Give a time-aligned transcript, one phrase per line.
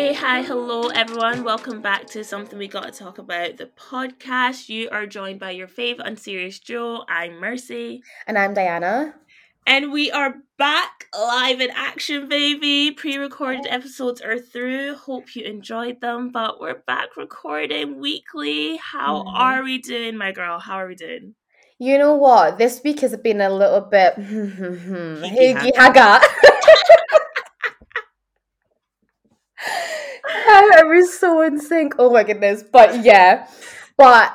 [0.00, 1.44] Hey, hi, hello, everyone.
[1.44, 4.70] Welcome back to Something We Gotta Talk About, the podcast.
[4.70, 7.04] You are joined by your fave unserious Joe.
[7.06, 8.02] I'm Mercy.
[8.26, 9.14] And I'm Diana.
[9.66, 12.92] And we are back live in action, baby.
[12.92, 14.94] Pre recorded episodes are through.
[14.94, 18.78] Hope you enjoyed them, but we're back recording weekly.
[18.78, 19.32] How Mhm.
[19.34, 20.58] are we doing, my girl?
[20.60, 21.34] How are we doing?
[21.78, 22.56] You know what?
[22.56, 26.20] This week has been a little bit higgy haga.
[30.84, 31.94] Was so in sync.
[31.98, 32.62] Oh my goodness.
[32.62, 33.48] But yeah.
[33.96, 34.32] But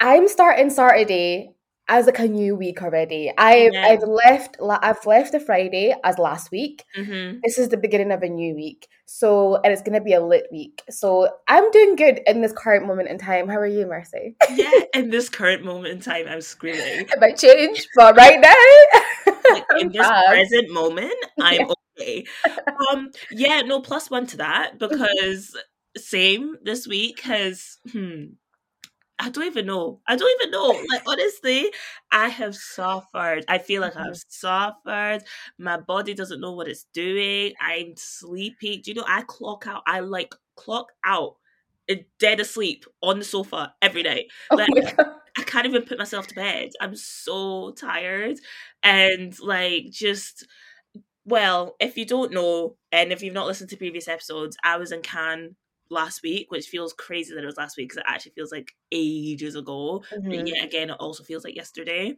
[0.00, 1.54] I'm starting Saturday
[1.88, 3.32] as like a new week already.
[3.36, 3.86] I've Yeah.
[3.86, 6.84] I've left I've left the Friday as last week.
[6.96, 7.40] Mm-hmm.
[7.44, 8.88] This is the beginning of a new week.
[9.06, 10.82] So and it's gonna be a lit week.
[10.88, 13.48] So I'm doing good in this current moment in time.
[13.48, 14.36] How are you, Mercy?
[14.54, 17.08] Yeah, in this current moment in time, I'm screaming.
[17.08, 21.68] It might change, but right now, like in this present moment, I'm
[22.00, 22.24] okay.
[22.92, 25.56] Um, yeah, no plus one to that because
[25.96, 28.24] same this week has hmm.
[29.18, 30.00] I don't even know.
[30.08, 30.68] I don't even know.
[30.90, 31.70] Like honestly,
[32.10, 33.44] I have suffered.
[33.48, 35.20] I feel like I've suffered.
[35.58, 37.52] My body doesn't know what it's doing.
[37.60, 38.78] I'm sleepy.
[38.78, 39.82] Do you know I clock out?
[39.86, 41.36] I like clock out
[42.18, 44.26] dead asleep on the sofa every night.
[44.50, 45.06] Oh Like, god.
[45.36, 46.70] I can't even put myself to bed.
[46.80, 48.38] I'm so tired.
[48.82, 50.46] And like just
[51.24, 54.92] well, if you don't know and if you've not listened to previous episodes, I was
[54.92, 55.56] in Cannes
[55.90, 58.72] last week, which feels crazy that it was last week because it actually feels like
[58.92, 60.04] ages ago.
[60.30, 60.46] But Mhm.
[60.46, 62.16] yet again, it also feels like yesterday.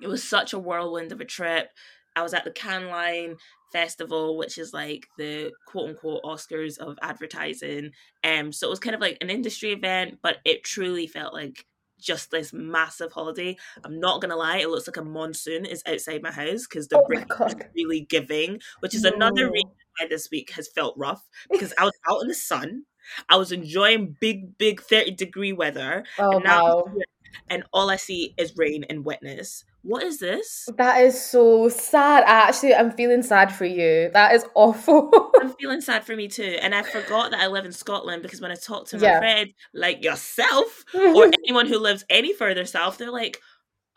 [0.00, 1.70] It was such a whirlwind of a trip.
[2.16, 3.40] I was at the Cannes Lions
[3.72, 7.92] Festival, which is like the quote unquote Oscars of advertising.
[8.24, 11.66] Um, so it was kind of like an industry event, but it truly felt like
[12.02, 13.56] just this massive holiday.
[13.84, 16.98] I'm not gonna lie, it looks like a monsoon is outside my house because the
[16.98, 21.26] Oh rain is really giving, which is another reason why this week has felt rough
[21.52, 22.84] because I was out in the sun.
[23.28, 26.84] I was enjoying big, big 30 degree weather, Oh and now wow.
[26.94, 27.04] here,
[27.50, 29.64] and all I see is rain and wetness.
[29.82, 30.68] What is this?
[30.76, 32.22] That is so sad.
[32.26, 34.10] Actually, I'm feeling sad for you.
[34.12, 35.10] That is awful.
[35.40, 36.56] I'm feeling sad for me too.
[36.60, 39.18] And I forgot that I live in Scotland because when I talk to my Yeah.
[39.18, 43.38] friend like yourself or anyone who lives any further south, they're like,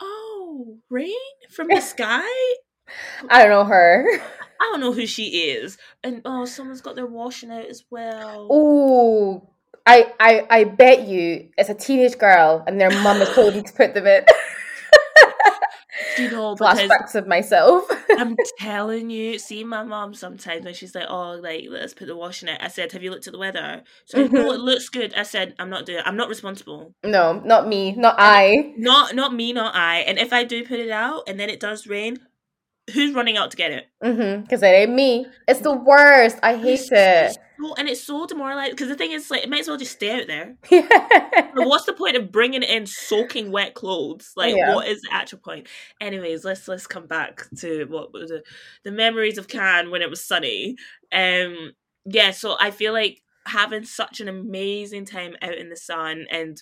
[0.01, 1.13] oh, rain
[1.51, 2.23] from the sky?
[3.29, 4.05] I don't know her.
[4.59, 5.77] I don't know who she is.
[6.03, 8.47] And oh, someone's got their washing out as well.
[8.49, 9.49] Oh,
[9.85, 13.63] I, I, I bet you it's a teenage girl and their mum is told them
[13.63, 14.25] to put them in.
[16.17, 17.85] You know, Flashbacks of myself.
[18.17, 22.15] I'm telling you, see my mom sometimes when she's like, "Oh, like let's put the
[22.15, 24.53] washing out." I said, "Have you looked at the weather?" So no, Mhm.
[24.55, 25.13] it looks good.
[25.15, 26.01] I said, "I'm not doing.
[26.05, 26.93] I'm not responsible.
[27.03, 28.73] no, not me, not I.
[28.77, 29.99] Not not me, not I.
[29.99, 32.17] And if I do put it out and then it does rain,
[32.93, 33.85] who's running out to get it?
[34.03, 34.41] Mm-hmm.
[34.41, 35.25] Because it ain't me.
[35.47, 36.37] It's the worst.
[36.43, 37.39] I hate It's- it.
[37.59, 39.93] so- and it's so demoralizing because the thing is, like, it might as well just
[39.93, 40.55] stay out there.
[40.69, 41.51] Yeah.
[41.55, 44.33] But what's the point of bringing in soaking wet clothes?
[44.35, 44.75] Like, Yeah.
[44.75, 45.67] what is the actual point?
[46.01, 48.43] Anyways, let's let's come back to what was the
[48.83, 50.75] the memories of Cannes when it was sunny.
[51.13, 51.71] Um,
[52.05, 52.31] yeah.
[52.31, 56.61] So I feel like having such an amazing time out in the sun and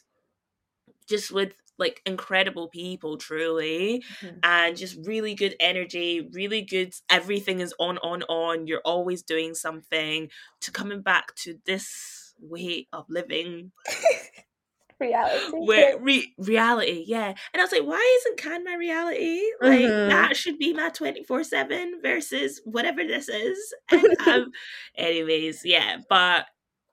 [1.09, 4.39] just with like incredible people, truly, Mhm.
[4.43, 6.93] and just really good energy, really good.
[7.09, 8.67] Everything is on, on, on.
[8.67, 10.29] You're always doing something.
[10.61, 13.71] To coming back to this way of living
[14.99, 15.57] Reality.
[15.57, 17.33] where re- reality, yeah.
[17.53, 19.41] And I was like, why isn't Cannes my reality?
[19.59, 20.09] Like Mhm.
[20.09, 23.57] that should be my twenty four seven versus whatever this is.
[23.91, 24.51] And, um,
[24.95, 25.97] anyways, yeah.
[26.07, 26.45] But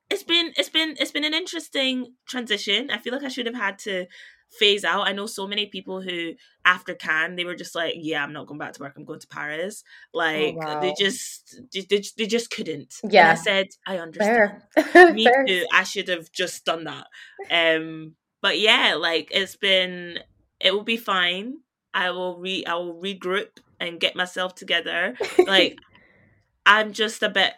[0.08, 2.90] it's been it's been it's been an interesting transition.
[2.90, 4.06] I feel like I should have had to
[4.50, 5.06] phase out.
[5.08, 6.32] I know so many people who
[6.64, 8.94] after Cannes they were just like, yeah, I'm not going back to work.
[8.96, 9.84] I'm going to Paris.
[10.12, 10.94] Like they wow.
[10.98, 12.94] just they, they, they just couldn't.
[13.02, 15.14] And I said, I understand Fair.
[15.14, 15.44] me Fair.
[15.46, 15.66] too.
[15.72, 17.06] I should have just done that.
[17.50, 20.18] Um, but yeah, like it's been.
[20.60, 21.58] It will be fine.
[21.94, 22.64] I will re.
[22.66, 25.16] I will regroup and get myself together.
[25.46, 25.78] Like
[26.66, 27.54] I'm just a bit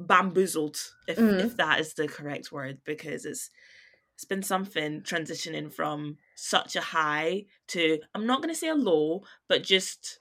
[0.00, 1.40] bamboozled, if Mhm.
[1.44, 3.50] if that is the correct word, because it's
[4.16, 9.22] it's been something transitioning from such a high to I'm not gonna say a low,
[9.46, 10.20] but just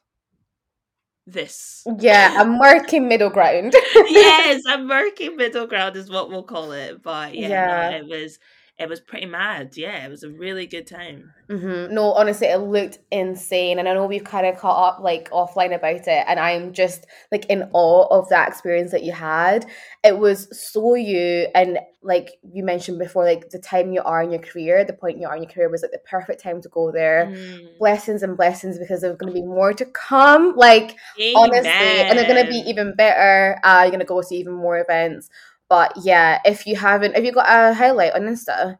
[1.25, 1.83] this.
[1.99, 3.73] Yeah, a murky middle ground.
[3.95, 7.01] yes, a murky middle ground is what we'll call it.
[7.01, 7.89] But yeah, Yeah.
[7.91, 8.39] no, it was
[8.77, 9.77] it was pretty mad.
[9.77, 11.33] Yeah, it was a really good time.
[11.49, 15.29] hmm No, honestly, it looked insane, and I know we've kind of caught up like
[15.29, 19.65] offline about it, and I'm just like in awe of that experience that you had.
[20.03, 24.31] It was so you, and like you mentioned before, like the time you are in
[24.31, 26.69] your career, the point you are in your career was like the perfect time to
[26.69, 27.27] go there.
[27.27, 27.77] Mm.
[27.79, 30.53] Blessings and blessings because there's going to be more to come.
[30.55, 30.97] Like
[31.35, 33.57] honestly, and they're going to be even better.
[33.63, 35.29] Uh, you're going to go to even more events.
[35.69, 38.77] But yeah, if you haven't, have you got a highlight on Insta?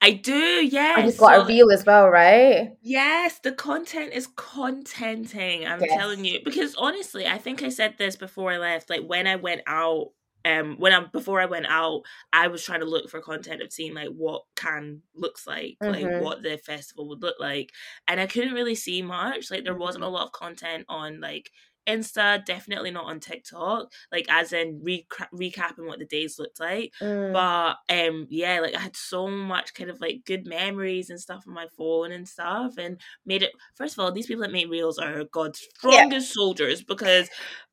[0.00, 0.98] I do, yes.
[0.98, 2.76] And you've got a reel as well, right?
[2.82, 5.66] Yes, the content is contenting.
[5.66, 5.96] I'm yes.
[5.96, 8.90] telling you because honestly, I think I said this before I left.
[8.90, 10.08] Like when I went out
[10.44, 12.02] um when I'm before I went out,
[12.34, 15.92] I was trying to look for content of seeing like what Cannes looks like, mm-hmm.
[15.92, 17.70] like what the festival would look like.
[18.06, 19.50] And I couldn't really see much.
[19.50, 21.50] Like there wasn't a lot of content on like
[21.86, 26.92] Insta, definitely not on TikTok, like as in re- recapping what the days looked like.
[27.00, 27.32] Mm.
[27.32, 31.44] But um yeah, like I had so much kind of like good memories and stuff
[31.46, 34.70] on my phone and stuff and made it first of all, these people that make
[34.70, 36.34] reels are God's strongest yeah.
[36.34, 37.28] soldiers because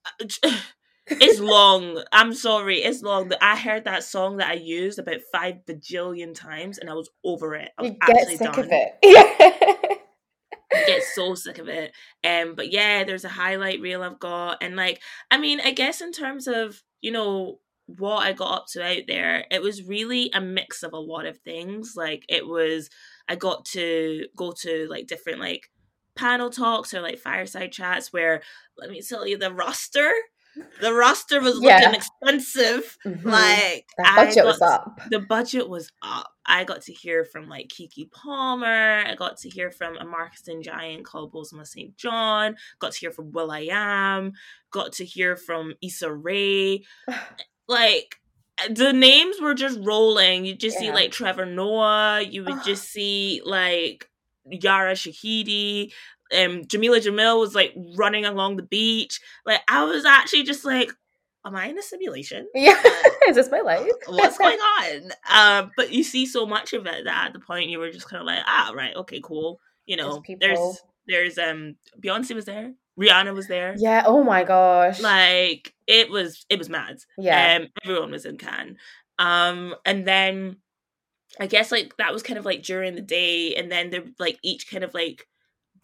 [0.05, 0.25] uh,
[1.07, 2.03] it's long.
[2.11, 3.31] I'm sorry, it's long.
[3.41, 7.55] I heard that song that I used about five bajillion times, and I was over
[7.55, 7.71] it.
[7.77, 8.59] I was you get sick done.
[8.59, 9.77] of it.
[10.71, 11.93] Get so sick of it.
[12.23, 16.01] Um, but yeah, there's a highlight reel I've got, and like, I mean, I guess
[16.01, 20.29] in terms of you know what I got up to out there, it was really
[20.33, 21.93] a mix of a lot of things.
[21.97, 22.89] Like, it was
[23.27, 25.69] I got to go to like different like
[26.15, 28.41] panel talks or like fireside chats where
[28.77, 30.11] let me tell you the roster
[30.81, 31.77] the roster was yeah.
[31.77, 32.97] looking expensive.
[33.05, 33.29] Mm-hmm.
[33.29, 35.01] Like the budget got, was up.
[35.09, 36.33] The budget was up.
[36.45, 39.03] I got to hear from like Keke Palmer.
[39.05, 41.95] I got to hear from a marketing giant called Bozoma St.
[41.95, 42.55] John.
[42.79, 44.33] Got to hear from will.i.am.
[44.71, 46.83] Got to hear from Issa Rae.
[47.67, 48.17] like
[48.69, 50.45] the names were just rolling.
[50.45, 50.87] You just yeah.
[50.87, 52.21] see like Trevor Noah.
[52.21, 54.09] You would just see like
[54.49, 55.91] Yara Shahidi
[56.33, 59.19] um Jameela Jamil was like running along the beach.
[59.45, 60.91] Like I was actually just like,
[61.45, 62.47] am I in a simulation?
[62.55, 62.81] Yeah,
[63.27, 63.87] is this my life?
[64.07, 65.11] What's going on?
[65.29, 68.09] Uh, but you see so much of it that at the point you were just
[68.09, 69.59] kind of like, ah, right, okay, cool.
[69.85, 73.75] You know, there's there's um Beyonce was there, Rihanna was there.
[73.77, 74.03] Yeah.
[74.05, 74.99] Oh my gosh.
[75.01, 76.97] Like it was it was mad.
[77.17, 77.59] Yeah.
[77.61, 78.77] Um, everyone was in Cannes.
[79.19, 80.57] Um, and then
[81.39, 84.37] I guess like that was kind of like during the day, and then they're like
[84.43, 85.27] each kind of like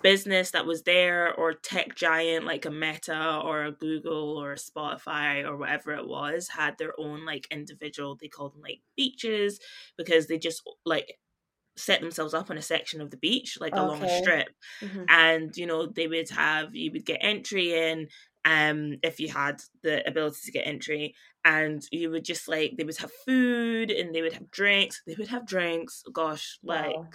[0.03, 4.55] business that was there or tech giant like a Meta or a Google or a
[4.55, 9.59] Spotify or whatever it was had their own like individual they called them like beaches
[9.97, 11.17] because they just like
[11.75, 13.81] set themselves up on a section of the beach like okay.
[13.81, 14.49] along a strip
[14.81, 15.03] mm-hmm.
[15.09, 18.07] and you know they would have you would get entry in
[18.45, 21.13] um if you had the ability to get entry
[21.45, 25.15] and you would just like they would have food and they would have drinks they
[25.17, 27.07] would have drinks gosh like wow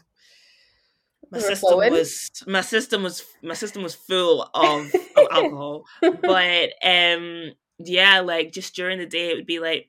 [1.31, 5.85] my system was my system was my system was full of, of alcohol.
[6.01, 9.89] But um yeah like just during the day it would be like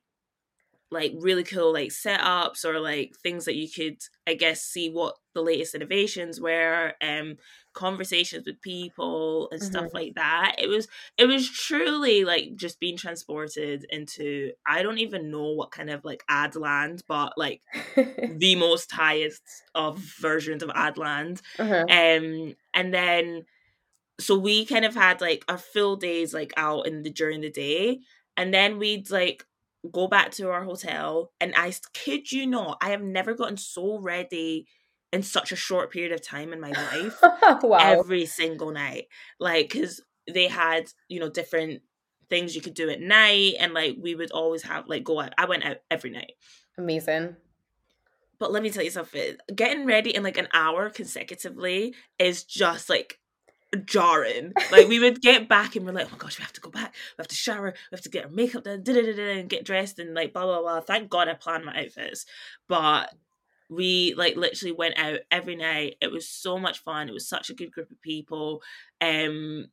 [0.91, 3.97] like really cool like setups or like things that you could
[4.27, 7.35] i guess see what the latest innovations were um
[7.73, 9.71] conversations with people and mm-hmm.
[9.71, 10.87] stuff like that it was
[11.17, 16.03] it was truly like just being transported into i don't even know what kind of
[16.05, 17.61] like ad land but like
[17.95, 19.41] the most highest
[19.75, 21.85] of versions of ad land uh-huh.
[21.89, 23.43] um and then
[24.19, 27.49] so we kind of had like our full days like out in the during the
[27.49, 27.99] day
[28.37, 29.45] and then we'd like
[29.91, 33.99] go back to our hotel, and I kid you not, I have never gotten so
[33.99, 34.67] ready
[35.13, 37.19] in such a short period of time in my life.
[37.63, 37.77] wow.
[37.77, 39.05] Every single night.
[39.39, 41.83] Like, because they had, you know, different
[42.29, 45.33] things you could do at night, and like we would always have, like, go out.
[45.37, 46.33] I went out every night.
[46.79, 47.35] Amazing.
[48.39, 52.89] But let me tell you something getting ready in like an hour consecutively is just
[52.89, 53.19] like
[53.85, 54.51] jarring.
[54.71, 56.71] Like we would get back and we're like, oh my gosh, we have to go
[56.71, 56.93] back.
[57.17, 57.73] We have to shower.
[57.91, 60.81] We have to get our makeup done, and get dressed and like blah blah blah.
[60.81, 62.25] Thank God I planned my outfits,
[62.67, 63.13] but
[63.69, 65.95] we like literally went out every night.
[66.01, 67.09] It was so much fun.
[67.09, 68.61] It was such a good group of people.
[69.01, 69.67] Um,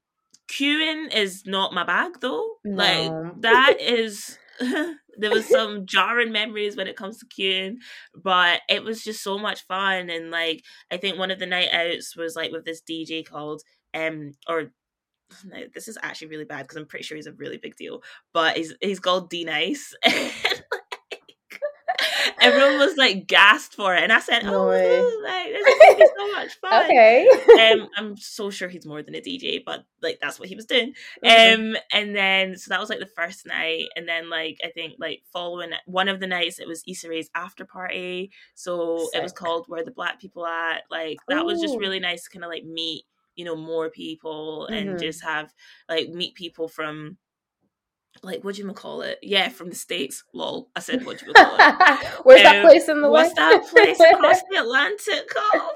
[0.50, 2.56] queuing is not my bag though.
[2.64, 2.74] No.
[2.74, 4.38] Like that is.
[5.16, 7.76] there was some jarring memories when it comes to queuing,
[8.14, 10.10] but it was just so much fun.
[10.10, 13.62] And like, I think one of the night outs was like with this DJ called
[13.94, 14.70] um or
[15.44, 18.02] no, this is actually really bad because I'm pretty sure he's a really big deal.
[18.32, 19.94] But he's he's called D-Nice.
[22.40, 24.66] everyone was like gasped for it, and I said, "Oh, no
[25.24, 27.28] like this is gonna be so much fun." okay.
[27.72, 30.66] um, I'm so sure he's more than a DJ, but like that's what he was
[30.66, 30.94] doing.
[31.24, 31.60] Mm-hmm.
[31.60, 34.94] Um, and then so that was like the first night, and then like I think
[34.98, 39.20] like following one of the nights, it was Issa Rae's after party, so Sick.
[39.20, 41.46] it was called "Where the Black People At." Like that Ooh.
[41.46, 43.04] was just really nice to kind of like meet
[43.36, 44.98] you know more people and mm-hmm.
[44.98, 45.52] just have
[45.88, 47.16] like meet people from
[48.22, 49.18] like what do you call it?
[49.22, 50.24] Yeah, from the states.
[50.34, 52.06] Lol, I said what do you call it?
[52.24, 55.72] Where's um, that place in the what's that place across the Atlantic called?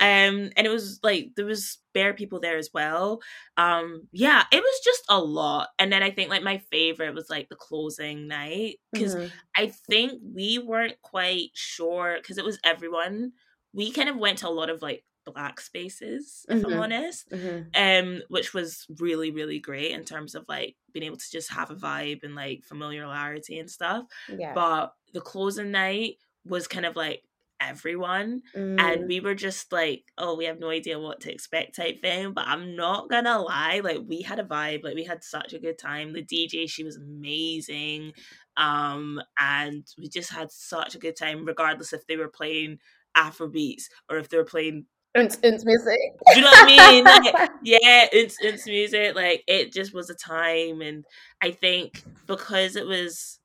[0.00, 3.20] Um, and it was like there was bare people there as well.
[3.56, 5.68] Um, yeah, it was just a lot.
[5.78, 9.28] And then I think like my favorite was like the closing night because mm-hmm.
[9.56, 13.32] I think we weren't quite sure because it was everyone.
[13.72, 16.72] We kind of went to a lot of like black spaces if mm-hmm.
[16.72, 17.62] i'm honest mm-hmm.
[17.74, 21.70] um which was really really great in terms of like being able to just have
[21.70, 24.52] a vibe and like familiarity and stuff yeah.
[24.54, 27.22] but the closing night was kind of like
[27.60, 28.80] everyone mm.
[28.80, 32.32] and we were just like oh we have no idea what to expect type thing
[32.32, 35.58] but i'm not gonna lie like we had a vibe like we had such a
[35.58, 38.12] good time the dj she was amazing
[38.56, 42.78] um and we just had such a good time regardless if they were playing
[43.14, 44.84] afro beats or if they were playing
[45.16, 45.98] Unce, unce music.
[46.32, 47.04] Do you know what I mean?
[47.34, 49.14] Like, yeah, unce, unce music.
[49.14, 51.04] Like it just was a time, and
[51.40, 53.38] I think because it was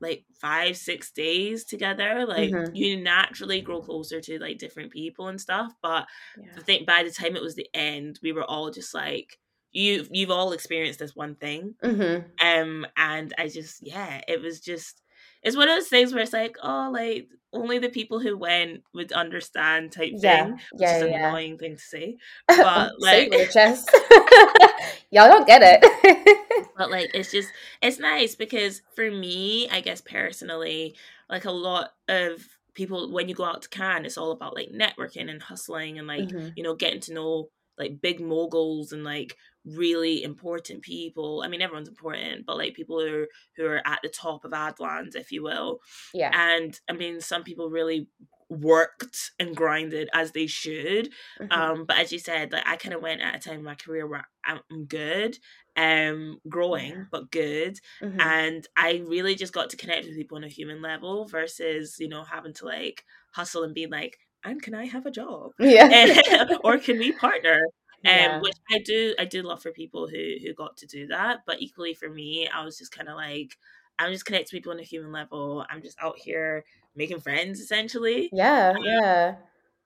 [0.00, 2.74] like five, six days together, like mm-hmm.
[2.74, 5.72] you naturally grow closer to like different people and stuff.
[5.80, 6.50] But yeah.
[6.56, 9.38] I think by the time it was the end, we were all just like,
[9.70, 11.76] you you've all experienced this one thing.
[11.82, 12.46] Mm-hmm.
[12.46, 15.01] Um, and I just yeah, it was just
[15.42, 18.82] it's one of those things where it's like, oh, like only the people who went
[18.94, 20.44] would understand type yeah.
[20.44, 21.28] thing, which yeah, is an yeah.
[21.28, 22.16] annoying thing to say.
[22.48, 23.30] But like,
[25.10, 26.68] y'all don't get it.
[26.76, 27.50] but like, it's just
[27.82, 30.96] it's nice because for me, I guess personally,
[31.28, 32.42] like a lot of
[32.74, 36.06] people when you go out to Cannes, it's all about like networking and hustling and
[36.06, 36.48] like mm-hmm.
[36.56, 41.42] you know getting to know like big moguls and like really important people.
[41.44, 43.26] I mean, everyone's important, but like people who are
[43.56, 45.80] who are at the top of Adlands, if you will.
[46.14, 46.30] Yeah.
[46.34, 48.08] And I mean, some people really
[48.48, 51.10] worked and grinded as they should.
[51.40, 51.52] Mm-hmm.
[51.52, 53.74] Um, but as you said, like I kind of went at a time in my
[53.74, 55.38] career where I'm good,
[55.76, 57.04] um, growing yeah.
[57.10, 58.20] but good, mm-hmm.
[58.20, 62.08] and I really just got to connect with people on a human level versus you
[62.08, 65.52] know having to like hustle and be like and can I have a job?
[65.58, 66.48] Yeah.
[66.64, 67.60] or can we partner?
[68.04, 68.40] Um, yeah.
[68.40, 71.40] which I do, I do love for people who who got to do that.
[71.46, 73.56] But equally for me, I was just kind of like,
[73.98, 75.64] I'm just connecting people on a human level.
[75.70, 76.64] I'm just out here
[76.96, 78.28] making friends, essentially.
[78.32, 79.34] Yeah, um, yeah.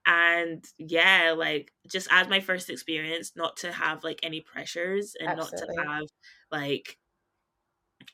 [0.05, 5.29] And yeah, like just as my first experience, not to have like any pressures and
[5.29, 5.75] Absolutely.
[5.75, 6.03] not to have
[6.51, 6.97] like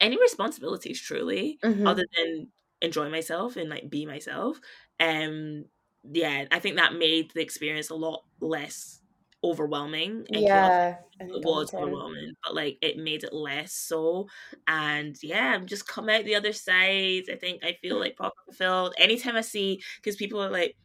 [0.01, 1.85] any responsibilities truly, mm-hmm.
[1.85, 2.47] other than
[2.81, 4.59] enjoy myself and like be myself.
[4.99, 5.65] Um,
[6.03, 8.99] yeah, I think that made the experience a lot less
[9.43, 10.25] overwhelming.
[10.29, 14.27] yeah, it was overwhelming, but like it made it less so.
[14.67, 17.23] And yeah, I'm just come out the other side.
[17.31, 18.93] I think I feel like proper fulfilled.
[18.97, 20.75] Anytime I see, because people are like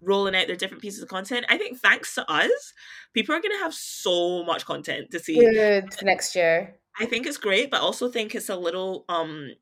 [0.00, 2.72] rolling out their different pieces of content, I think thanks to us,
[3.14, 5.38] people are going to have so much content to see.
[5.38, 6.76] Good next year.
[6.98, 9.52] I think it's great, but also think it's a little um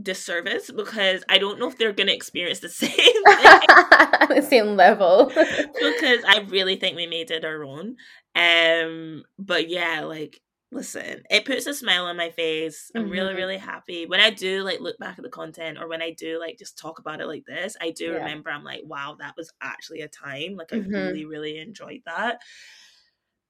[0.00, 5.26] disservice because I don't know if they're going to experience the same the same level
[5.34, 7.96] because I really think we made it our own.
[8.34, 10.40] Um, but yeah, like
[10.72, 12.90] listen, it puts a smile on my face.
[12.94, 13.10] I'm mm-hmm.
[13.12, 16.12] really really happy when I do like look back at the content or when I
[16.12, 17.76] do like just talk about it like this.
[17.80, 18.18] I do yeah.
[18.18, 20.56] remember I'm like, wow, that was actually a time.
[20.56, 20.92] Like I mm-hmm.
[20.92, 22.40] really really enjoyed that.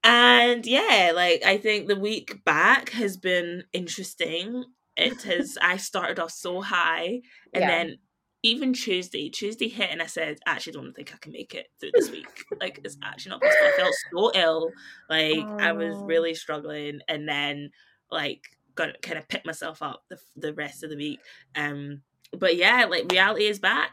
[0.04, 4.64] And yeah, like I think the week back has been interesting
[4.96, 7.20] it has i started off so high
[7.52, 7.66] and yeah.
[7.66, 7.98] then
[8.42, 11.68] even tuesday tuesday hit and i said I actually don't think i can make it
[11.80, 14.70] through this week like it's actually not possible i felt so ill
[15.08, 15.56] like oh.
[15.58, 17.70] i was really struggling and then
[18.10, 18.42] like
[18.74, 21.20] got kind of pick myself up the, the rest of the week
[21.56, 23.92] um but yeah like reality is back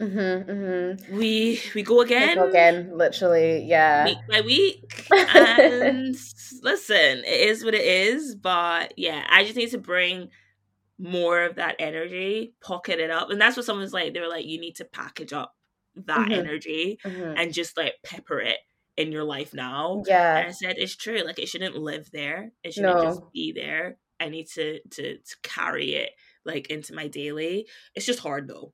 [0.00, 1.16] Mm-hmm, mm-hmm.
[1.16, 2.30] We we go again.
[2.30, 4.04] We go again, literally, yeah.
[4.04, 5.08] Week by week.
[5.10, 6.16] And
[6.62, 8.34] listen, it is what it is.
[8.34, 10.30] But yeah, I just need to bring
[10.98, 13.30] more of that energy, pocket it up.
[13.30, 15.54] And that's what someone's like, they were like, you need to package up
[15.94, 16.32] that mm-hmm.
[16.32, 17.34] energy mm-hmm.
[17.36, 18.58] and just like pepper it
[18.96, 20.02] in your life now.
[20.06, 20.38] Yeah.
[20.38, 21.22] And I said, it's true.
[21.24, 22.52] Like it shouldn't live there.
[22.62, 23.04] It shouldn't no.
[23.04, 23.96] just be there.
[24.20, 26.10] I need to to to carry it
[26.44, 27.66] like into my daily.
[27.94, 28.72] It's just hard though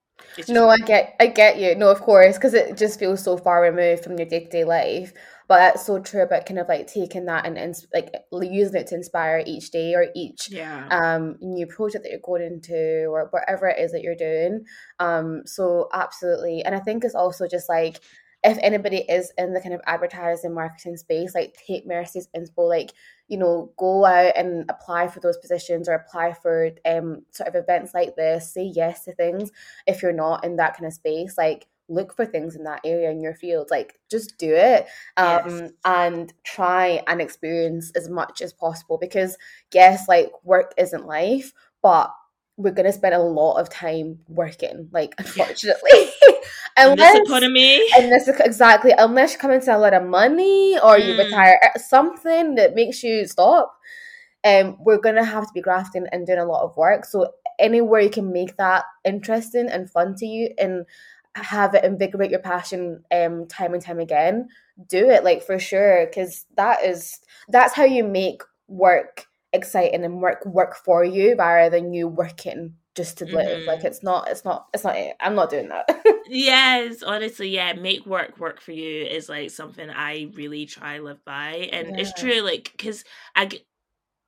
[0.49, 1.75] no, I get, I get you.
[1.75, 4.65] No, of course, because it just feels so far removed from your day to day
[4.65, 5.13] life.
[5.49, 8.87] But that's so true about kind of like taking that and, and like using it
[8.89, 10.87] to inspire each day or each yeah.
[10.93, 14.65] um new project that you're going into or whatever it is that you're doing.
[15.01, 18.01] Um, so absolutely, and I think it's also just like
[18.43, 22.93] if anybody is in the kind of advertising marketing space, like take Mercy's inspo, like
[23.29, 27.55] you know, go out and apply for those positions or apply for um sort of
[27.55, 28.53] events like this.
[28.53, 29.51] Say yes to things
[29.87, 31.37] if you're not in that kind of space.
[31.39, 35.43] Like look for things in that area in your field like just do it um
[35.45, 35.73] Yes.
[35.85, 39.37] and try and experience as much as possible because
[39.75, 42.15] yes like work isn't life but
[42.57, 46.10] we're gonna spend a lot of time working like unfortunately
[46.85, 47.81] In unless this economy.
[47.97, 51.19] and this is exactly unless you come into a lot of money or you Mm.
[51.19, 53.77] retire uh, something that makes you stop
[54.45, 58.01] um we're gonna have to be grafting and doing a lot of work so anywhere
[58.01, 60.87] you can make that interesting and fun to you and
[61.37, 64.49] have it invigorate your passion um time and time again
[64.89, 70.21] do it like for sure because that is that's how you make work exciting and
[70.23, 73.85] work work for you rather than you working just to live like Mhm.
[73.85, 75.17] it's not it's not it's not it.
[75.21, 75.89] i'm not doing that
[76.27, 81.25] Yes, honestly, yeah, make work work for you is like something I really try live
[81.25, 83.05] by, and it's true, like because
[83.35, 83.51] I.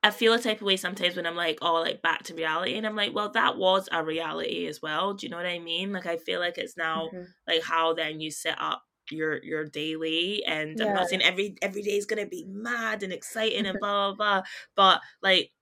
[0.05, 2.77] I feel a type of way sometimes when I'm like, oh, like back to reality,
[2.77, 5.15] and I'm like, well, that was a reality as well.
[5.15, 5.93] Do you know what I mean?
[5.93, 7.35] Like I feel like it's now Mhm.
[7.49, 11.83] like how then you set up your your daily, and I'm not saying every every
[11.83, 14.43] day is gonna be mad and exciting and blah blah blah,
[14.77, 15.53] but like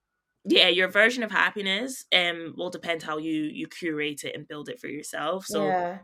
[0.45, 4.69] yeah your version of happiness um will depend how you you curate it and build
[4.69, 6.01] it for yourself so yeah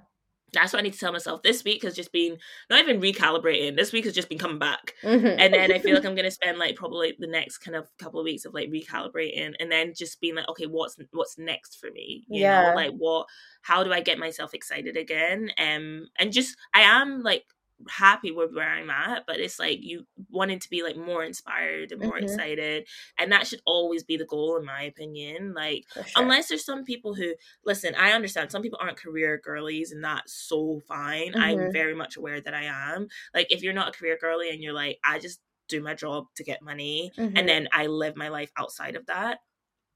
[0.52, 1.43] that's what I need to tell myself.
[1.43, 2.38] This week has just been
[2.71, 3.76] not even recalibrating.
[3.76, 5.38] This week has just been coming back, Mhm.
[5.38, 8.21] and then I feel like I'm gonna spend like probably the next kind of couple
[8.21, 11.90] of weeks of like recalibrating, and then just being like, okay, what's what's next for
[11.90, 12.26] me?
[12.31, 12.49] You Yeah.
[12.49, 13.26] know, like what?
[13.62, 15.50] How do I get myself excited again?
[15.59, 17.45] Um, and just I am like
[17.88, 21.92] happy with where I'm at, but it's like you wanting to be like more inspired
[21.92, 22.18] and more Mhm.
[22.18, 25.54] excited, and that should always be the goal, in my opinion.
[25.54, 26.14] Like sure.
[26.16, 30.33] unless there's some people who listen i understand some people aren't career girlies and that's
[30.33, 31.71] so fine i'm Mhm.
[31.71, 34.73] very much aware that i am like if you're not a career girly and you're
[34.73, 37.37] like i just do my job to get money Mhm.
[37.37, 39.38] and then i live my life outside of that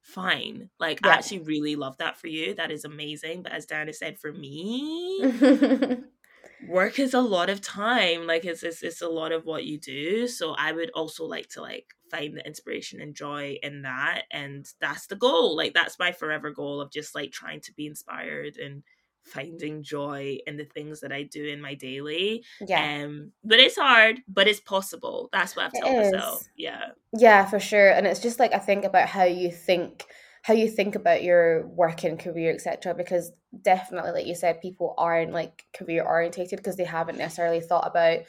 [0.02, 3.92] fine like i actually really love that for you that is amazing but as Diana
[3.92, 5.30] said for me.
[6.68, 9.78] work is a lot of time like it's, it's it's a lot of what you
[9.78, 14.22] do so i would also like to like find the inspiration and joy in that
[14.30, 17.86] and that's the goal like that's my forever goal of just like trying to be
[17.86, 18.82] inspired and
[19.22, 23.04] finding joy in the things that i do in my daily yeah.
[23.04, 27.58] um but it's hard but it's possible that's what i've told myself yeah Yeah, for
[27.58, 27.90] sure.
[27.90, 30.04] And it's just like I think about how you think
[30.42, 32.94] how you think about your work and career, etc.
[32.94, 37.86] Because definitely, like you said, people aren't like career orientated because they haven't necessarily thought
[37.86, 38.20] about,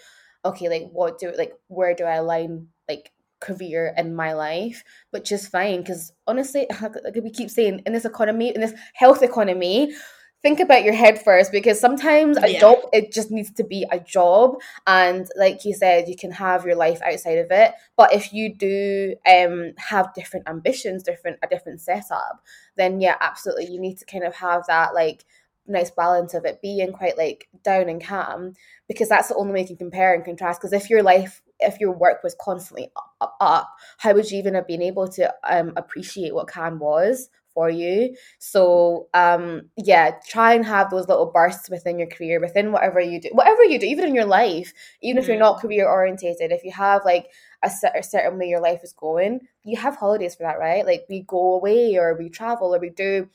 [0.44, 5.32] okay, like what do like where do I align like career in my life, which
[5.32, 9.94] is fine because honestly, like we keep saying in this economy, in this health economy,
[10.42, 12.60] think about your head first because sometimes a Yeah.
[12.60, 14.56] job it just needs to be a job
[14.88, 17.74] and like you said you Cannes have your life outside of it.
[17.96, 22.42] But if you do um have different ambitions different a different setup
[22.76, 25.26] then yeah absolutely you need to kind of have that like
[25.68, 28.54] nice balance of it being quite like down and calm
[28.88, 30.60] because that's the only way you can compare and contrast.
[30.60, 34.40] Because if your life if your work was constantly up, up, up how would you
[34.40, 38.16] even have been able to um appreciate what can was for you.
[38.40, 43.20] So um yeah try and have those little bursts within your career within whatever you
[43.20, 46.64] do whatever you do even in your life even if you're not career orientated if
[46.64, 47.28] you have like
[47.64, 50.86] a, cer- a certain way your life is going you have holidays for that right?
[50.86, 53.30] Like we go away or we travel or we do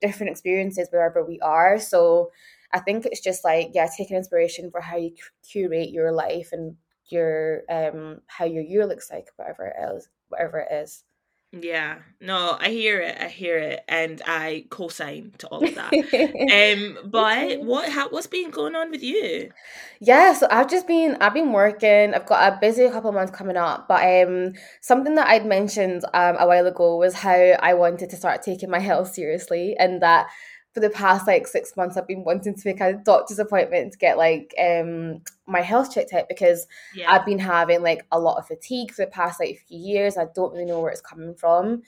[0.00, 1.78] different experiences wherever we are.
[1.78, 2.30] So
[2.72, 6.76] i think it's just like yeah taking inspiration for how you curate your life and
[7.06, 11.04] your um how your year looks like whatever it is whatever it is
[11.52, 11.98] yeah.
[12.20, 15.96] No i hear it i hear it and i co-sign to all of that.
[16.48, 19.52] Um but what how, what's been going on with you?
[20.00, 22.14] Yeah, so I've just been I've been working.
[22.14, 26.04] I've got a busy couple of months coming up, but um something that I'd mentioned
[26.14, 30.00] um a while ago was how I wanted to start taking my health seriously and
[30.02, 30.28] that
[30.72, 33.98] for the past like six months I've been wanting to make a doctor's appointment to
[33.98, 38.38] get like um my health checked out because yeah I've been having like a lot
[38.38, 40.16] of fatigue for the past like few years.
[40.16, 41.82] I don't really know where it's coming from.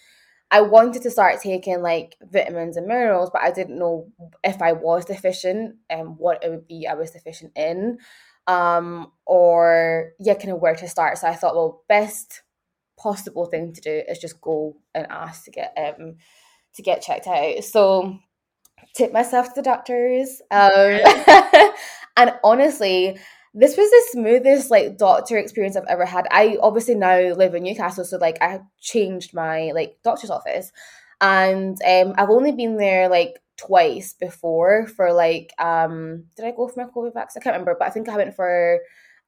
[0.52, 4.08] I wanted to start taking like vitamins and minerals, but I didn't know
[4.44, 7.98] if I was deficient and what it would be I was deficient in.
[8.46, 11.16] Um, or yeah, kind of where to start.
[11.16, 12.42] So I thought, well, best
[12.98, 16.16] possible thing to do is just go and ask to get um
[16.74, 17.64] to get checked out.
[17.64, 18.18] So
[18.94, 20.40] took myself to the doctors.
[20.50, 21.00] Um,
[22.16, 23.18] and honestly,
[23.54, 26.26] this was the smoothest like doctor experience I've ever had.
[26.30, 30.72] I obviously now live in Newcastle, so like I changed my like doctor's office,
[31.20, 36.68] and um, I've only been there like twice before for like um did I go
[36.68, 37.40] for my COVID vaccine?
[37.40, 38.80] I can't remember, but I think I went for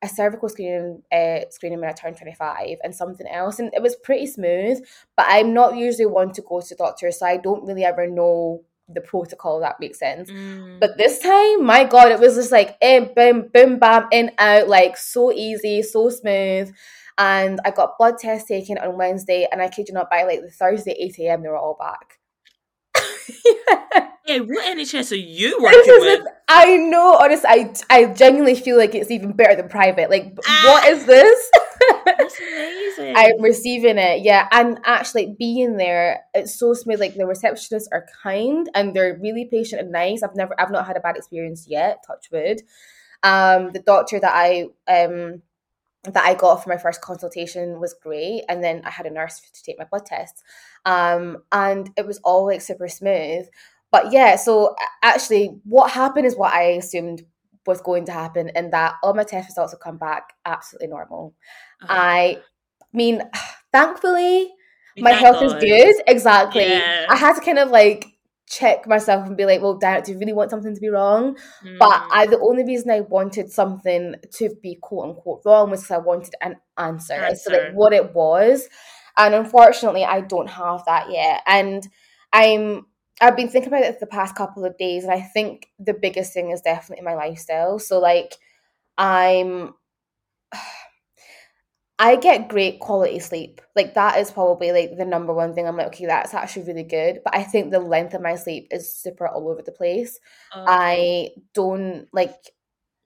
[0.03, 3.97] a cervical screening uh, screening when I turned 25 and something else and it was
[3.97, 4.85] pretty smooth
[5.17, 8.63] but I'm not usually one to go to doctors so I don't really ever know
[8.89, 9.61] the protocol.
[9.61, 10.31] That makes sense.
[10.31, 10.81] Mm.
[10.81, 14.69] But this time, my God, it was just like in, boom, boom, bam, in, out,
[14.69, 16.73] like so easy, so smooth.
[17.17, 20.41] And I got blood tests taken on Wednesday, and I kid you not, by like
[20.43, 22.19] the Thursday 8 a.m., they were all back.
[24.27, 26.27] Yeah, what NHS are you working with?
[26.49, 30.11] I know, honestly, I, I genuinely feel like it's even better than private.
[30.11, 30.63] Like, Ah.
[30.67, 31.51] what is this?
[32.07, 33.15] That's amazing.
[33.17, 34.49] I'm receiving it, yeah.
[34.53, 37.01] And actually being there, it's so smooth.
[37.01, 40.23] Like the receptionists are kind and they're really patient and nice.
[40.23, 42.63] I've never I've not had a bad experience yet, touch wood.
[43.23, 45.43] Um the doctor that I um
[46.05, 48.43] that I got for my first consultation was great.
[48.49, 50.43] And then I had a nurse to take my blood tests.
[50.85, 53.47] Um and it was all like super smooth.
[53.91, 57.23] But yeah, so actually what happened is what I assumed
[57.67, 61.35] was going to happen and that all my test results have come back absolutely normal.
[61.83, 62.39] Oh, I
[62.93, 63.23] mean,
[63.73, 64.51] thankfully,
[64.99, 65.95] my thank health is good.
[66.07, 66.67] Exactly.
[66.69, 67.07] Yeah.
[67.09, 68.07] I had to kind of like
[68.59, 71.37] check myself and be like, well, damn, do you really want something to be wrong?
[71.79, 72.09] But Mm.
[72.13, 75.99] I, the only reason I wanted something to be quote unquote wrong was because I
[75.99, 77.73] wanted an answer as to like Answer.
[77.75, 78.69] what it was.
[79.17, 81.43] And unfortunately, I don't have that yet.
[81.47, 81.87] And
[82.33, 82.87] I'm
[83.21, 86.33] I've been thinking about it the past couple of days, and I think the biggest
[86.33, 87.79] thing is definitely my lifestyle.
[87.79, 88.35] So like,
[88.99, 89.75] I'm.
[91.99, 93.61] I get great quality sleep.
[93.77, 95.67] Like that is probably like the number one thing.
[95.69, 97.21] I'm like, okay, that's actually really good.
[97.25, 100.19] But I think the length of my sleep is super all over the place.
[100.53, 102.35] Oh, I don't like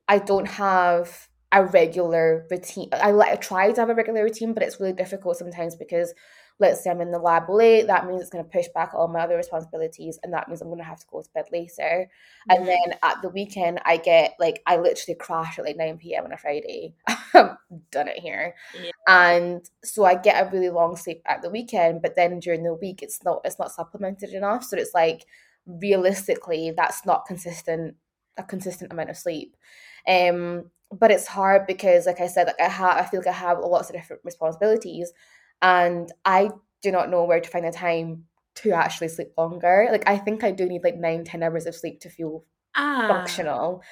[0.09, 2.89] I don't have a regular routine.
[2.93, 6.15] I like I try to have a regular routine, but it's really difficult sometimes because
[6.61, 9.09] let's say I'm in the lab late, that means it's going to push back all
[9.09, 12.09] my other responsibilities, and that means I'm going to have to go to bed later.
[12.51, 12.67] And Mhm.
[12.67, 16.25] then at the weekend, I get like I literally crash at like nine p.m.
[16.25, 16.95] on a Friday.
[17.35, 17.57] I've
[17.91, 18.91] done it here, Yeah.
[19.07, 22.75] and so I get a really long sleep at the weekend, but then during the
[22.75, 24.65] week, it's not it's not supplemented enough.
[24.65, 25.25] So it's like
[25.67, 27.97] realistically, that's not consistent
[28.37, 29.57] a consistent amount of sleep.
[30.07, 33.33] Um, but it's hard because, like I said, like I have, I feel like I
[33.33, 35.13] have lots of different responsibilities,
[35.63, 36.51] and I
[36.83, 38.25] do not know where to find the time
[38.57, 39.89] to actually sleep longer.
[39.91, 42.45] Like I think I do need like nine, ten hours of sleep to feel
[42.77, 43.83] ah, functional.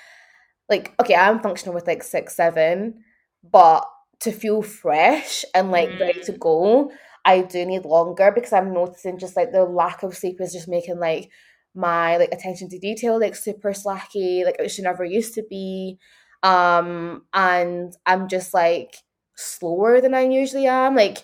[0.68, 3.04] Like, okay, I'm functional with like six, seven,
[3.48, 3.86] but
[4.20, 6.38] to feel fresh and like ready to Mm.
[6.40, 6.90] go,
[7.24, 10.68] I do need longer because I'm noticing just like the lack of sleep is just
[10.68, 11.30] making like
[11.74, 15.98] my like attention to detail like super slacky, like it should never used to be.
[16.42, 18.96] Um, and I'm just like
[19.36, 20.94] slower than I usually am.
[20.96, 21.18] Like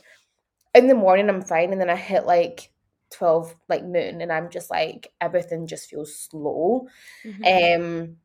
[0.75, 2.71] in the morning I'm fine and then I hit like
[3.11, 6.89] 12 like noon and I'm just like everything just feels slow.
[7.25, 7.77] Mhm.
[7.77, 8.17] Um,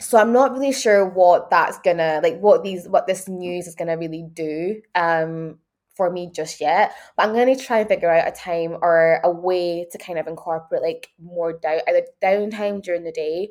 [0.00, 3.76] so I'm not really sure what that's gonna like what these what this news is
[3.76, 5.58] gonna really do um
[5.94, 6.92] for me just yet.
[7.16, 10.26] But I'm gonna try and figure out a time or a way to kind of
[10.26, 13.50] incorporate like more down either downtime during the day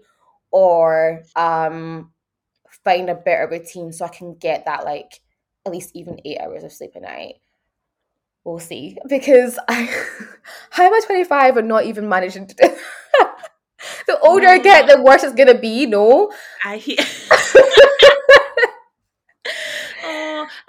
[0.51, 2.11] or um
[2.83, 5.21] find a better routine so I can get that like
[5.65, 7.35] at least even eight hours of sleep a night.
[8.43, 8.97] We'll see.
[9.07, 9.83] Because I
[10.71, 12.69] how am I 25 and not even managing to do
[14.07, 16.31] the older I get, the worse it's gonna be, no?
[16.63, 16.97] I hear.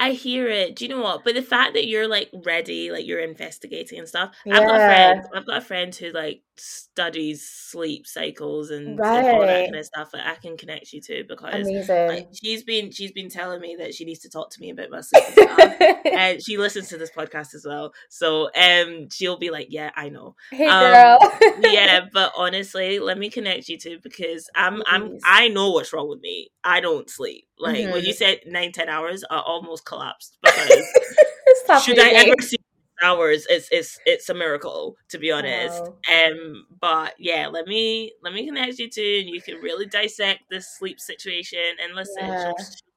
[0.03, 0.75] I hear it.
[0.77, 1.23] Do you know what?
[1.25, 4.35] But the fact that you're like ready, like you're investigating and stuff.
[4.45, 4.59] Yeah.
[4.59, 5.23] I've got a friend.
[5.35, 9.65] I've got a friend who like studies sleep cycles and, and all that Right.
[9.67, 11.67] kind of stuff that I can connect you to because
[12.09, 14.91] like she's been she's been telling me that she needs to talk to me about
[14.91, 15.97] my sleep and stuff.
[16.13, 17.93] and she listens to this podcast as well.
[18.11, 20.35] So um she'll be like, Yeah, I know.
[20.51, 21.19] hey um, girl.
[21.61, 26.09] yeah, but honestly, let me connect you to because I'm I'm I know what's wrong
[26.09, 26.49] with me.
[26.65, 27.47] I don't sleep.
[27.63, 28.17] Like when you Mhm.
[28.17, 30.69] said nine, ten hours, I almost collapsed because
[31.85, 32.57] should I ever see
[33.03, 35.89] hours, it's it's it's a miracle, to be honest.
[35.89, 36.31] Wow.
[36.31, 40.41] Um but yeah, let me let me connect you to and you can really dissect
[40.51, 42.37] this sleep situation and listen, Yeah.
[42.43, 42.55] she'll,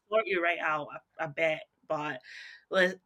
[0.10, 0.88] sort you right out,
[1.19, 1.62] I, I bet.
[1.88, 2.21] But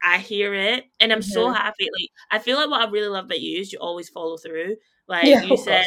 [0.03, 1.55] I hear it and I'm so Mhm.
[1.55, 1.87] happy.
[1.93, 4.77] Like I feel like what I really love about you is you always follow through.
[5.07, 5.85] Like Yeah, you oh said.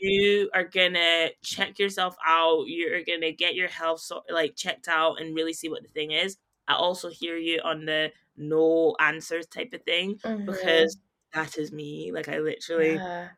[0.00, 5.20] You are gonna check yourself out you're gonna get your health so, like checked out
[5.20, 6.36] and really see what the thing is
[6.68, 10.46] i also hear you on the no answers type of thing Mhm.
[10.46, 10.96] because
[11.34, 13.30] that is me like i literally Yeah.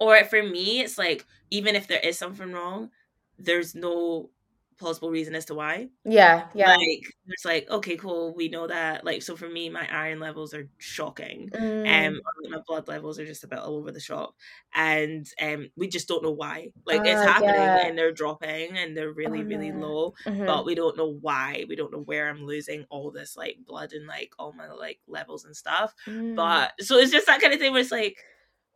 [0.00, 2.90] or for me it's like even if there is something wrong
[3.38, 4.30] there's no
[4.78, 6.74] plausible reason as to why Yeah, yeah.
[6.76, 10.52] like it's like okay cool we know that like so for me my iron levels
[10.54, 12.08] are shocking Mm.
[12.08, 14.34] um my blood levels are just a bit all over the shop
[14.74, 17.86] and um we just don't know why like it's Ah, happening yeah.
[17.86, 19.86] and they're dropping and they're really Oh, really no.
[19.86, 20.46] low Mhm.
[20.46, 23.92] but we don't know why we don't know where i'm losing all this like blood
[23.92, 26.36] and like all my like levels and stuff Mm.
[26.36, 28.16] but so it's just that kind of thing where it's like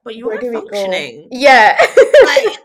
[0.03, 1.29] but you Where are functioning.
[1.31, 1.77] Yeah.
[2.25, 2.59] Like,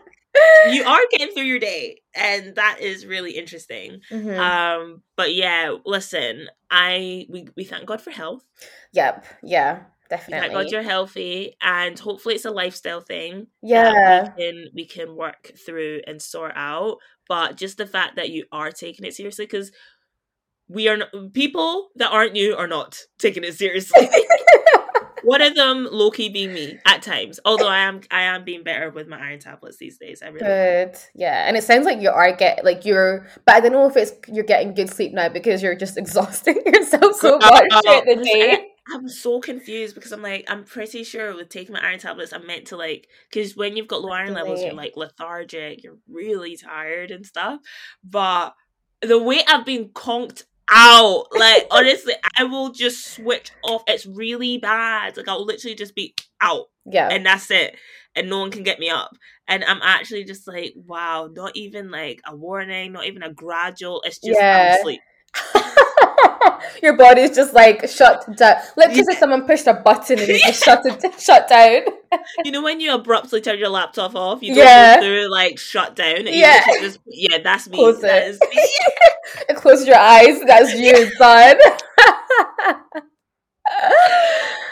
[0.70, 4.00] you are getting through your day, and that is really interesting.
[4.10, 4.38] Mhm.
[4.38, 8.44] Um, but yeah, listen, I we, we thank God for health.
[8.92, 9.24] yep.
[9.42, 9.80] Yeah.
[10.10, 13.48] We thank God you're healthy, and hopefully it's a lifestyle thing.
[13.62, 14.32] Yeah.
[14.36, 16.98] we can we can work through and sort out.
[17.28, 19.72] But just the fact that you are taking it seriously, because
[20.68, 24.08] we are not, people that aren't you are not taking it seriously.
[25.26, 27.40] One of them, low key, being me at times.
[27.44, 30.22] Although I am I am being better with my iron tablets these days.
[30.22, 30.46] I really.
[30.46, 30.88] am.
[30.88, 30.98] Good.
[31.16, 31.48] Yeah.
[31.48, 34.12] And it sounds like you are get like you're but I don't know if it's
[34.28, 38.24] you're getting good sleep now because you're just exhausting yourself so much uh, during the
[38.24, 38.68] day.
[38.94, 42.46] I'm so confused because I'm like, I'm pretty sure with taking my iron tablets, I'm
[42.46, 46.56] meant to like, because when you've got low iron levels, you're like lethargic, you're really
[46.56, 47.58] tired and stuff.
[48.04, 48.54] But
[49.02, 53.82] the way I've been conked out, like, honestly, I will just switch off.
[53.86, 55.16] It's really bad.
[55.16, 57.08] Like, I'll literally just be out Yeah.
[57.10, 57.76] and that's it.
[58.14, 59.10] And no one can get me up.
[59.48, 64.02] And I'm actually just like, wow, not even like a warning, not even a gradual.
[64.04, 64.72] It's just, Yeah.
[64.74, 65.00] I'm asleep.
[66.82, 68.56] Your body's just like shut down.
[68.76, 71.82] Like just like someone pushed a button and it just shut it shut down.
[72.44, 74.96] you know when you abruptly turn your laptop off, you don't Yeah.
[74.96, 76.26] go through like shut down.
[76.26, 76.60] and Yeah.
[76.80, 77.78] Just, yeah, that's me.
[78.00, 78.68] That is me.
[79.56, 80.40] Close your eyes.
[80.46, 81.56] That's you, son.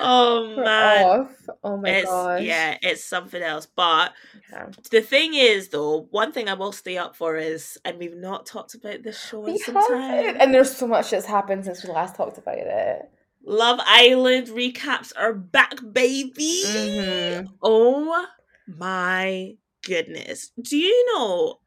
[0.00, 1.28] Oh man.
[1.62, 2.42] Oh my it's gosh.
[2.42, 3.66] yeah, it's something else.
[3.66, 4.12] But
[4.50, 4.68] Yeah.
[4.90, 8.46] the thing is, though, one thing I will stay up for is, and we've not
[8.46, 10.36] talked about this show in some time.
[10.40, 13.10] And there's so much that's happened since we last talked about it.
[13.46, 16.62] Love Island recaps are back, baby.
[16.66, 17.46] Mhm.
[17.62, 18.26] Oh
[18.66, 20.50] my goodness.
[20.62, 21.58] Do you know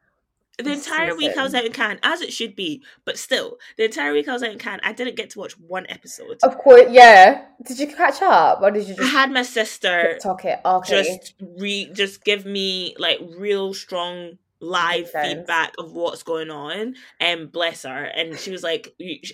[0.58, 3.86] the entire week I was out in Cannes, as it should be, but still, the
[3.86, 6.38] entire week I was out in Cannes, I didn't get to watch one episode.
[6.44, 7.46] Of course, yeah.
[7.64, 10.60] Did you catch up, or did you I had my sister talk it?
[10.66, 11.04] Okay.
[11.04, 17.52] just re just give me like real strong live feedback of what's going on and
[17.52, 18.92] bless her and she was like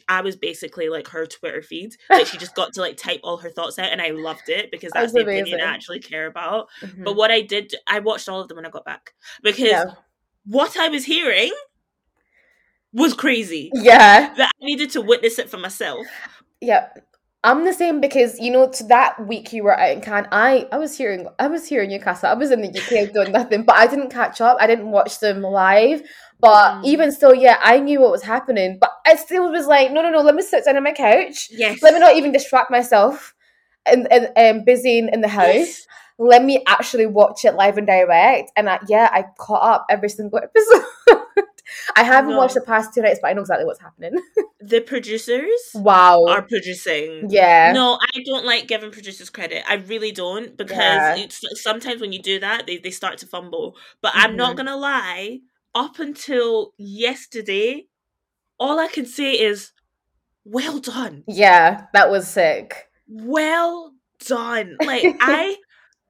[0.09, 3.37] i was basically like her twitter feed like she just got to like type all
[3.37, 6.25] her thoughts out and i loved it because that's, That's the opinion i actually care
[6.27, 7.05] about Mhm.
[7.05, 9.85] but what i did i watched all of them when i got back because yeah.
[10.45, 11.51] What i was hearing
[12.91, 16.05] was crazy yeah, that i needed to witness it for myself
[16.61, 16.87] yeah.
[17.45, 20.27] I'm the same because you know to that week you were out in Cannes.
[20.31, 22.29] I I was here in I was here in Newcastle.
[22.29, 24.55] I was in the UK doing nothing, but I didn't catch up.
[24.61, 26.03] I didn't watch them live.
[26.39, 26.85] But Mm.
[26.85, 28.77] even still, yeah, I knew what was happening.
[28.79, 30.21] But I still was like, no, no, no.
[30.21, 31.49] Let me sit down on my couch.
[31.51, 33.33] yes Let me not even distract myself
[33.85, 35.47] and and um, busy in, in the house.
[35.53, 35.87] Yes.
[36.23, 38.51] Let me actually watch it live and direct.
[38.55, 40.83] And I, yeah, I caught up every single episode.
[41.95, 42.37] I haven't No.
[42.37, 44.13] watched the past two nights, but I know exactly what's happening.
[44.61, 46.25] the producers wow.
[46.27, 47.71] are producing yeah.
[47.73, 49.63] No, I don't like giving producers credit.
[49.67, 51.15] I really don't because Yeah.
[51.17, 53.75] it's, sometimes when you do that, they, they start to fumble.
[54.01, 54.57] But I'm not Mhm.
[54.57, 55.39] gonna lie.
[55.75, 57.87] Up until yesterday,
[58.59, 59.71] all I can say is,
[60.45, 62.89] "Well done, Yeah, that was sick.
[63.07, 63.93] well
[64.25, 65.55] done." Like I,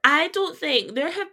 [0.03, 1.27] I don't think there have.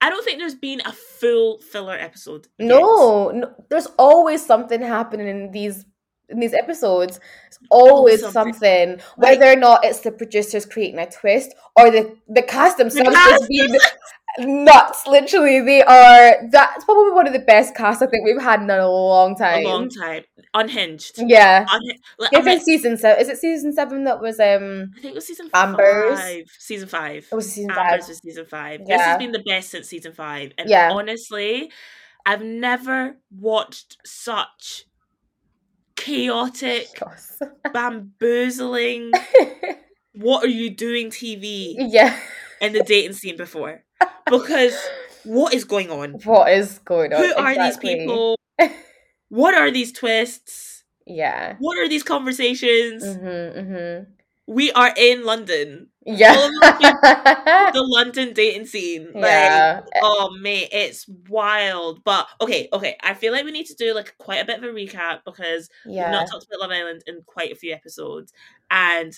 [0.00, 2.46] I don't think there's been a full filler episode.
[2.58, 5.84] No, no, there's always something happening in these
[6.28, 7.18] in these episodes.
[7.46, 8.52] It's always something.
[8.52, 13.10] something, whether or not it's the producers creating a twist or the the cast themselves
[13.10, 13.76] cast just being
[14.38, 15.06] nuts.
[15.06, 16.48] Literally, they are.
[16.50, 19.64] That's probably one of the best casts I think we've had in a long time.
[19.64, 20.22] a long time.
[20.54, 21.16] Unhinged.
[21.18, 21.66] Yeah.
[21.66, 21.98] Unhi-
[22.44, 23.20] like, season seven.
[23.20, 24.92] Is it season seven that was um?
[24.96, 26.18] I think it was season Amber's?
[26.18, 26.44] five.
[26.58, 27.26] Season five.
[27.30, 28.08] It was season Amber's five.
[28.08, 28.86] was season five.
[28.86, 30.52] This has been the best since season five.
[30.56, 30.90] And Yeah.
[30.92, 31.70] honestly,
[32.26, 34.84] I've never watched such
[35.96, 36.86] chaotic,
[37.72, 39.12] bamboozling,
[40.14, 42.18] what are you doing TV yeah.
[42.60, 43.84] In the dating scene before.
[44.30, 44.76] Because
[45.24, 46.12] what is going on?
[46.24, 47.22] What is going on?
[47.24, 48.36] Who are these people?
[49.30, 50.84] What are these twists?
[51.06, 51.56] Yeah.
[51.58, 53.04] What are these conversations?
[53.04, 53.56] Mhm.
[53.56, 54.06] Mhm.
[54.46, 55.88] We are in London.
[56.06, 56.32] Yeah.
[57.74, 59.08] The London dating scene.
[59.14, 59.80] Like, yeah.
[60.02, 62.02] oh mate, it's wild.
[62.04, 62.96] But okay, okay.
[63.02, 65.68] I feel like we need to do like quite a bit of a recap because
[65.84, 66.10] we've Yeah.
[66.10, 68.32] not talked about Love Island in quite a few episodes.
[68.70, 69.12] And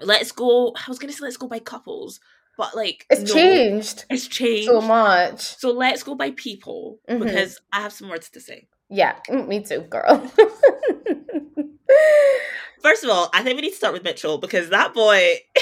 [0.00, 0.72] let's go.
[0.76, 2.20] I was gonna say let's go by couples,
[2.58, 4.68] but like It's no, changed It's changed.
[4.68, 5.40] so much.
[5.58, 7.20] So let's go by people Mhm.
[7.24, 8.68] because I have some words to say.
[8.88, 9.16] Yeah.
[9.28, 10.18] Mm, Me too, girl.
[12.80, 15.40] First of all, I think we need to start with Mitchell because that boy.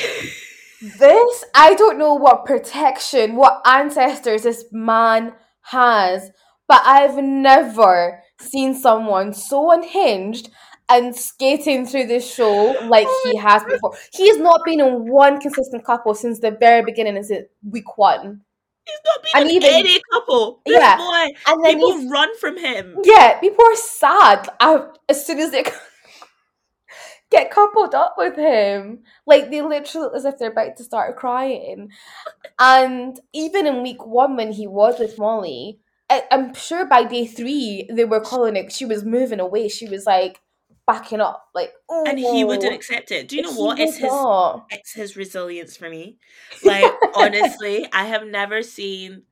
[0.98, 6.30] this I don't know what protection, what ancestors this man has,
[6.68, 10.50] but I've never seen someone so unhinged
[10.88, 13.94] and skating through the show like Oh he has before.
[14.12, 17.96] He has not been in one consistent couple since the very beginning, is it week
[17.96, 18.42] one?
[18.86, 20.60] He's not been And in even- any couple.
[20.66, 22.96] This Yeah, boy, And then people run from him.
[23.02, 24.48] Yeah, people are sad
[25.08, 25.64] as soon as they
[27.30, 29.00] get coupled up with him.
[29.26, 31.90] Like they literally look as if they're about to start crying.
[32.58, 35.80] And even in week one, when he was with Molly,
[36.30, 38.70] I'm sure by day three they were calling it.
[38.70, 39.68] She was moving away.
[39.68, 40.40] She was like
[40.86, 42.04] backing up, like oh.
[42.06, 43.28] And he wouldn't accept it.
[43.28, 43.78] Do you know what?
[43.78, 44.66] It's his not.
[44.70, 46.18] it's his resilience for me.
[46.64, 49.22] Like honestly, I have never seen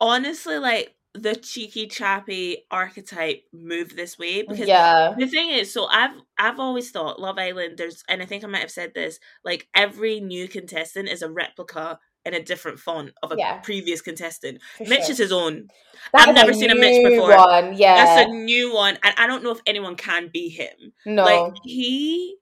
[0.00, 5.72] honestly like the cheeky chappy archetype move this way mm, because Yeah, the thing is
[5.72, 8.94] so I've I've always thought Love Island there's and I think I might have said
[8.94, 11.98] this like every new contestant is a replica
[12.28, 13.58] in a different font of a Yeah.
[13.58, 14.60] previous contestant.
[14.76, 15.10] for Mitch sure.
[15.12, 15.68] is his own.
[16.12, 17.36] That I've never seen a Mitch before.
[17.36, 17.76] One.
[17.76, 20.92] Yeah, That's a new one and I don't know if anyone can be him.
[21.04, 21.24] no.
[21.24, 22.36] Like he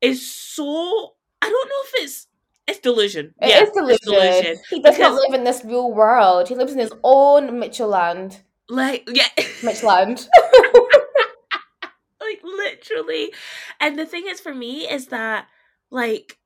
[0.00, 2.26] is so I don't know if it's
[2.66, 3.34] it's delusion.
[3.40, 4.56] It yeah, is it's delusion.
[4.68, 6.48] He does not live in this real world.
[6.48, 8.42] He lives in his own Mitchel land.
[8.68, 9.28] Like yeah,
[9.62, 10.28] Mitchland.
[12.20, 13.32] like literally.
[13.80, 15.46] And the thing is for me is that
[15.90, 16.37] like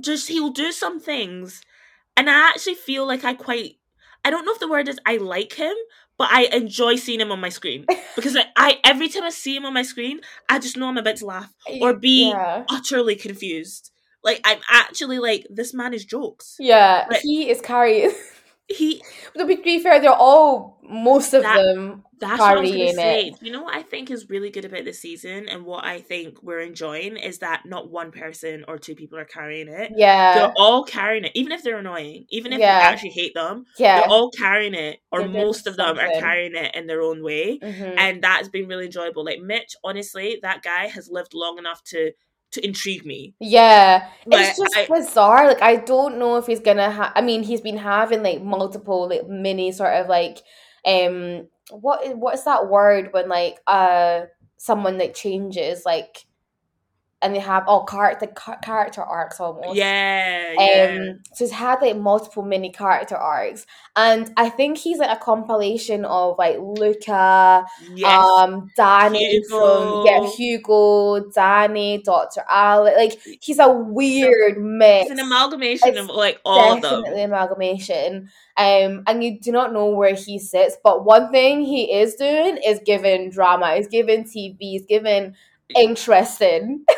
[0.00, 1.62] just he'll do some things
[2.16, 3.76] and I actually feel like I quite
[4.24, 5.74] I don't know if the word is I like him,
[6.16, 7.86] but I enjoy seeing him on my screen.
[8.14, 10.98] Because I, I every time I see him on my screen, I just know I'm
[10.98, 11.52] about to laugh.
[11.80, 12.64] Or be yeah.
[12.68, 13.90] Utterly confused.
[14.22, 16.56] Like I'm actually like, this man is jokes.
[16.60, 18.12] Yeah, But- he is carrying.
[18.72, 19.02] He
[19.36, 22.04] to be, to be fair, they're all most of That- them.
[22.18, 23.34] That's what I was Carrying gonna it.
[23.42, 26.40] You know what I think is really good about this season, and what I think
[26.40, 29.90] we're enjoying is that not one person or two people are carrying it.
[29.96, 32.78] Yeah, They're all carrying it, even if they're annoying, even if Yeah.
[32.78, 33.66] you actually hate them.
[33.76, 33.98] yeah.
[34.02, 37.24] They're all carrying it, or They're most of them are carrying it in their own
[37.24, 37.94] way, Mhm.
[37.98, 39.24] and that's been really enjoyable.
[39.24, 42.12] Like Mitch, honestly, that guy has lived long enough to
[42.52, 43.34] to intrigue me.
[43.40, 45.46] Yeah, Like, it's just I- bizarre.
[45.46, 47.12] Like I don't know if he's gonna have.
[47.14, 50.38] I mean, he's been having like multiple like mini sort of like
[50.84, 54.22] um what is what is that word when like uh
[54.56, 56.24] someone like changes like
[57.22, 58.26] and they have all character
[58.62, 59.76] character arcs almost.
[59.76, 61.10] Yeah, yeah.
[61.10, 65.20] Um, so he's had like multiple mini character arcs, and I think he's like a
[65.22, 68.24] compilation of like Luca, yes.
[68.24, 70.62] um, Danny from yeah, Hugo.
[70.62, 72.96] Hugo, Danny, Doctor Alex.
[72.96, 75.10] Like he's a weird mix.
[75.10, 77.02] it's an amalgamation it's of like all of them.
[77.02, 78.30] Definitely amalgamation.
[78.56, 82.58] Um, and you do not know where he sits, but one thing he is doing
[82.64, 83.76] is giving drama.
[83.76, 84.56] He's giving TV.
[84.58, 85.34] He's giving
[85.76, 86.84] interesting.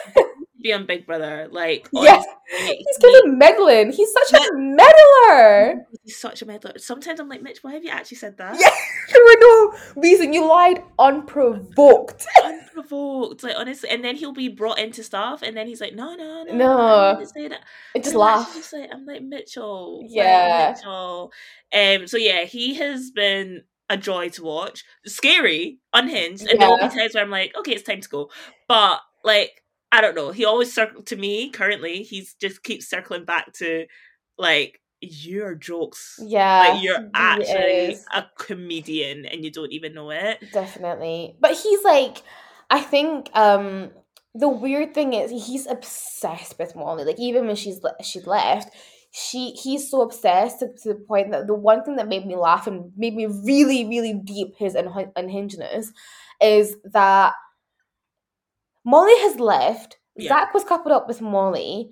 [0.62, 2.24] Be on Big Brother, like Yes.
[2.58, 3.92] honestly, He's giving meddling.
[3.92, 5.84] He's such a meddler.
[6.02, 6.72] He's such a meddler.
[6.78, 8.56] Sometimes I'm like, Mitch, why have you actually said that?
[8.58, 8.70] Yeah.
[9.12, 12.24] There were no reason you lied unprovoked.
[12.42, 13.90] Unprovoked, like honestly.
[13.90, 17.18] And then he'll be brought into stuff, and then he's like, no, no, no, No.
[17.20, 17.60] I say that.
[17.94, 18.54] I just And I'm laugh.
[18.54, 20.00] Just like, I'm like Mitchel.
[20.00, 20.72] like, Yeah.
[20.74, 21.30] Mitchel.
[21.74, 22.06] Um.
[22.06, 24.82] So yeah, he has been a joy to watch.
[25.06, 28.30] Scary, unhinged, and there will be times where I'm like, okay, it's time to go.
[28.74, 30.32] But like, I don't know.
[30.32, 31.50] He always circle to me.
[31.50, 33.86] Currently, he's just keeps circling back to
[34.36, 36.18] like your jokes.
[36.20, 36.70] Yeah.
[36.70, 40.38] Like you're actually a comedian and you don't even know it.
[40.52, 41.36] Definitely.
[41.38, 42.22] But he's like
[42.68, 43.92] I think um
[44.34, 47.04] the weird thing is he's obsessed with Molly.
[47.04, 48.74] Like even when she's le- she left,
[49.12, 52.34] she he's so obsessed to, to the point that the one thing that made me
[52.34, 55.92] laugh and made me really really deep his unhingedness
[56.40, 57.34] is that
[58.84, 59.98] Molly has left.
[60.16, 60.28] Yeah.
[60.28, 61.90] Zach was coupled up with Molly,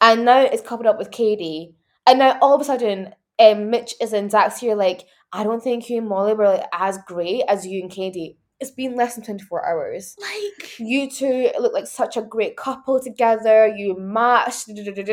[0.00, 1.74] and now it's coupled up with Kady.
[2.06, 5.62] And now all of a sudden, um, Mitch is in Zach's here like, I don't
[5.62, 8.36] think you and Molly were like as great as you and Kady.
[8.58, 10.16] It's been less than 24 hours.
[10.20, 13.68] Like You two look like such a great couple together.
[13.68, 13.94] You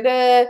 [0.02, 0.46] da.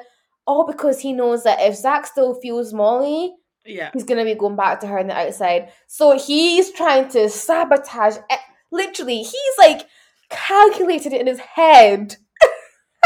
[0.48, 3.36] All because he knows that if Zach still feels Molly,
[3.66, 3.92] yeah.
[3.94, 5.70] he's gonna be going back to her on the outside.
[5.88, 8.18] So he's trying to sabotage.
[8.32, 8.36] e-
[8.72, 9.88] Literally, he's like
[10.30, 12.18] calculated it in his head.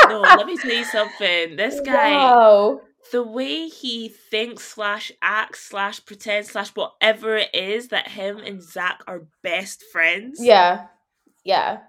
[0.07, 1.57] No, let me tell you something.
[1.57, 2.81] This guy Wow.
[3.11, 8.63] the way he thinks slash acts slash pretends slash whatever it is that him and
[8.63, 10.39] Zach are best friends.
[10.43, 10.87] Yeah.
[11.43, 11.81] Yeah.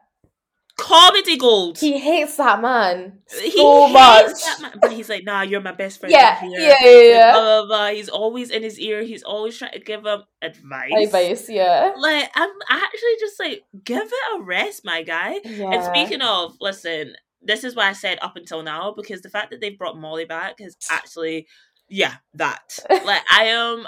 [0.82, 1.78] Comedy gold.
[1.78, 4.42] He hates that man He so hates much.
[4.42, 6.10] that man, but he's like, nah, you're my best friend.
[6.12, 7.32] Yeah, yeah, yeah, yeah.
[7.32, 7.88] Blah, blah, blah.
[7.90, 9.04] He's always in his ear.
[9.04, 10.90] He's always trying to give him advice.
[11.04, 11.92] Advice, yeah.
[11.96, 15.38] Like, I'm actually just like, give it a rest, my guy.
[15.44, 15.70] Yeah.
[15.70, 19.50] And speaking of, listen, this is why I said up until now because the fact
[19.50, 21.46] that they've brought Molly back is actually,
[21.88, 22.76] yeah, that.
[22.90, 23.86] like I am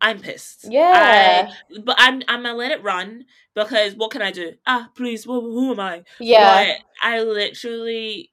[0.00, 0.66] I'm pissed.
[0.68, 1.50] Yeah.
[1.50, 3.24] I, but I'm I'm gonna let it run
[3.54, 4.52] because what can I do?
[4.66, 6.04] Ah, please, who, who am I?
[6.20, 6.64] Yeah.
[6.64, 8.30] But I literally,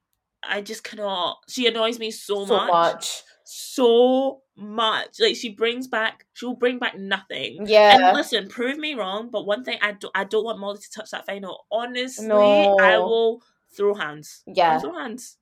[0.48, 1.38] I just cannot.
[1.48, 3.22] She annoys me so, so much, much.
[3.44, 5.18] so much.
[5.20, 7.66] Like she brings back, she will bring back nothing.
[7.66, 7.96] Yeah.
[7.96, 10.90] And listen, prove me wrong, but one thing I do, I don't want Molly to
[10.90, 11.66] touch that final.
[11.70, 12.78] Honestly, No.
[12.78, 13.42] I will
[13.76, 14.42] throw hands.
[14.46, 14.74] Yeah.
[14.74, 15.36] I'll throw hands.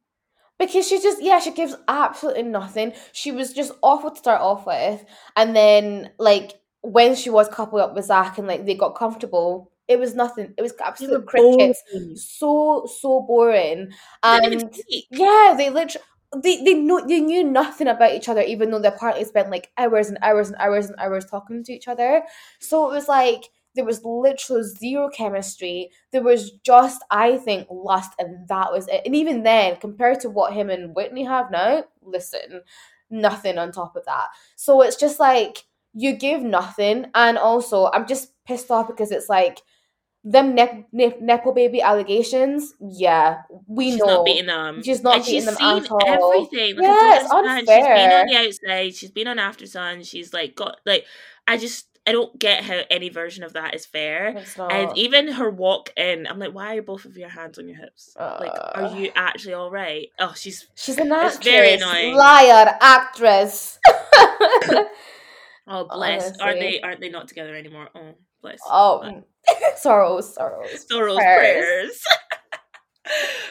[0.59, 2.93] Because she just, yeah, she gives absolutely nothing.
[3.13, 5.05] She was just awful to start off with.
[5.37, 6.53] And then, like,
[6.83, 10.55] when she was coupled up with Zach and, like, they got comfortable, it was nothing.
[10.57, 11.83] It was absolute crickets.
[11.93, 12.17] boring.
[12.17, 13.91] So, so boring.
[14.23, 14.75] They didn't even And
[15.11, 16.05] yeah, they literally.
[16.43, 19.71] They, they know they knew nothing about each other even though they apparently spent like
[19.79, 22.25] hours and hours and hours and hours talking to each other
[22.59, 23.45] so it was like
[23.75, 29.03] there was literally zero chemistry there was just i think lust and that was it
[29.05, 32.63] and even then compared to what him and whitney have now listen
[33.11, 38.07] nothing on top of that so it's just like you give nothing and also i'm
[38.07, 39.61] just pissed off because it's like
[40.25, 43.93] them ne- ne- nepo baby allegations yeah we know.
[43.93, 44.83] she's know not beating them.
[44.83, 46.33] She's not and she's beating them seen at all.
[46.33, 46.77] everything.
[46.77, 47.59] Like, Yeah, it's don't.
[47.59, 48.95] She's been on the outside.
[48.95, 50.09] She's been on Aftersun.
[50.09, 51.05] She's like got like
[51.47, 54.37] I just I don't get how any version of that is fair.
[54.59, 57.79] And even her walk in, I'm like, why are both of your hands on your
[57.79, 58.15] hips?
[58.19, 58.95] like, are Uh.
[58.95, 60.09] you actually all right?
[60.19, 61.39] Oh, she's She's an actress.
[61.45, 62.15] very annoying.
[62.15, 63.79] Liar, actress.
[65.67, 66.39] oh bless.
[66.41, 66.81] Aren't they?
[66.81, 67.89] Aren't they not together anymore?
[67.95, 68.59] Oh bless.
[68.67, 69.23] oh,
[69.77, 70.87] sorrows, sorrows.
[70.89, 71.55] Sorrow's prayers.
[71.57, 72.05] prayers.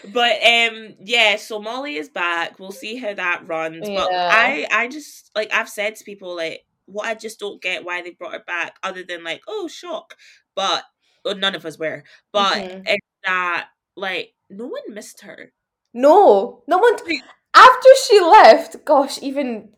[0.14, 2.60] but um yeah, so Molly is back.
[2.60, 3.88] We'll see how that runs.
[3.88, 7.86] But I I just like I've said to people like what I just don't get
[7.86, 10.16] why they brought her back other than like oh shock.
[10.56, 10.84] But
[11.26, 12.04] well, none of us were.
[12.32, 12.84] But Mhm.
[12.86, 15.54] it's that like no one missed her.
[15.94, 16.96] No, no one.
[17.56, 19.70] After she left, gosh, even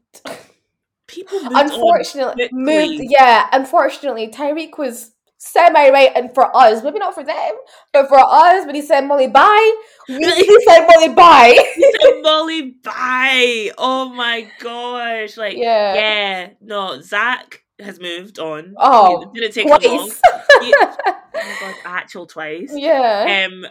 [1.07, 3.01] People moved unfortunately moved.
[3.09, 5.11] Yeah, unfortunately, Tyrique was
[5.45, 7.53] semi right, and for us, maybe not for them,
[7.93, 9.75] but for us, when he said Molly bye,
[10.09, 11.55] we he said Molly bye.
[11.75, 13.71] He said Molly bye.
[13.77, 15.37] Oh my gosh.
[15.37, 15.93] Like Yeah.
[15.95, 16.49] yeah.
[16.61, 18.73] No, Zach has moved on.
[18.77, 19.79] Oh, It didn't take him long.
[20.09, 20.21] Twice.
[20.61, 20.95] He- oh
[21.35, 22.71] my god, actual twice.
[22.73, 23.45] yeah.
[23.49, 23.65] Um,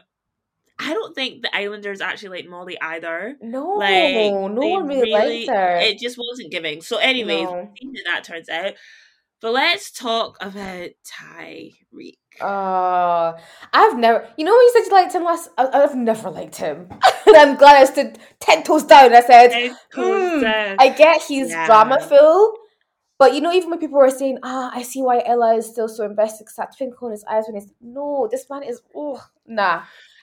[0.78, 3.36] I don't think the Islanders actually like Molly either.
[3.40, 5.76] no, Like, no one really, liked her.
[5.78, 6.82] It just wasn't giving.
[6.82, 7.52] So, anyways, No.
[7.52, 8.74] we'll see how that turns out.
[9.44, 12.16] But let's talk about Tyrique.
[12.40, 13.34] Uh,
[13.74, 16.56] I've never, you know, when you said you liked him last, I, I've never liked
[16.56, 16.88] him.
[17.26, 19.14] and I'm glad I stood 10 toes down.
[19.14, 20.42] I said, hmm.
[20.78, 21.66] I get he's Yeah.
[21.66, 22.56] drama filled,
[23.18, 25.88] but you know, even when people were saying, ah, I see why Ella is still
[25.88, 29.22] so invested because that twinkle in his eyes when he's, no, this man is, oh,
[29.46, 29.82] nah.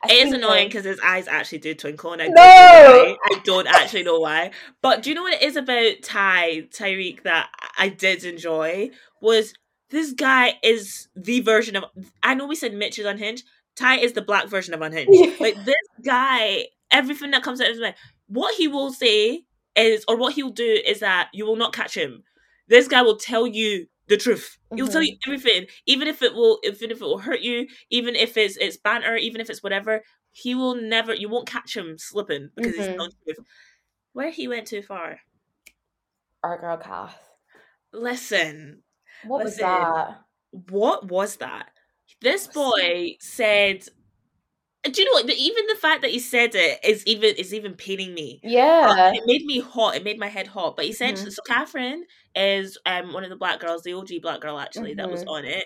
[0.10, 2.34] It is annoying because his eyes actually do twinkle, and I No!
[2.34, 3.18] don't know why.
[3.36, 4.52] I don't actually know why.
[4.82, 8.92] But do you know what it is about Ty Tyrique that I did enjoy
[9.22, 9.54] was
[9.90, 11.86] this guy is the version of.
[12.24, 13.44] I know we said Mitch is unhinged.
[13.76, 15.10] Ty is the black version of unhinged.
[15.12, 15.36] Yeah.
[15.40, 17.96] Like this guy, everything that comes out of his mouth,
[18.28, 19.44] what he will say
[19.76, 22.24] is, or what he'll do is that you will not catch him.
[22.68, 24.60] This guy will tell you the truth.
[24.76, 28.16] He'll tell you everything, even if it will, even if it will hurt you, even
[28.16, 30.04] if it's it's banter, even if it's whatever.
[30.34, 31.14] He will never.
[31.16, 32.98] You won't catch him slipping because he's Mhm.
[32.98, 33.48] telling the truth.
[34.14, 35.22] Where he went too far.
[36.44, 37.32] Our girl Kath.
[37.94, 38.84] Listen,
[39.22, 39.96] What was that?
[40.52, 41.72] what was that?
[42.22, 43.86] This boy said.
[44.84, 45.30] Do you know what?
[45.30, 48.44] Even the fact that he said it is even is even paining me.
[48.44, 49.14] Yeah.
[49.14, 49.96] It made me hot.
[49.96, 50.76] It made my head hot.
[50.76, 51.32] But essentially, Mhm.
[51.32, 52.06] so Catherine
[52.36, 55.28] is um one of the black girls, the OG black girl actually that was Mhm.
[55.28, 55.66] on it,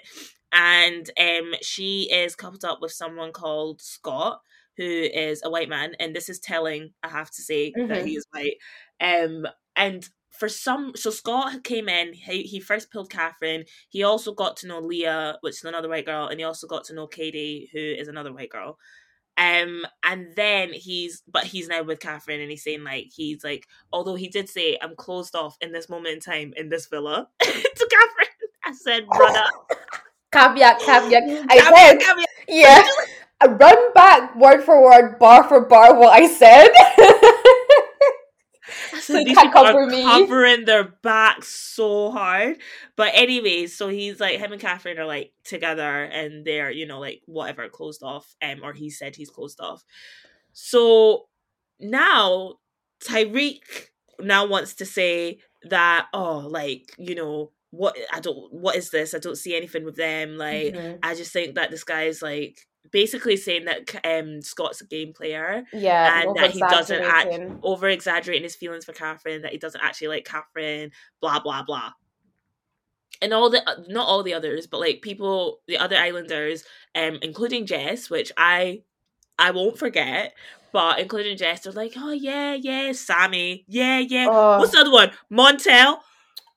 [0.51, 4.41] and um she is coupled up with someone called Scott,
[4.77, 6.93] who is a white man, and this is telling.
[7.03, 8.05] I have to say that Mhm.
[8.05, 8.57] he is white.
[8.99, 9.47] Um,
[9.77, 12.11] and for some, so Scott came in.
[12.13, 13.63] He he first pulled Catherine.
[13.89, 16.83] He also got to know Leah, which is another white girl, and he also got
[16.85, 18.77] to know Kady, who is another white girl.
[19.37, 23.67] Um, and then he's, but he's now with Catherine, and he's saying like he's like,
[23.93, 27.29] although he did say, "I'm closed off in this moment in time in this villa."
[27.41, 27.49] to
[27.91, 29.43] Catherine, I said, "Brother,
[30.31, 31.23] Caveat, caveat.
[31.49, 32.29] I Caveat, said, caveat.
[32.47, 32.83] yeah.
[33.41, 36.69] I run back word for word, bar for bar, what I said.
[39.05, 42.57] So these people are me." covering their backs so hard.
[42.95, 46.99] But anyways, so he's like him and Catherine are like together and they're, you know,
[46.99, 48.35] like whatever, closed off.
[48.41, 49.83] Um, or he said he's closed off.
[50.53, 51.27] So
[51.79, 52.55] now
[53.03, 53.89] Tyrique
[54.19, 59.13] now wants to say that, oh, like, you know, what I don't what is this?
[59.13, 60.37] I don't see anything with them.
[60.37, 60.99] Like Mhm.
[61.03, 65.65] I just think that this guy's like basically saying that um Scott's a game player
[65.73, 68.43] Yeah, and that he doesn't act over-exaggerating.
[68.43, 70.91] his feelings for Catherine, that he doesn't actually like Catherine,
[71.21, 71.91] blah blah blah.
[73.21, 76.63] and all the not all the others, but like people, the other islanders,
[76.95, 78.83] um, including Jess, which I
[79.37, 80.33] I won't forget.
[80.71, 84.27] But including Jess, they're like, oh yeah, yeah, Sammy, yeah, yeah.
[84.29, 84.59] Oh.
[84.59, 85.11] What's the other one?
[85.31, 85.99] Montel.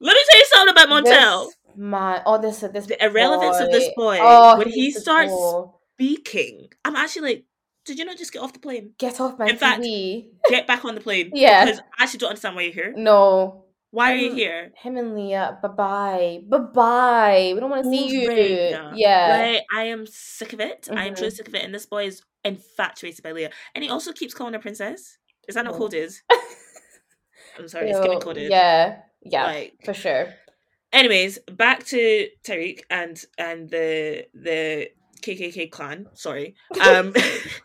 [0.01, 1.47] Let me tell you something about Montel.
[1.47, 5.78] This man, oh, this this the irrelevance of this boy Oh, when he starts go.
[5.99, 6.68] Speaking.
[6.84, 7.44] I'm actually like,
[7.84, 8.92] did you not just get off the plane?
[8.99, 10.28] Get off my In fact- TV.
[10.49, 11.30] Get back on the plane.
[11.34, 11.64] Yeah.
[11.64, 12.94] Because I actually don't understand why you're here.
[12.96, 14.70] No, Why are you Um, here?
[14.76, 15.59] him and Leah.
[15.62, 16.40] Bye bye.
[16.46, 17.51] Bye bye.
[17.55, 18.28] We don't want to see you.
[18.28, 18.92] Right.
[18.94, 19.53] Yeah.
[19.55, 20.88] Like, I am sick of it.
[20.92, 21.64] I am truly sick of it.
[21.64, 23.51] And this boy is infatuated by Leah.
[23.74, 25.16] And he also keeps calling her princess.
[25.49, 25.78] Is that not Oh.
[25.78, 26.12] coded?
[27.59, 28.51] I'm sorry, it's So, coded.
[28.51, 28.99] Yeah.
[29.22, 29.44] Yeah.
[29.46, 30.34] Like, for sure.
[30.92, 36.07] anyways, back to Tariq and and the the KKK clan.
[36.14, 37.14] Sorry, um,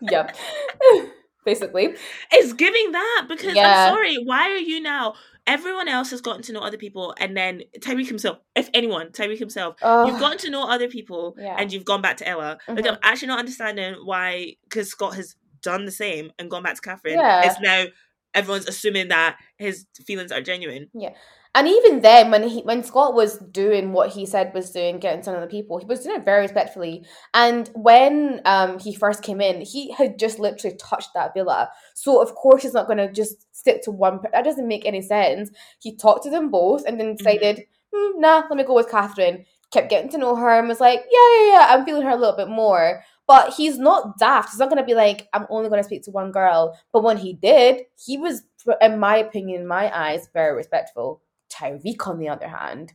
[0.01, 0.31] Yeah.
[1.45, 1.93] Basically.
[2.31, 3.87] it's giving that because Yeah.
[3.89, 4.15] I'm sorry.
[4.15, 5.15] Why are you now?
[5.45, 9.39] Everyone else has gotten to know other people, and then Tyrique himself, if anyone, Tyrique
[9.39, 11.57] himself, Oh, you've gotten to know other people, Yeah.
[11.59, 12.59] and you've gone back to Ella.
[12.69, 12.91] Like Mhm.
[12.93, 16.81] I'm actually not understanding why, because Scott has done the same and gone back to
[16.81, 17.15] Catherine.
[17.19, 17.41] Yeah.
[17.45, 17.85] It's now
[18.33, 20.89] everyone's assuming that his feelings are genuine.
[20.93, 21.13] Yeah.
[21.55, 25.21] And even then, when he when Scott was doing what he said was doing, getting
[25.23, 27.05] to know the people, he was doing it very respectfully.
[27.35, 31.69] And when um he first came in, he had just literally touched that villa.
[31.93, 34.19] So of course he's not going to just stick to one.
[34.19, 35.51] Per- that doesn't make any sense.
[35.79, 39.45] He talked to them both and then decided, "Hmm, nah, let me go with Catherine.
[39.71, 42.15] Kept getting to know her and was like, yeah, yeah, yeah, I'm feeling her a
[42.15, 43.03] little bit more.
[43.27, 44.49] But he's not daft.
[44.51, 46.77] He's not going to be like, I'm only going to speak to one girl.
[46.91, 48.43] But when he did, he was,
[48.81, 51.21] in my opinion, in my eyes, very respectful.
[51.49, 52.93] Tyrique, on the other hand,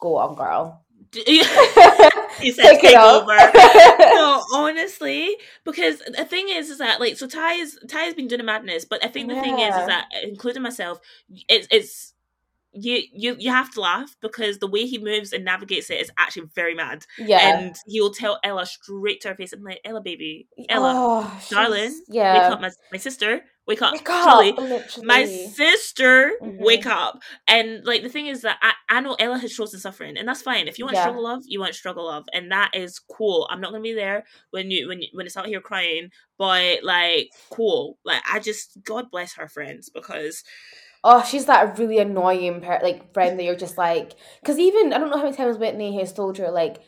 [0.00, 0.84] go on, girl.
[1.14, 1.42] he
[2.50, 3.36] said, Take "Take over."
[4.14, 8.26] no, honestly, because the thing is, is that like so Ty is Ty has been
[8.26, 10.98] doing a madness, but I think the thing is, is that including myself,
[11.48, 12.13] it's it's
[12.74, 16.10] you you you have to laugh because the way he moves and navigates it is
[16.18, 17.38] actually very mad, yeah.
[17.56, 21.40] and he will tell Ella straight to her face, "I'm like Ella, baby, Ella, Oh,
[21.50, 22.32] darling, yeah.
[22.32, 25.06] wake up, my my sister, wake up, Wake up, Julie." literally.
[25.06, 26.58] My sister, Mhm.
[26.58, 27.22] wake up.
[27.46, 30.42] And like the thing is that I, I know Ella has chosen suffering, and that's
[30.42, 30.66] fine.
[30.68, 31.02] If you want Yeah.
[31.02, 33.46] struggle love, you want struggle love, and that is cool.
[33.50, 36.82] I'm not gonna be there when you when you, when it's out here crying, but
[36.82, 37.98] like cool.
[38.04, 40.42] Like I just God bless her friends because
[41.06, 44.98] Oh, she's that really annoying per- like friend that you're just like, because even I
[44.98, 46.78] don't know how many times Whitney has told her like,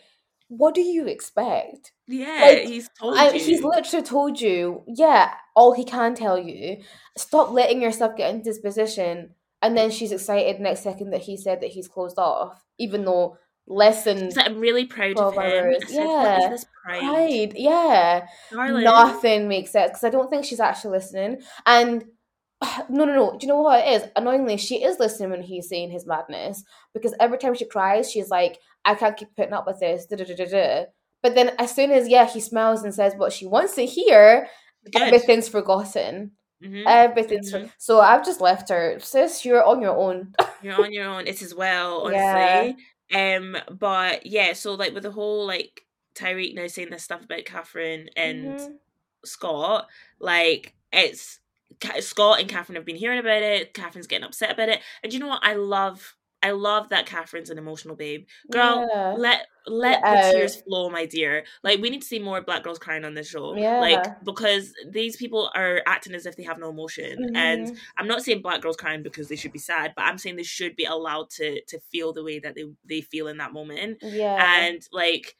[0.49, 1.93] what do you expect?
[2.09, 3.45] yeah, Like, he's told I, you.
[3.45, 6.79] he's literally told you, yeah, all he can tell you.
[7.19, 9.31] Stop letting yourself get into this position.
[9.61, 13.39] And then she's excited next second that he said that he's closed off, even though
[13.67, 15.41] less than like, I'm really proud of 12 him.
[15.41, 15.85] hours.
[15.85, 16.49] I said, what is Yeah.
[16.51, 18.85] this pride, pride, yeah, darling?
[18.85, 21.43] nothing makes sense because I don't think she's actually listening.
[21.67, 22.05] And
[22.89, 23.31] no, no, no.
[23.39, 24.09] Do you know what it is?
[24.17, 28.31] Annoyingly, she is listening when he's saying his madness because every time she cries, she's
[28.31, 30.85] like, "I can't keep putting up with this." Da, da, da.
[31.23, 34.49] But then, as soon as yeah, he smiles and says what she wants to hear,
[34.93, 35.03] Good.
[35.03, 36.33] everything's forgotten.
[36.65, 36.85] Mhm.
[36.87, 37.73] Everything's for- Mhm.
[37.79, 38.01] so.
[38.01, 39.45] I've just left her, sis.
[39.45, 40.33] You're on your own.
[40.63, 41.27] You're on your own.
[41.27, 42.73] It's as well, Yeah.
[42.73, 42.85] honestly.
[43.15, 45.83] Um, but yeah, so like with the whole like
[46.15, 48.79] Tyrique now saying this stuff about Catherine and Mhm.
[49.27, 49.87] Scott,
[50.19, 51.41] like it's
[52.01, 53.75] Scott and Catherine have been hearing about it.
[53.75, 55.41] Catherine's getting upset about it, and you know what?
[55.45, 58.27] I love, I love that Catherine's an emotional babe.
[58.51, 59.15] Girl, Yeah.
[59.17, 61.45] let let Let the tears flow, my dear.
[61.65, 63.57] Like we need to see more black girls crying on this show.
[63.57, 63.81] Yeah.
[63.81, 67.79] Like because these people are acting as if they have no emotion, and Mhm.
[67.99, 70.45] I'm not saying black girls crying because they should be sad, but I'm saying they
[70.45, 73.99] should be allowed to to feel the way that they they feel in that moment.
[74.03, 74.37] yeah,
[74.67, 75.37] And like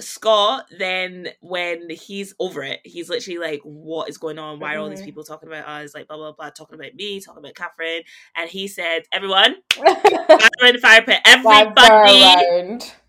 [0.00, 4.60] Scott, then when he's over it, he's literally like, "What is going on?
[4.60, 5.04] Why are all these Mhm.
[5.06, 5.94] people talking about us?
[5.94, 8.02] Like blah blah blah, talking about me, talking about Catherine."
[8.36, 9.56] And he said, "Everyone,
[10.38, 11.20] gather in the fire pit.
[11.26, 12.34] Everybody,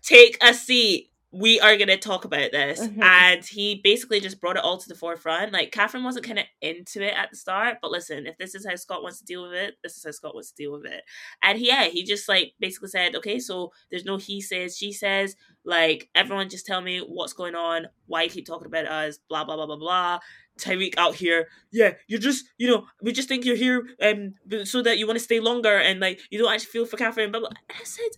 [0.02, 1.11] take a seat.
[1.32, 2.78] We are gonna talk about this.
[2.80, 3.02] Mhm.
[3.02, 5.52] And he basically just brought it all to the forefront.
[5.52, 8.66] Like Catherine wasn't kind of into it at the start, but listen, if this is
[8.66, 10.84] how Scott wants to deal with it, this is how Scott wants to deal with
[10.84, 11.02] it.
[11.42, 14.92] And he, yeah, he just like basically said, okay, so there's no he says, she
[14.92, 15.34] says.
[15.64, 17.86] Like everyone, just tell me what's going on.
[18.06, 19.18] Why you keep talking about us?
[19.28, 20.18] Blah blah blah blah blah.
[20.58, 24.82] Tyrique out here, yeah, you're just, you know, we just think you're here um so
[24.82, 27.30] that you want to stay longer and like you don't actually feel for Catherine.
[27.30, 27.48] Blah blah.
[27.70, 28.10] And I said,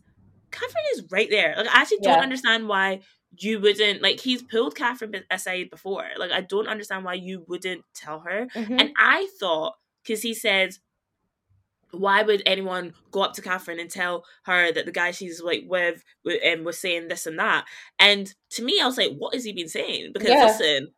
[0.55, 1.55] Catherine is right there.
[1.57, 3.00] Like I actually don't understand why
[3.36, 6.07] you wouldn't like he's pulled Catherine aside before.
[6.16, 8.46] Like I don't understand why you wouldn't tell her.
[8.55, 8.80] Mhm.
[8.80, 10.74] And I thought because he said,
[11.99, 15.64] why would anyone go up to Catherine and tell her that the guy she's like
[15.66, 17.64] with w- um, was saying this and that?
[17.99, 20.11] And to me, I was like, what has he been saying?
[20.12, 20.45] Because Yeah.
[20.45, 20.88] listen,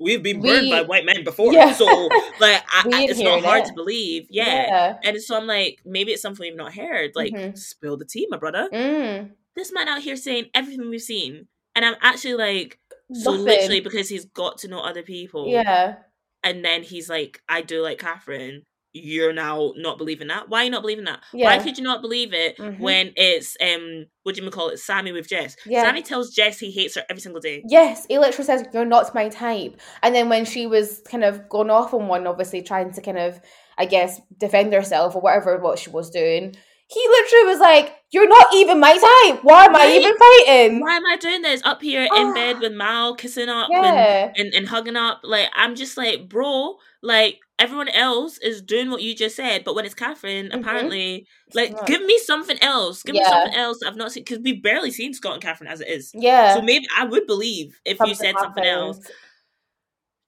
[0.00, 1.72] we've been burned We- by white men before, Yeah.
[1.72, 1.84] so
[2.40, 4.26] like I, I- it's not hard to believe.
[4.30, 4.44] Yeah.
[4.44, 4.98] yeah.
[5.04, 7.12] And so I'm like, maybe it's something we've not heard.
[7.14, 7.56] Like, Mhm.
[7.58, 8.68] spill the tea, my brother.
[8.72, 9.30] Mm.
[9.56, 11.46] this man out here saying everything we've seen,
[11.76, 12.78] and I'm actually like,
[13.12, 13.44] so Nothing.
[13.44, 15.96] literally because he's got to know other people, Yeah.
[16.42, 18.62] and then he's like, I do like Catherine.
[18.96, 20.48] You're now not believing that.
[20.48, 21.20] Why are you not believing that?
[21.32, 22.78] Why could you not believe it Mhm.
[22.78, 24.78] when it's um what do you call it?
[24.78, 25.56] Sammy with Jess.
[25.66, 25.82] Yeah.
[25.82, 27.64] Sammy tells Jess he hates her every single day.
[27.66, 29.76] Yes, he literally says you're not my type.
[30.02, 33.18] And then when she was kind of gone off on one, obviously trying to kind
[33.18, 33.40] of,
[33.76, 36.54] I guess, defend herself or whatever what she was doing,
[36.86, 39.42] he literally was like, "You're not even my type.
[39.42, 42.72] Why am I even fighting?" Why am I doing this up here in bed with
[42.72, 45.20] Mal kissing up and, Yeah, and and hugging up?
[45.24, 49.74] Like I'm just like, bro, like everyone else is doing what you just said, but
[49.74, 50.60] when it's Catherine, Mhm.
[50.60, 53.02] apparently, like give me something else.
[53.02, 55.80] Give me something else I've not seen because we've barely seen Scott and Catherine as
[55.80, 56.10] it is.
[56.14, 56.54] yeah.
[56.54, 58.98] So maybe I would believe if you said something else.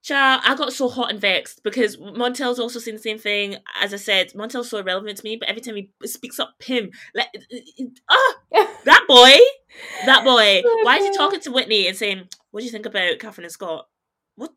[0.06, 3.56] Child, I got so hot and vexed because Montel's also saying the same thing.
[3.82, 6.92] As I said, Montel's so irrelevant to me, but every time he speaks up him,
[7.12, 7.26] like,
[8.08, 8.34] ah,
[8.84, 9.34] that boy,
[10.04, 10.62] that boy.
[10.84, 13.52] Why is he talking to Whitney and saying, "What do you think about Catherine and
[13.52, 13.88] Scott?"
[14.36, 14.52] What?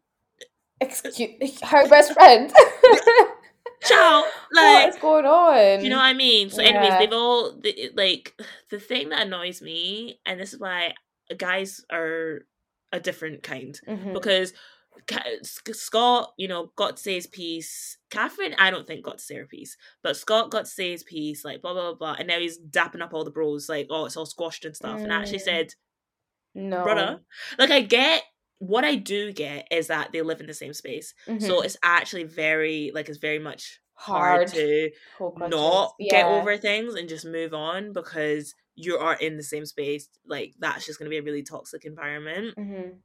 [0.80, 2.54] Excuse her best friend.
[3.82, 5.84] Child, what like, is going on?
[5.84, 6.52] you know what I mean.
[6.52, 8.40] So, anyways, they've all the, like
[8.70, 10.94] the thing that annoys me, and this is why
[11.36, 12.46] guys are
[12.92, 14.14] a different kind Mhm.
[14.14, 14.54] because
[15.72, 17.98] Scott, you know, got to say his piece.
[18.10, 21.04] Catherine, I don't think got to say her piece, but Scott got to say his
[21.04, 22.16] piece, like blah blah blah, blah.
[22.20, 25.02] and now he's dapping up all the bros, like oh, it's all squashed and stuff,
[25.04, 25.44] and I actually Mm.
[25.44, 25.74] said,
[26.56, 27.20] no, brother,
[27.58, 28.24] like I get
[28.60, 31.66] what I do get is that they live in the same space, so Mhm.
[31.66, 34.48] it's actually very like it's very much hard, hard.
[34.54, 34.92] to
[35.50, 40.10] not get over things and just move on because you are in the same space.
[40.26, 42.98] Like that's just gonna be a really toxic environment Mhm.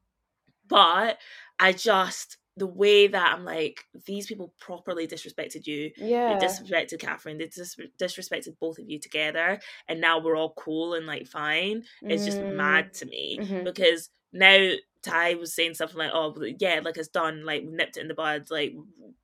[0.69, 1.19] But
[1.59, 5.91] I just the way that I'm like these people properly disrespected you.
[5.97, 6.39] Yeah.
[6.39, 7.39] They disrespected Catherine.
[7.39, 11.85] They dis- disrespected both of you together, and now we're all cool and like fine.
[12.03, 12.55] It's just Mm.
[12.55, 13.65] mad to me Mhm.
[13.65, 17.45] because now Ty was saying something like, "Oh, yeah, like it's done.
[17.45, 18.51] Like we nipped it in the bud.
[18.51, 18.73] Like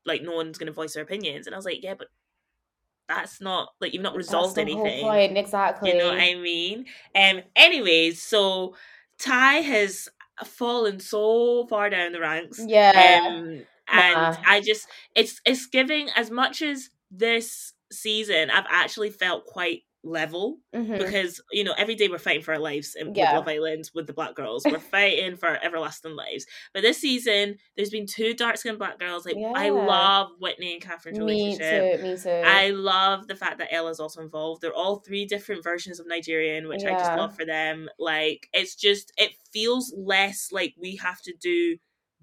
[0.05, 2.09] like no one's gonna voice their opinions." And I was like, "Yeah, but."
[3.09, 5.05] That's not like you've not resolved anything.
[5.37, 5.91] exactly.
[5.91, 6.87] You know what I mean?
[7.15, 7.43] Um.
[7.57, 8.77] Anyways, so
[9.19, 10.09] Ty has
[10.47, 12.61] fallen so far down the ranks.
[12.67, 13.21] Yeah.
[13.27, 13.63] Um.
[13.93, 14.37] And Nah.
[14.47, 14.87] I just
[15.17, 20.97] it's it's giving as much as this season I've actually felt quite level Mhm.
[20.99, 23.37] because you know every day we're fighting for our lives in Yeah.
[23.37, 27.57] Love Island with the black girls we're fighting for our everlasting lives but this season
[27.77, 32.01] there's been two dark skinned black girls like I love Whitney and Catherine's Me relationship
[32.01, 32.03] too.
[32.07, 32.31] Me too.
[32.31, 34.63] I love the fact that Ella's also involved.
[34.63, 37.89] They're all three different versions of Nigerian, which I just love for them.
[37.99, 41.77] Like it's just it feels less like we have to do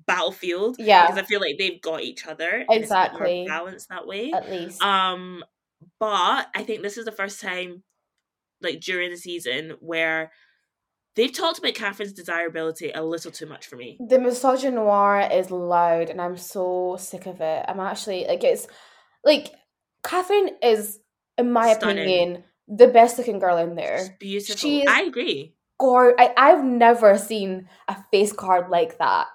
[0.06, 1.06] battlefield yeah.
[1.08, 2.66] because I feel like they've got each other.
[2.70, 3.46] and it's a bit more Exactly.
[3.48, 4.32] balanced that way.
[4.32, 4.82] At least.
[4.82, 5.44] Um,
[6.00, 7.84] but I think this is the first time,
[8.62, 10.32] like during the season, where
[11.16, 13.98] they've talked about Catherine's desirability a little too much for me.
[14.08, 17.66] the misogynoir is loud and I'm so sick of it.
[17.68, 18.68] I'm actually like it's
[19.24, 19.52] like
[20.04, 21.00] Catherine is,
[21.38, 22.04] in my Stunning.
[22.04, 24.00] opinion, the best looking girl in there.
[24.00, 24.56] She's beautiful.
[24.56, 25.56] She I agree.
[25.80, 29.28] Gor I, I've never seen a face card like that.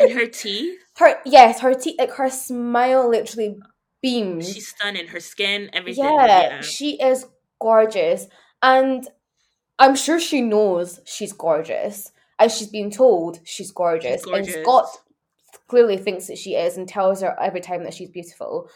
[0.00, 3.56] And her teeth, Her yes, her teeth like her smile literally
[4.04, 4.52] beams.
[4.52, 5.08] she's stunning.
[5.08, 6.04] Her skin, everything.
[6.04, 6.60] yeah, Yeah.
[6.62, 7.26] she is
[7.60, 8.26] gorgeous.
[8.62, 9.08] And
[9.78, 12.10] I'm sure she knows she's gorgeous.
[12.38, 14.24] And she's been told she's gorgeous.
[14.24, 14.54] gorgeous.
[14.54, 14.86] And Scott
[15.68, 18.68] clearly thinks that she is and tells her every time that she's beautiful.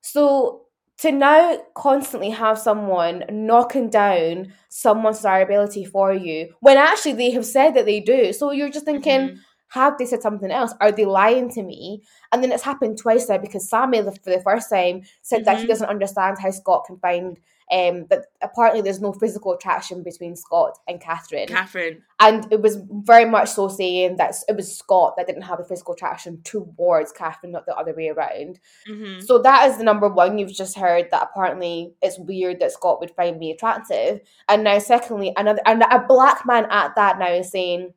[0.00, 0.62] So
[0.98, 7.46] to now constantly have someone knocking down someone's desirability for you when actually they have
[7.46, 8.32] said that they do.
[8.32, 9.38] So you're just thinking, Mhm.
[9.70, 10.74] Have they said something else?
[10.80, 12.02] Are they lying to me?
[12.32, 15.64] And then it's happened twice now because Sammy, for the first time, said that he
[15.64, 15.68] Mhm.
[15.68, 17.38] doesn't understand how Scott can find
[17.72, 21.46] um, that apparently there's no physical attraction between Scott and Catherine.
[21.46, 22.02] Catherine.
[22.18, 25.64] and it was very much so saying that it was Scott that didn't have a
[25.64, 28.58] physical attraction towards Catherine, not the other way around.
[28.88, 32.72] hmm So that is the number one you've just heard that apparently it's weird that
[32.72, 34.20] Scott would find me attractive.
[34.48, 37.94] And now secondly, another and a black man at that now is saying,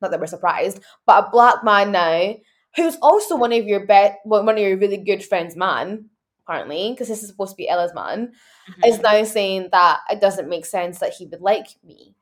[0.00, 2.34] not that we're surprised, but a black man now
[2.76, 6.06] who's also one of your bet one of your really good friends man,
[6.46, 8.32] apparently, because this is supposed to be Ella's man,
[8.70, 8.84] mm-hmm.
[8.84, 12.14] is now saying that it doesn't make sense that he would like me.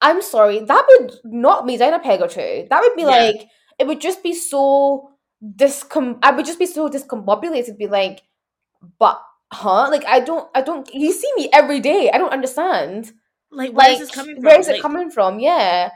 [0.00, 2.66] I'm sorry, that would knock me down a peg or two.
[2.70, 3.08] That would be Yeah.
[3.08, 3.48] like
[3.78, 5.10] it would just be so
[5.56, 8.22] discom I would just be so discombobulated, be like,
[8.98, 9.20] but
[9.52, 9.88] huh?
[9.90, 12.10] Like I don't I don't you see me every day.
[12.10, 13.12] I don't understand.
[13.50, 14.44] Like, where is Like this coming from?
[14.44, 15.40] where is it coming from?
[15.40, 15.90] Yeah.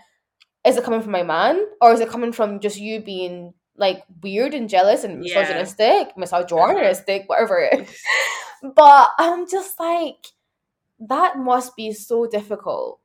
[0.67, 1.65] Is it coming from my man?
[1.81, 5.41] Or is it coming from just you being like weird and jealous and Yeah.
[5.41, 7.27] misogynistic, misogynistic, uh-huh.
[7.27, 8.03] whatever it is.
[8.77, 10.25] But I'm just like,
[11.01, 13.01] that must be so difficult.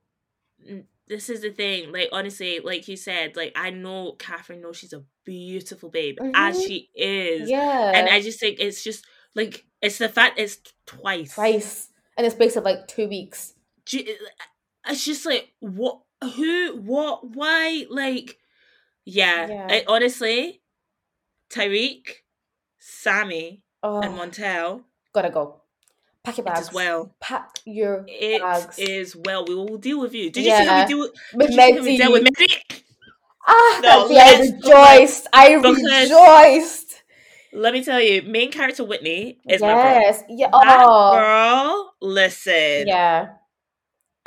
[0.64, 1.92] Mm, this is the thing.
[1.92, 6.32] Like honestly, like you said, like I know Catherine knows she's a beautiful babe mm-hmm.
[6.36, 7.50] as she is.
[7.50, 7.92] Yeah.
[7.96, 9.04] And I just think it's just
[9.34, 11.34] like it's the fact it's twice.
[11.34, 11.90] Twice.
[12.18, 13.54] And it's space of like two weeks.
[13.92, 14.02] Uh,
[14.90, 18.38] it's just like what who what why like
[19.06, 19.68] yeah, yeah.
[19.70, 20.62] I, honestly
[21.50, 22.24] Tyrique,
[22.78, 25.62] Sammy, oh, and Montel gotta go.
[26.24, 26.60] Pack your bags.
[26.68, 27.16] as well.
[27.22, 28.78] Pack your it bags.
[28.78, 29.46] Is well.
[29.46, 30.30] We will deal with you.
[30.30, 31.82] Did you see how we deal with, with Mehdi?
[31.82, 32.82] We with Mehdi?
[33.48, 35.28] Ah, no, I rejoiced.
[35.32, 37.04] I rejoiced.
[37.54, 39.62] Let me tell you, main character Whitney is yes.
[39.62, 40.38] my girl.
[40.38, 40.50] Yeah.
[40.52, 41.14] That oh.
[41.14, 42.88] girl, listen.
[42.88, 43.30] Yeah.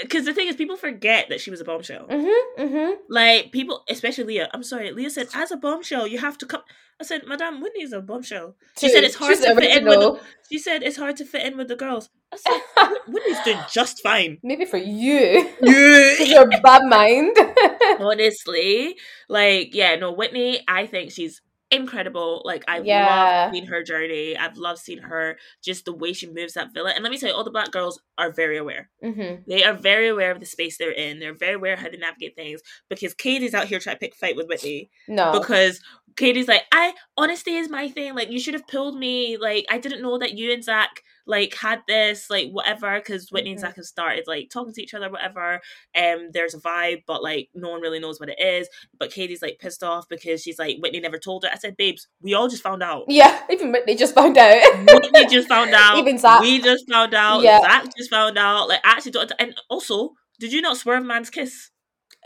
[0.03, 2.07] Because the thing is, people forget that she was a bombshell.
[2.07, 2.93] Mm-hmm, mm-hmm.
[3.09, 4.51] Like people, especially Leah.
[4.53, 6.63] I'm sorry, Leah said, as a bombshell, you have to come.
[7.01, 8.57] I said, Madame, Whitney is a bombshell.
[8.79, 10.01] She said it's hard to fit in with.
[10.01, 10.21] The,
[10.51, 12.11] she said it's hard to fit in with the girls.
[12.33, 12.61] I said,
[13.09, 14.39] Whitney's doing just fine.
[14.43, 15.49] Maybe for you.
[15.63, 17.37] you, your bad mind.
[18.01, 18.97] Honestly,
[19.31, 20.61] like yeah, no, Whitney.
[20.69, 21.41] I think she's
[21.71, 22.43] incredible.
[22.45, 23.45] Like I've yeah.
[23.45, 24.37] loved seeing her journey.
[24.37, 26.93] I've loved seeing her just the way she moves that villa.
[26.95, 28.91] And let me tell you, all the black girls are very aware.
[29.05, 29.43] Mm-hmm.
[29.49, 31.19] They are very aware of the space they're in.
[31.19, 32.61] They're very aware how to navigate things.
[32.89, 34.91] Because Kady's out here trying to pick fight with Whitney.
[35.09, 35.81] No, because
[36.17, 38.15] Kady's like, I honesty is my thing.
[38.15, 39.37] Like you should have pulled me.
[39.37, 43.51] Like I didn't know that you and Zach like had this like whatever because Whitney
[43.51, 43.55] mm-hmm.
[43.55, 45.61] and Zach have started like talking to each other whatever
[45.95, 48.69] and um, there's a vibe but like no one really knows what it is.
[48.99, 51.51] But Kady's like pissed off because she's like Whitney never told her.
[51.53, 53.05] I said babes we all just found out.
[53.09, 54.87] Yeah even Whitney just found out.
[54.87, 55.99] Whitney just found out.
[55.99, 57.43] Even Zach we just found out.
[57.43, 57.61] Yeah.
[57.61, 58.69] Zach just found out.
[58.69, 61.71] Like actually don't and also did you not swerve man's kiss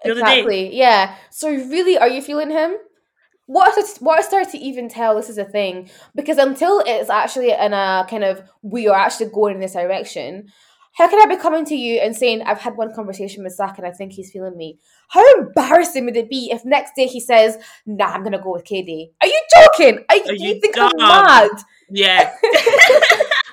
[0.04, 0.76] the exactly.
[0.76, 1.16] Yeah.
[1.30, 2.76] So really are you feeling him
[3.46, 7.10] what I, what I started to even tell this is a thing because until it's
[7.10, 10.50] actually in a kind of we are actually going in this direction
[10.94, 13.78] how can I be coming to you and saying I've had one conversation with Zach
[13.78, 14.78] and I think he's feeling me?
[15.08, 18.64] How embarrassing would it be if next day he says, "Nah, I'm gonna go with
[18.64, 19.10] Kady"?
[19.20, 20.04] Are you joking?
[20.08, 20.92] Are, are you, you think dumb?
[21.00, 21.50] I'm mad?
[21.90, 22.32] Yeah.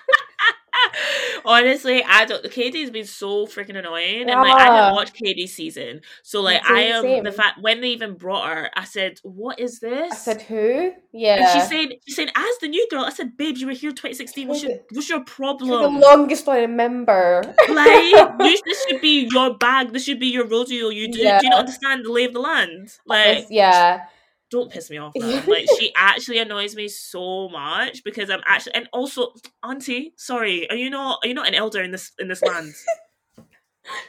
[1.46, 2.50] Honestly, I don't.
[2.52, 4.34] Kady's been so freaking annoying, yeah.
[4.34, 7.82] and like I didn't watch Kady's season, so like I am um, the fact when
[7.82, 11.68] they even brought her, I said, "What is this?" I said, "Who?" Yeah, and she
[11.68, 14.48] said, "She said as the new girl." I said, "Babe, you were here 2016.
[14.48, 17.42] What's your what's your problem?" The longest I remember.
[17.70, 18.04] like
[18.40, 19.94] you, this should be your bag.
[19.94, 20.90] This should be your rodeo.
[20.90, 21.40] You do, yeah.
[21.40, 22.90] do you not understand the lay of the land?
[23.06, 24.06] Like yeah
[24.52, 25.44] don't piss me off man.
[25.48, 29.34] like she actually annoys me so much because i'm actually and also
[29.64, 32.74] auntie sorry are you not are you not an elder in this in this land?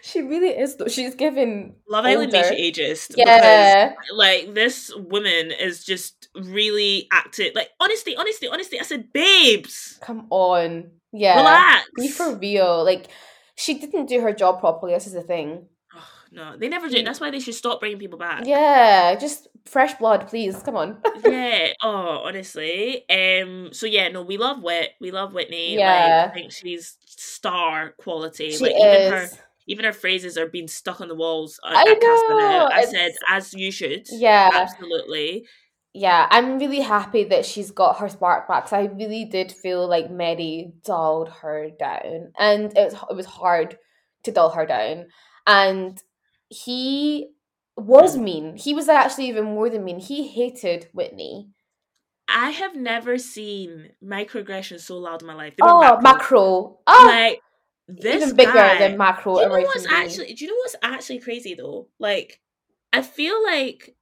[0.03, 0.86] She really is though.
[0.86, 3.88] She's given love island makes you ageist yeah.
[3.88, 9.99] because, like this woman is just really acted like honestly honestly honestly i said babes!
[10.03, 10.90] Come on.
[11.12, 11.36] Yeah.
[11.36, 11.88] Relax.
[11.97, 12.84] be for real.
[12.84, 13.09] Like
[13.55, 15.66] she didn't do her job properly this is the thing
[16.33, 17.03] no, they never do.
[17.03, 18.47] That's why they should stop bringing people back.
[18.47, 20.62] Yeah, just fresh blood, please.
[20.62, 20.99] Come on.
[21.24, 21.68] yeah.
[21.83, 23.05] Oh, honestly.
[23.11, 23.68] Um.
[23.72, 24.91] So yeah, no, we love Whit.
[25.01, 25.76] We love Whitney.
[25.76, 26.22] Yeah.
[26.24, 28.53] Like, I think she's star quality.
[28.53, 28.80] She like is.
[28.80, 29.28] even her
[29.66, 31.61] even her phrases are being stuck on the walls.
[31.64, 32.68] At, I know.
[32.72, 34.07] I said, as you should.
[34.11, 34.51] Yeah.
[34.53, 35.47] Absolutely.
[35.95, 38.64] Yeah, I'm really happy that she's got her spark back.
[38.64, 43.26] Cause I really did feel like Mehdi dulled her down, and it was it was
[43.26, 43.76] hard
[44.22, 45.09] to dull her down.
[45.47, 46.03] And
[46.53, 47.28] he
[47.76, 48.57] was mean.
[48.57, 49.98] He was actually even more than mean.
[49.98, 51.48] He hated Whitney.
[52.28, 55.55] I have never seen microaggressions so loud in my life.
[55.61, 56.00] oh, macro.
[56.03, 56.78] macro.
[56.86, 57.40] Oh, like
[57.88, 59.36] this even bigger guy, than macro.
[59.36, 60.34] Do you know what's actually?
[60.34, 61.88] Do you know what's actually crazy though?
[61.98, 62.40] Like,
[62.92, 63.94] I feel like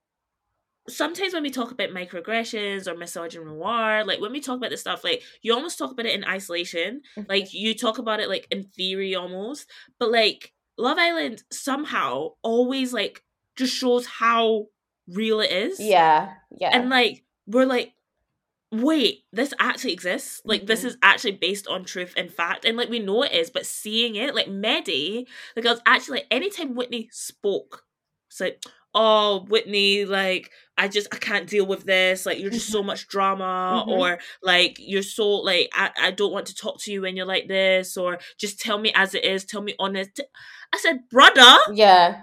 [0.88, 5.04] sometimes when we talk about microaggressions or misogynoir, like when we talk about this stuff,
[5.04, 7.02] like you almost talk about it in isolation.
[7.16, 7.28] Mm-hmm.
[7.28, 12.92] Like you talk about it like in theory almost, but like Love Island somehow always
[12.92, 13.22] like
[13.56, 14.66] just shows how
[15.08, 15.80] real it is.
[15.80, 16.32] Yeah.
[16.50, 16.70] Yeah.
[16.72, 17.92] And like we're like
[18.72, 20.40] wait, this actually exists.
[20.44, 20.66] Like mm-hmm.
[20.66, 22.64] this is actually based on truth and fact.
[22.64, 26.18] And like we know it is, but seeing it, like Mehdi, like I was actually
[26.18, 27.84] like anytime Whitney spoke,
[28.28, 28.62] it's like,
[28.94, 32.26] oh Whitney, like I just I can't deal with this.
[32.26, 32.78] Like you're just mm-hmm.
[32.78, 33.90] so much drama, mm-hmm.
[33.90, 37.26] or like you're so like I, I don't want to talk to you when you're
[37.26, 40.20] like this, or just tell me as it is, tell me honest.
[40.72, 41.56] I said, brother.
[41.72, 42.22] Yeah.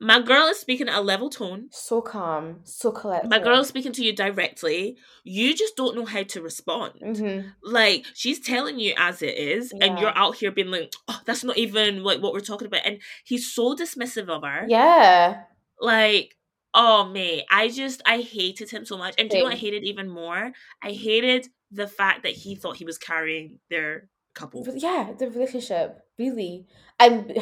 [0.00, 1.70] My girl is speaking at a level tone.
[1.72, 3.30] So calm, so collected.
[3.30, 4.96] My girl is speaking to you directly.
[5.24, 6.92] You just don't know how to respond.
[7.02, 7.48] Mm-hmm.
[7.64, 9.86] Like she's telling you as it is, yeah.
[9.86, 12.86] and you're out here being like, "Oh, that's not even like what we're talking about."
[12.86, 14.66] And he's so dismissive of her.
[14.68, 15.42] Yeah.
[15.80, 16.36] Like,
[16.74, 19.14] oh me, I just I hated him so much.
[19.18, 20.52] And do you know what I hated even more?
[20.82, 24.64] I hated the fact that he thought he was carrying their couple.
[24.76, 26.66] Yeah, the relationship really,
[26.98, 27.32] and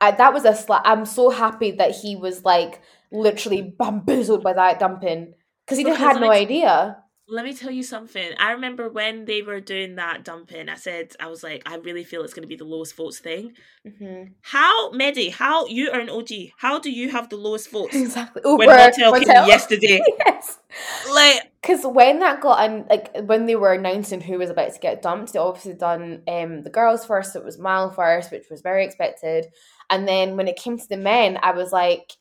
[0.00, 0.82] I, that was a slap.
[0.84, 2.80] I'm so happy that he was like
[3.12, 5.34] literally bamboozled by that dumping
[5.66, 6.99] because he Because had no idea.
[7.30, 8.32] Let me tell you something.
[8.38, 12.04] I remember when they were doing that dumping, I said, I was like, I really
[12.04, 13.52] feel it's going to be the lowest votes thing.
[13.84, 17.94] hmm How, Mehdi, how, you are an OG, how do you have the lowest votes
[17.94, 18.42] Exactly.
[18.44, 20.00] when Uber, Montel came yesterday?
[20.26, 20.58] yes.
[21.12, 24.80] Like, Because when that got on, like when they were announcing who was about to
[24.80, 27.36] get dumped, they obviously done um the girls first.
[27.36, 29.46] It was Mal first, which was very expected,
[29.88, 32.12] and then when it came to the men, I was like,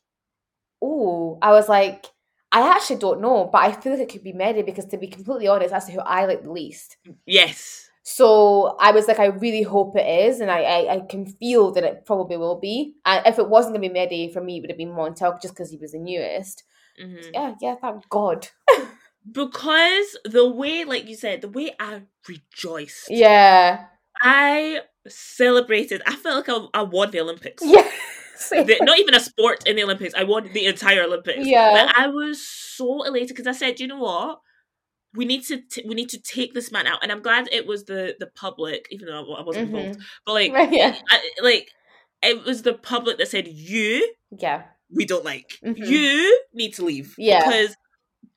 [0.82, 2.06] oh, I was like,
[2.52, 5.08] I actually don't know, but I feel like it could be Mehdi because to be
[5.08, 6.98] completely honest, that's who I like the least.
[7.26, 7.86] yes.
[8.04, 11.72] So I was like, I really hope it is, and I, I, I can feel
[11.74, 12.96] that it probably will be.
[13.06, 15.54] And if it wasn't gonna be Mehdi, for me, it would have been Montel just
[15.54, 16.64] because he was the newest.
[17.00, 17.30] Mhm.
[17.34, 18.48] Yeah, yeah, thank God.
[19.32, 23.86] Because the way, like you said, the way I rejoiced, Yeah.
[24.22, 26.02] I celebrated.
[26.08, 27.62] I felt like I, I won the Olympics.
[27.66, 27.94] Yes.
[28.50, 30.14] The- not even a sport in the Olympics.
[30.16, 31.46] I won the entire Olympics.
[31.46, 31.70] Yeah.
[31.70, 34.40] Like, I was so elated because I said, you know what?
[35.16, 37.66] We need to t- we need to take this man out, and I'm glad it
[37.66, 40.00] was the the public, even though I wasn't involved.
[40.00, 40.04] Mhm.
[40.26, 40.96] But like, Right, yeah.
[41.10, 41.70] I, like
[42.22, 44.64] it was the public that said, "You, Yeah.
[44.96, 45.58] we don't like.
[45.66, 45.78] Mhm.
[45.88, 47.44] You need to leave." Yeah.
[47.44, 47.76] because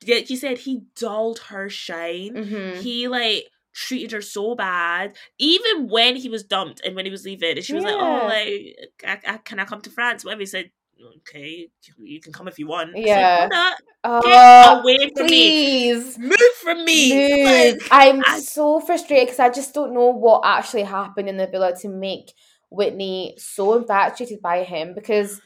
[0.07, 2.81] like you said, he dulled her shine Mm-hmm.
[2.81, 7.25] he like treated her so bad even when he was dumped and when he was
[7.25, 10.23] leaving and she was like oh like I, I, can i come to france?
[10.23, 10.71] Whatever he said
[11.17, 12.91] okay you can come if you want.
[12.95, 13.47] Yeah.
[13.51, 13.71] "No,
[14.05, 15.93] Oh, get away from me.
[15.93, 17.43] move from me.
[17.43, 17.45] Move.
[17.79, 21.47] Like, I'm I- so frustrated because I just don't know what actually happened in the
[21.47, 22.33] villa to make
[22.69, 25.39] Whitney so infatuated by him because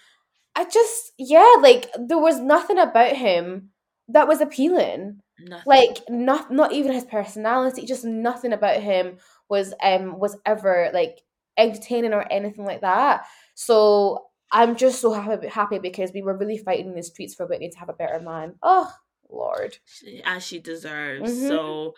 [0.55, 3.69] I just, yeah, like there was nothing about him
[4.09, 5.21] that was appealing.
[5.39, 5.63] Nothing.
[5.67, 9.17] like not not even his personality just nothing about him
[9.49, 11.19] was um was ever like
[11.57, 16.57] entertaining or anything like that so i'm just so happy happy because we were really
[16.57, 18.91] fighting in the streets for whitney to have a better man oh
[19.29, 19.77] lord
[20.25, 21.47] as she deserves Mhm.
[21.47, 21.95] so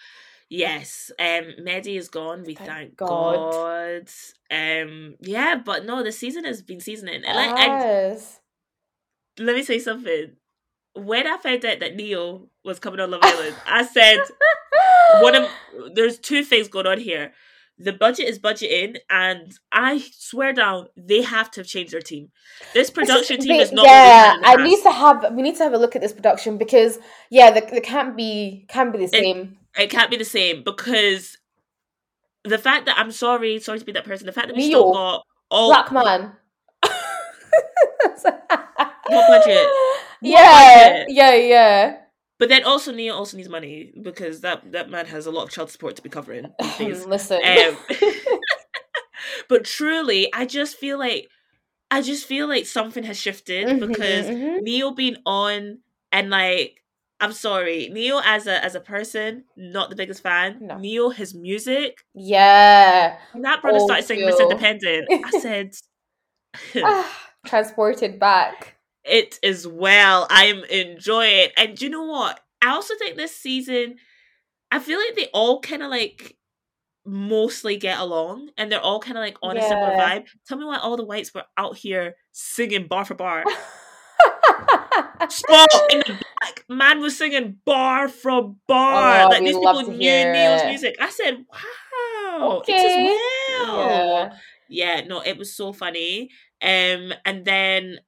[0.49, 3.51] yes um Mehdi is gone we Thank thank, God.
[3.51, 4.09] god.
[4.51, 8.17] um yeah but no the season has been seasoning and like I,
[9.39, 10.33] let me say something.
[10.93, 14.19] When I found out that Ne-Yo was coming on Love Island, I said
[15.21, 15.49] one of
[15.93, 17.33] there's two things going on here.
[17.81, 22.29] The budget is budgeting, and I swear down they have to have changed their team.
[22.73, 23.85] This production team They- is not.
[23.85, 26.11] yeah what i the need to have we need to have a look at this
[26.13, 26.99] production because
[27.29, 29.83] yeah they, they can't be can't be the same past.
[29.85, 31.37] It can't be the same because
[32.43, 34.25] the fact that I'm sorry, sorry to be that person.
[34.25, 36.33] The fact that we still got all black man
[38.23, 39.67] What budget?
[40.21, 41.07] yeah budget?
[41.15, 41.97] yeah yeah
[42.39, 45.51] But then also Ne-Yo also needs money because that that man has a lot of
[45.51, 46.47] child support to be covering
[46.79, 47.77] listen Um,
[49.49, 51.27] but truly, I just feel like
[51.91, 54.61] I just feel like something has shifted Mhm, because mhm.
[54.61, 55.79] Ne-Yo being on
[56.11, 56.81] and like
[57.19, 60.59] I'm sorry, Ne-Yo as a as a person, not the biggest fan.
[60.61, 60.77] No.
[60.77, 61.97] Ne-Yo, his music.
[62.15, 64.39] yeah When that brother started singing Miss.
[64.39, 65.73] Independent, I said
[66.83, 70.27] Ah, transported back it as well.
[70.29, 71.53] I'm enjoying it.
[71.57, 72.39] And you know what?
[72.61, 73.95] I also think this season,
[74.71, 76.35] I feel like they all kind of like
[77.05, 80.27] mostly get along and they're all kind of like on a similar vibe.
[80.47, 83.43] Tell me why all the whites were out here singing bar for bar.
[85.91, 86.65] In the back.
[86.69, 89.25] Man was singing bar for bar.
[89.25, 90.95] Oh, like these people knew Ne-Yo's music.
[90.99, 92.57] I said, wow.
[92.59, 92.73] Okay.
[92.73, 93.19] It is well
[93.67, 94.33] yeah.
[94.69, 96.29] yeah no it was so funny
[96.61, 97.99] um and then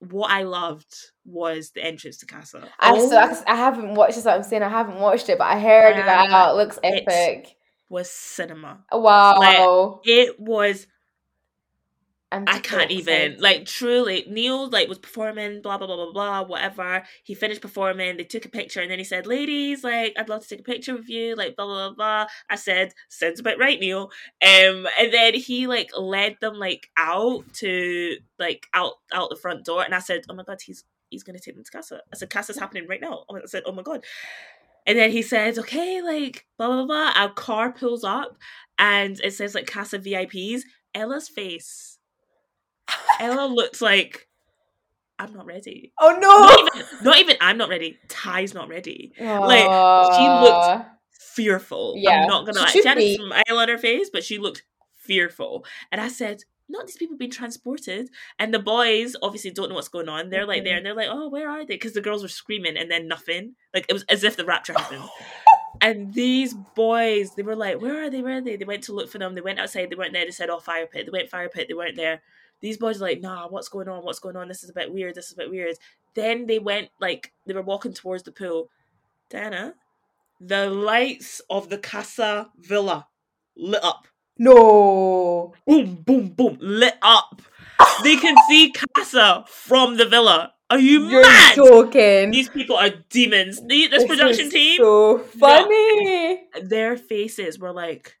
[0.00, 0.94] what i loved
[1.24, 4.24] was the entrance to casa I, oh, so, I, I haven't watched this.
[4.24, 6.56] What I'm saying I haven't watched it, but I heard that it.
[6.56, 7.56] looks epic.
[7.88, 8.80] was cinema.
[8.90, 10.86] Wow, it was
[12.32, 13.40] I'm i can't even excited.
[13.40, 17.02] like truly Ne-Yo like was performing blah blah blah blah blah whatever.
[17.24, 20.42] He finished performing they took a picture and then he said ladies like i'd love
[20.42, 22.26] to take a picture with you like blah blah blah blah.
[22.48, 24.02] I said sounds about right Ne-Yo.
[24.02, 29.64] Um and then he like led them like out to like out out the front
[29.64, 32.00] door and i said oh my god he's he's gonna take them to casa.
[32.12, 33.24] I said casa's happening right now.
[33.30, 34.04] I said oh my god.
[34.86, 37.12] And then he says okay like blah blah blah.
[37.16, 38.36] Our car pulls up
[38.78, 40.62] and it says like casa vips
[40.94, 41.98] ella's face
[43.20, 44.28] Ella looks like
[45.18, 45.92] I'm not ready.
[46.00, 46.28] oh no!
[46.38, 47.98] Not even, not even I'm not ready.
[48.08, 49.12] Ty's not ready.
[49.20, 49.64] like,
[50.16, 51.94] she looked Fearful.
[51.96, 52.82] Yeah, I'm not gonna she lie.
[52.82, 54.64] She had a smile on her face, but she looked
[54.98, 55.64] fearful.
[55.92, 58.10] And I said, not these people being transported.
[58.38, 60.28] And the boys obviously don't know what's going on.
[60.30, 60.76] They're like there Mhm.
[60.78, 61.74] and they're like, oh, where are they?
[61.74, 63.54] Because the girls were screaming and then nothing.
[63.74, 65.02] Like it was as if the rapture happened.
[65.82, 68.20] And these boys, they were like, "Where are they?
[68.20, 69.34] Where are they?" They went to look for them.
[69.34, 69.88] They went outside.
[69.88, 70.26] They weren't there.
[70.26, 71.68] They said, "Oh, fire pit." They went fire pit.
[71.68, 72.20] They weren't there.
[72.60, 74.04] These boys are like, "Nah, what's going on?
[74.04, 74.48] What's going on?
[74.48, 75.14] This is a bit weird.
[75.14, 75.76] This is a bit weird."
[76.14, 78.68] Then they went like they were walking towards the pool.
[79.30, 79.74] Dana,
[80.40, 83.06] the lights of the Casa Villa
[83.56, 84.06] lit up.
[84.38, 85.54] No.
[85.66, 87.42] Boom, boom, boom, lit up.
[88.02, 90.52] They can see Casa from the villa.
[90.70, 91.56] Are you You're mad?
[91.56, 92.30] joking.
[92.30, 93.60] These people are demons.
[93.66, 96.44] The- This, production team, So funny.
[96.62, 98.16] their faces were like,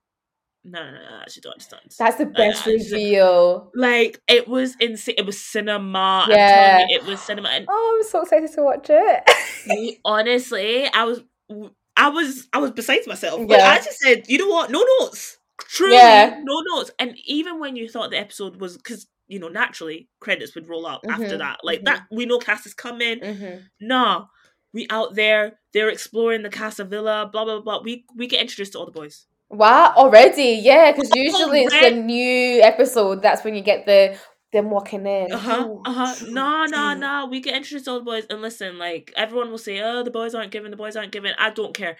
[0.64, 1.82] no, no, no, no, I actually don't understand.
[1.98, 3.70] That's the best reveal.
[3.74, 5.14] like it was insane.
[5.18, 6.26] It was cinema.
[6.28, 6.78] Yeah.
[6.80, 7.48] you, it was cinema.
[7.48, 9.98] And Oh, I'm so excited to watch it.
[10.04, 11.22] honestly, I was,
[11.96, 13.40] I was, I was besides myself.
[13.40, 13.68] Like, Yeah.
[13.68, 14.70] I just said, you know what?
[14.70, 15.38] No notes.
[15.60, 16.40] Truly, Yeah.
[16.42, 16.90] no notes.
[16.98, 20.86] And even when you thought the episode was, because you know, naturally credits would roll
[20.86, 21.58] up after Mhm, that.
[21.62, 21.84] Like mhm.
[21.84, 23.20] that, we know cast is coming.
[23.20, 24.24] hmm Nah,
[24.74, 25.60] we out there.
[25.72, 27.28] They're exploring the Casa Villa.
[27.32, 27.80] Blah blah blah.
[27.82, 29.26] We we get introduced to all the boys.
[29.50, 30.60] Wow, already?
[30.62, 33.20] Yeah, because usually it's the new episode.
[33.22, 34.16] That's when you get the
[34.52, 35.32] them walking in.
[35.32, 35.68] Uh huh.
[35.84, 36.16] Uh huh.
[36.28, 37.26] Nah, nah, nah.
[37.26, 40.10] We get introduced to all the boys, and listen, like everyone will say, "Oh, the
[40.10, 40.70] boys aren't given.
[40.70, 41.96] The boys aren't given." I don't care.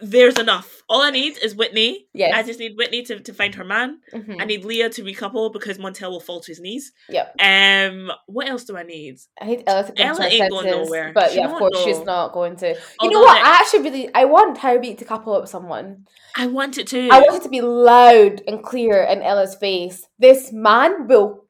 [0.00, 0.82] There's enough.
[0.88, 2.06] All I need is Whitney.
[2.14, 2.32] Yes.
[2.34, 3.98] I just need Whitney to, to find her man.
[4.14, 4.40] Mhm.
[4.40, 6.92] I need Leah to recouple because Montel will fall to his knees.
[7.08, 7.34] Yep.
[7.40, 9.16] Um, what else do I need?
[9.40, 11.12] I hate Ella to come Ella to her ain't going nowhere.
[11.12, 12.76] But She yeah, of course, she's not going to.
[13.02, 13.34] You know what?
[13.34, 16.06] that- I actually really I want Harry to couple up with someone.
[16.36, 17.08] I want it to.
[17.10, 20.06] I want it to be loud and clear in Ella's face.
[20.18, 21.44] This man will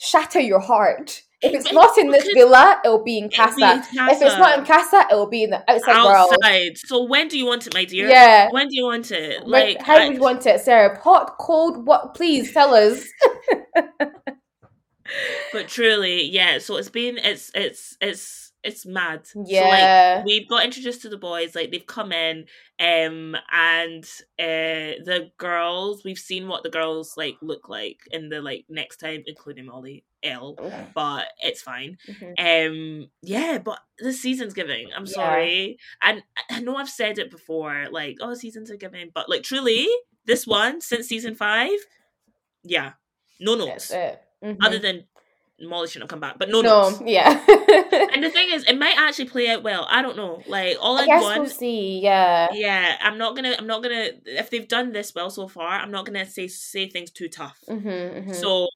[0.00, 1.22] shatter your heart.
[1.44, 3.82] If it's not in this villa, it'll be in be Casa.
[3.92, 5.06] If it's not in Casa.
[5.10, 6.76] It'll be in the outside, world.
[6.78, 8.08] So when do you want it, my dear?
[8.08, 8.48] Yeah.
[8.50, 9.40] When do you want it?
[9.42, 10.98] When- Like how I- would you want it, Sarah?
[11.00, 11.86] Hot, cold?
[11.86, 12.14] What?
[12.14, 13.04] Please tell us.
[15.52, 16.58] but truly, yeah.
[16.58, 19.26] So it's been it's it's it's it's mad.
[19.26, 20.16] So Yeah.
[20.16, 22.46] like we've got introduced to the boys, like they've come in,
[22.80, 24.04] um, and
[24.38, 28.98] uh the girls, we've seen what the girls like look like in the like next
[28.98, 30.60] time, including Molly L.
[30.94, 31.98] But it's fine.
[32.08, 32.34] Mhm.
[32.38, 34.92] Um, yeah, but the season's giving.
[34.92, 35.12] I'm Yeah.
[35.14, 39.28] sorry, and I- I know I've said it before, like oh, seasons are giving, but
[39.28, 39.88] like truly,
[40.24, 41.70] this one since season five,
[42.62, 42.94] yeah,
[43.40, 44.22] no notes That's it.
[44.44, 44.64] Mhm.
[44.64, 45.06] other than
[45.60, 47.02] Molly shouldn't have come back, but no, no, notes.
[47.04, 47.40] yeah.
[48.14, 49.86] And the thing is, it might actually play out well.
[49.90, 50.42] I don't know.
[50.46, 52.00] Like all I I guess want, we'll see.
[52.00, 52.48] Yeah.
[52.52, 52.96] yeah.
[53.00, 53.54] I'm not gonna.
[53.58, 54.10] I'm not gonna.
[54.24, 57.58] If they've done this well so far, I'm not gonna say say things too tough.
[57.68, 58.32] Mm-hmm, mm-hmm.
[58.32, 58.68] So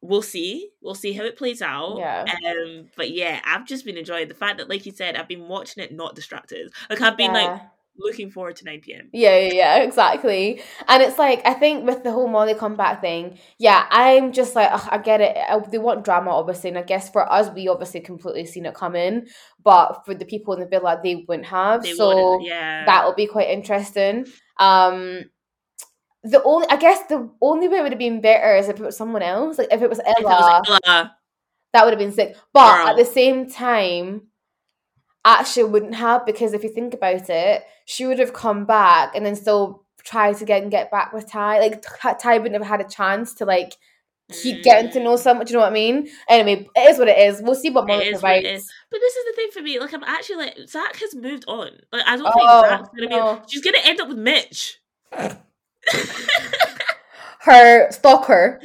[0.00, 0.70] we'll see.
[0.82, 1.98] We'll see how it plays out.
[1.98, 2.24] Yeah.
[2.46, 2.88] Um.
[2.96, 5.82] But yeah, I've just been enjoying the fact that, like you said, I've been watching
[5.82, 6.72] it not distracted.
[6.90, 7.60] Like I've been like
[7.98, 9.08] looking forward to 9 p.m.
[9.12, 10.62] Yeah, yeah, yeah, exactly.
[10.86, 14.70] And it's like I think with the whole Molly comeback thing, yeah, I'm just like
[14.72, 15.36] ugh, I get it.
[15.36, 18.74] I, they want drama, obviously, and I guess for us, we obviously completely seen it
[18.74, 19.26] coming.
[19.62, 21.82] But for the people in the villa, they wouldn't have.
[21.82, 22.84] They so yeah.
[22.84, 24.26] that'll be quite interesting.
[24.58, 25.24] Um,
[26.24, 28.84] the only I guess the only way it would have been better is if it
[28.84, 29.58] was someone else.
[29.58, 31.16] Like if it was Ella, it was Ella,
[31.72, 32.36] that would have been sick.
[32.52, 32.88] But Girl.
[32.88, 34.22] at the same time,
[35.40, 39.24] actually wouldn't have because if you think about it, she would have come back and
[39.26, 41.58] then still try to get and get back with Ty.
[41.60, 41.84] Like
[42.20, 43.74] Ty wouldn't have had a chance to like
[44.30, 45.18] keep getting to know Mm.
[45.18, 45.46] someone.
[45.46, 46.08] Do you know what I mean?
[46.28, 47.40] Anyway, it is what it is.
[47.42, 48.46] We'll see what It Molly is what provides.
[48.46, 48.72] it is.
[48.90, 49.78] But this is the thing for me.
[49.80, 51.70] Like I'm actually like Zach has moved on.
[51.92, 53.34] Like I don't Oh, think Zach's gonna no.
[53.36, 53.40] be.
[53.48, 54.78] She's gonna end up with Mitch.
[57.40, 58.60] Her stalker.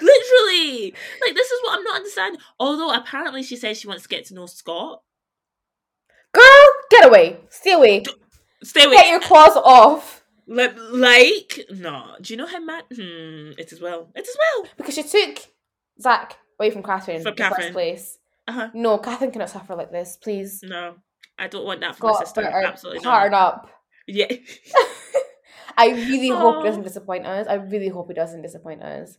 [0.00, 0.94] Literally,
[1.24, 2.40] like this is what I'm not understanding.
[2.58, 5.02] Although apparently she says she wants to get to know Scott.
[6.34, 7.38] Girl, get away.
[7.48, 8.02] Stay away.
[8.62, 8.96] Stay away.
[8.96, 10.24] Get your claws off.
[10.46, 12.16] Like, like, no.
[12.20, 12.84] Do you know how mad?
[12.94, 13.52] Hmm.
[13.56, 14.10] It as well.
[14.14, 14.66] It is as well.
[14.76, 15.38] Because she took
[16.00, 17.72] Zach away from Catherine From in the first Catherine.
[17.72, 18.18] place.
[18.46, 18.68] Uh huh.
[18.74, 20.60] No, Catherine cannot suffer like this, please.
[20.62, 20.96] No,
[21.38, 22.42] I don't want that for my sister.
[22.42, 23.54] Absolutely hard not.
[23.54, 23.70] up.
[24.06, 24.26] Yeah.
[25.76, 27.46] I really hope he doesn't disappoint us.
[27.48, 29.16] I really hope he doesn't disappoint us.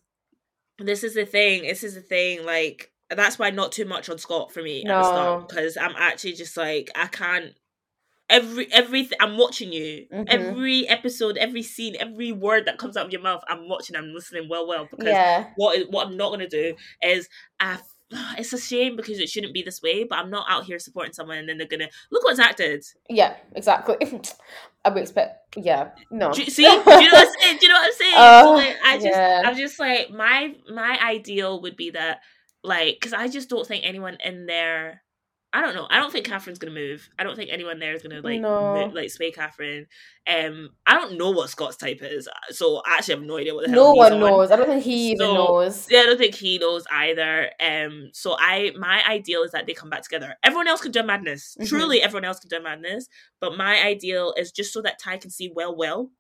[0.78, 1.64] this is the thing.
[1.64, 2.46] This is the thing.
[2.46, 5.94] Like that's why not too much on Scott for me at the start because I'm
[5.98, 7.54] actually just like I can't.
[8.28, 10.08] Every everything I'm watching you.
[10.12, 10.26] Mhm.
[10.28, 13.96] Every episode, every scene, every word that comes out of your mouth, I'm watching.
[13.96, 15.50] I'm listening well, well because Yeah.
[15.58, 17.30] what what I'm not gonna do is
[17.60, 17.78] I.
[18.38, 21.14] It's a shame because it shouldn't be this way, but I'm not out here supporting
[21.14, 22.84] someone and then they're gonna look what Zach did.
[23.10, 23.96] Yeah, exactly.
[24.86, 25.90] I would expect yeah.
[26.12, 26.32] No.
[26.32, 27.58] Do you, see, do you know what I'm saying?
[27.60, 28.14] Do you know what I'm saying?
[28.16, 29.42] Oh, so like, I just, yeah.
[29.46, 32.20] I'm just like my my ideal would be that
[32.66, 35.02] like because I just don't think anyone in there.
[35.54, 35.88] I don't know.
[35.90, 37.08] I don't think Catherine's gonna move.
[37.18, 38.60] I don't think anyone there is gonna like No.
[38.88, 39.88] mo- like sway Catherine.
[40.28, 43.64] Um, I don't know what Scott's type is, so I actually have no idea what
[43.64, 43.86] the hell.
[43.86, 44.20] No one on.
[44.20, 44.52] knows.
[44.52, 45.88] I don't think he even knows.
[45.90, 47.52] Yeah, I don't think he knows either.
[47.62, 50.36] Um, so I my ideal is that they come back together.
[50.44, 51.56] Everyone else can do madness.
[51.62, 51.70] Mhm.
[51.70, 53.08] Truly, everyone else can do madness.
[53.40, 56.12] But my ideal is just so that Ty can see well, well,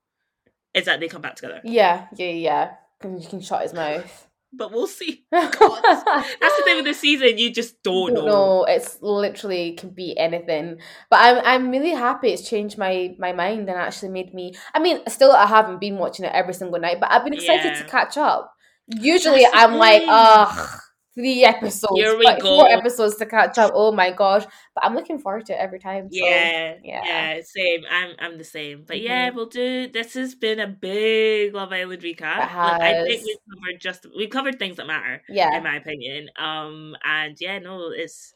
[0.74, 1.60] is that they come back together.
[1.66, 2.72] Yeah, yeah, yeah.
[3.02, 4.25] Because you can shut his mouth.
[4.58, 5.26] But we'll see.
[5.32, 7.38] That's the thing with the season.
[7.38, 8.26] You just don't know.
[8.26, 10.78] No, it's literally can be anything.
[11.10, 14.54] But I'm I'm really happy it's changed my my mind and actually made me.
[14.74, 17.74] I mean, still I haven't been watching it every single night, but I've been excited
[17.74, 17.80] Yeah.
[17.82, 18.54] to catch up.
[18.88, 20.80] Usually That's I'm like, ugh,
[21.16, 22.58] three episodes, Here we like, go.
[22.58, 23.72] four episodes to catch up.
[23.74, 24.44] Oh my gosh!
[24.76, 26.10] But I'm looking forward to it every time.
[26.12, 27.02] so, Yeah, yeah.
[27.06, 27.82] yeah, same.
[27.90, 28.84] I'm I'm the same.
[28.88, 29.36] But yeah, Mhm.
[29.36, 29.88] we'll do.
[29.88, 32.20] This has been a big Love Island recap.
[32.38, 35.56] Like, I think we've covered just we've covered things that matter, yeah.
[35.58, 36.30] in my opinion.
[36.38, 38.34] Um, and yeah, no, it's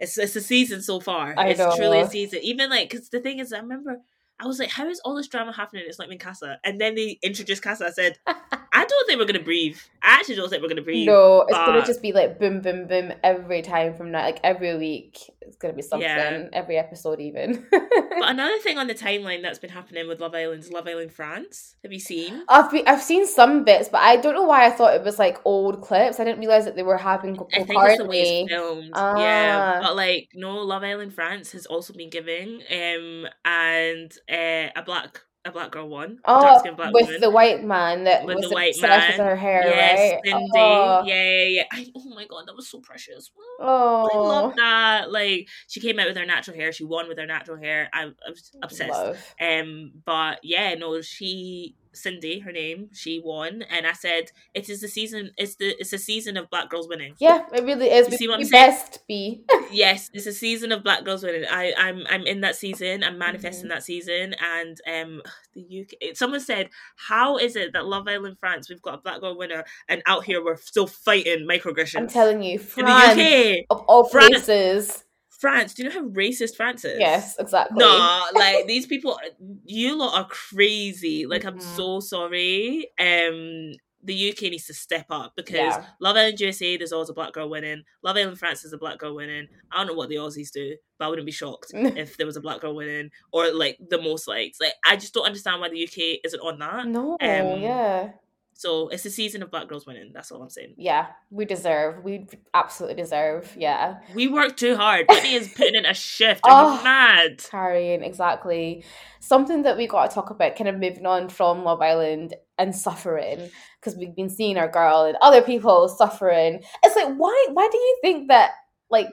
[0.00, 1.34] it's it's a season so far.
[1.36, 2.08] I it's truly a know.
[2.08, 2.40] season.
[2.42, 4.00] Even like, because the thing is, I remember.
[4.38, 5.84] I was like, how is all this drama happening?
[5.86, 6.58] It's not in Casa.
[6.62, 7.86] And then they introduced Casa.
[7.86, 9.78] I said, I don't think we're going to breathe.
[10.02, 11.06] I actually don't think we're going to breathe.
[11.06, 14.22] No, it's gonna just be like boom, boom, boom every time from now.
[14.22, 16.08] Like every week, it's gonna be something.
[16.08, 16.48] Yeah.
[16.52, 17.66] Every episode, even.
[17.70, 17.82] But
[18.30, 21.76] another thing on the timeline that's been happening with Love Island is Love Island France.
[21.82, 22.44] Have you seen?
[22.48, 25.18] I've be, I've seen some bits, but I don't know why I thought it was
[25.18, 26.18] like old clips.
[26.20, 28.90] I didn't realize that they were happening co- I think it's the way it's filmed.
[28.94, 29.80] Yeah, Ah.
[29.82, 35.20] but like no, Love Island France has also been giving, um, and uh, a black
[35.46, 37.20] a black girl won, Oh, black with woman.
[37.20, 39.26] the white man that With was the white obsessed with man.
[39.26, 40.20] her hair, yes, right?
[40.24, 40.50] Cindy.
[40.56, 41.64] Oh, Yeah, yeah, yeah.
[41.72, 43.30] I, oh my god, that was so precious.
[43.60, 45.10] Oh, I oh, love that.
[45.10, 46.72] Like she came out with her natural hair.
[46.72, 47.88] She won with her natural hair.
[47.92, 48.90] I, I was obsessed.
[48.90, 49.34] Love.
[49.40, 54.80] Um, but yeah, no, she Cindy, her name, she won, and I said it is
[54.80, 55.30] the season.
[55.36, 57.14] It's the it's a season of black girls winning.
[57.18, 58.06] Yeah, it really is.
[58.06, 58.70] You We, see what I'm saying?
[58.70, 59.44] best be.
[59.72, 61.44] yes, it's a season of black girls winning.
[61.50, 63.02] I I'm I'm in that season.
[63.02, 63.18] I'm Mm-hmm.
[63.18, 65.22] manifesting that season, and um,
[65.54, 66.16] the UK.
[66.16, 69.64] Someone said, "How is it that Love Island France we've got a black girl winner,
[69.88, 73.80] and out here we're still fighting microaggressions?" I'm telling you, in France the UK, of
[73.88, 74.28] all France.
[74.30, 75.04] places.
[75.40, 75.74] France.
[75.74, 76.98] Do you know how racist France is?
[76.98, 77.78] Yes, exactly.
[77.78, 79.18] No, like these people,
[79.64, 81.26] you lot are crazy.
[81.26, 81.76] Like, I'm Mhm.
[81.76, 82.88] so sorry.
[82.98, 85.84] Um, the UK needs to step up because Yeah.
[86.00, 87.82] Love Island USA, there's always a black girl winning.
[88.04, 89.48] Love Island France, there's a black girl winning.
[89.72, 91.72] I don't know what the Aussies do, but I wouldn't be shocked
[92.06, 94.60] if there was a black girl winning or like the most liked.
[94.60, 96.86] Like, I just don't understand why the UK isn't on that.
[96.86, 98.12] No, Um, yeah.
[98.58, 100.12] So it's a season of black girls winning.
[100.14, 100.74] That's all I'm saying.
[100.78, 102.02] Yeah, we deserve.
[102.02, 103.54] We absolutely deserve.
[103.58, 103.98] Yeah.
[104.14, 105.06] We work too hard.
[105.06, 106.40] Brittany is putting in a shift.
[106.44, 106.82] Are Oh.
[106.82, 107.44] mad?
[107.50, 108.82] Carrying, exactly.
[109.20, 112.74] Something that we got to talk about, kind of moving on from Love Island and
[112.74, 116.62] suffering, because we've been seeing our girl and other people suffering.
[116.82, 117.46] It's like, why?
[117.52, 118.52] Why do you think that
[118.88, 119.08] like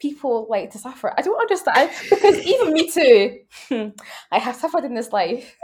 [0.00, 1.12] people like to suffer?
[1.16, 1.90] I don't understand.
[2.10, 3.38] Because even me too,
[4.32, 5.54] I have suffered in this life,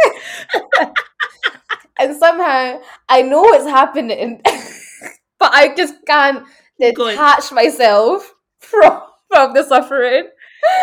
[1.99, 4.41] and somehow I know it's happening,
[5.39, 6.47] but I just can't
[6.81, 10.29] detach myself from from the suffering.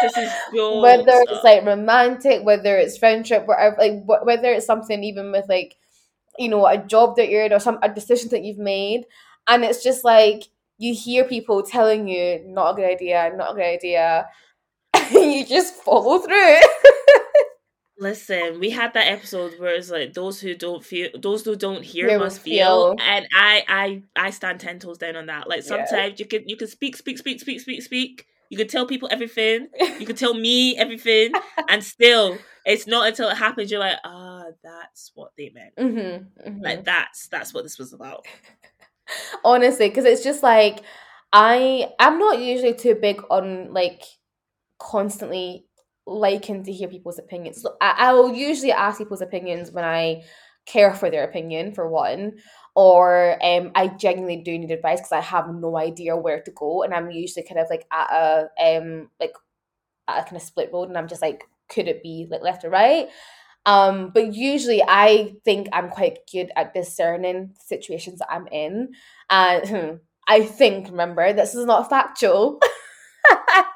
[0.01, 0.31] This is
[0.69, 5.45] whether it's like romantic, whether it's friendship, whatever, like wh- whether it's something even with
[5.49, 5.75] like,
[6.37, 9.05] you know, a job that you're in or some a decision that you've made,
[9.47, 10.43] and it's just like
[10.77, 14.27] you hear people telling you not a good idea, not a good idea,
[14.93, 16.59] and you just follow through.
[17.97, 21.81] Listen, we had that episode where it's like those who don't feel, those who don't
[21.83, 22.95] hear Hear must feel, feel.
[22.99, 25.47] and I, I, I stand ten toes down on that.
[25.47, 25.85] Like Yeah.
[25.85, 28.27] sometimes you can, you can speak, speak, speak, speak, speak, speak.
[28.49, 29.69] You can tell people everything.
[29.97, 31.31] You can tell me everything,
[31.69, 35.73] and still, it's not until it happens you're like, ah, that's what they meant.
[35.77, 36.25] hmm
[36.61, 38.25] Like that's that's what this was about.
[39.43, 40.81] honestly because it's just like
[41.33, 44.03] i i'm not usually too big on like
[44.79, 45.65] constantly
[46.07, 50.23] liking to hear people's opinions so I, I will usually ask people's opinions when i
[50.65, 52.33] care for their opinion for one
[52.75, 56.83] or um i genuinely do need advice because i have no idea where to go
[56.83, 59.33] and i'm usually kind of like at a um like
[60.07, 62.63] at a kind of split road and i'm just like could it be like left
[62.63, 63.07] or right
[63.65, 68.93] um, but usually I think I'm quite good at discerning situations that I'm in.
[69.29, 72.59] And I think, remember, this is not factual.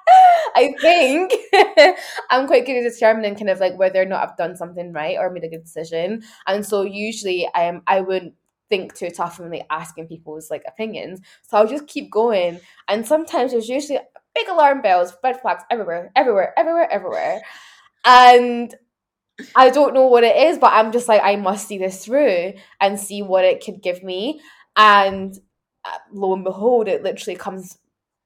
[0.55, 1.33] I think
[2.29, 5.17] I'm quite good at determining kind of like whether or not I've done something right
[5.17, 6.23] or made a good decision.
[6.47, 8.33] And so usually um I wouldn't
[8.69, 11.19] think too tough when like asking people's like opinions.
[11.43, 12.59] So I'll just keep going.
[12.87, 13.99] And sometimes there's usually
[14.35, 17.41] big alarm bells, red flags everywhere, everywhere, everywhere, everywhere.
[18.05, 18.73] And
[19.55, 22.53] I don't know what it is, but I'm just like, I must see this through
[22.79, 24.41] and see what it could give me.
[24.75, 25.37] And
[25.85, 27.77] uh, lo and behold, it literally comes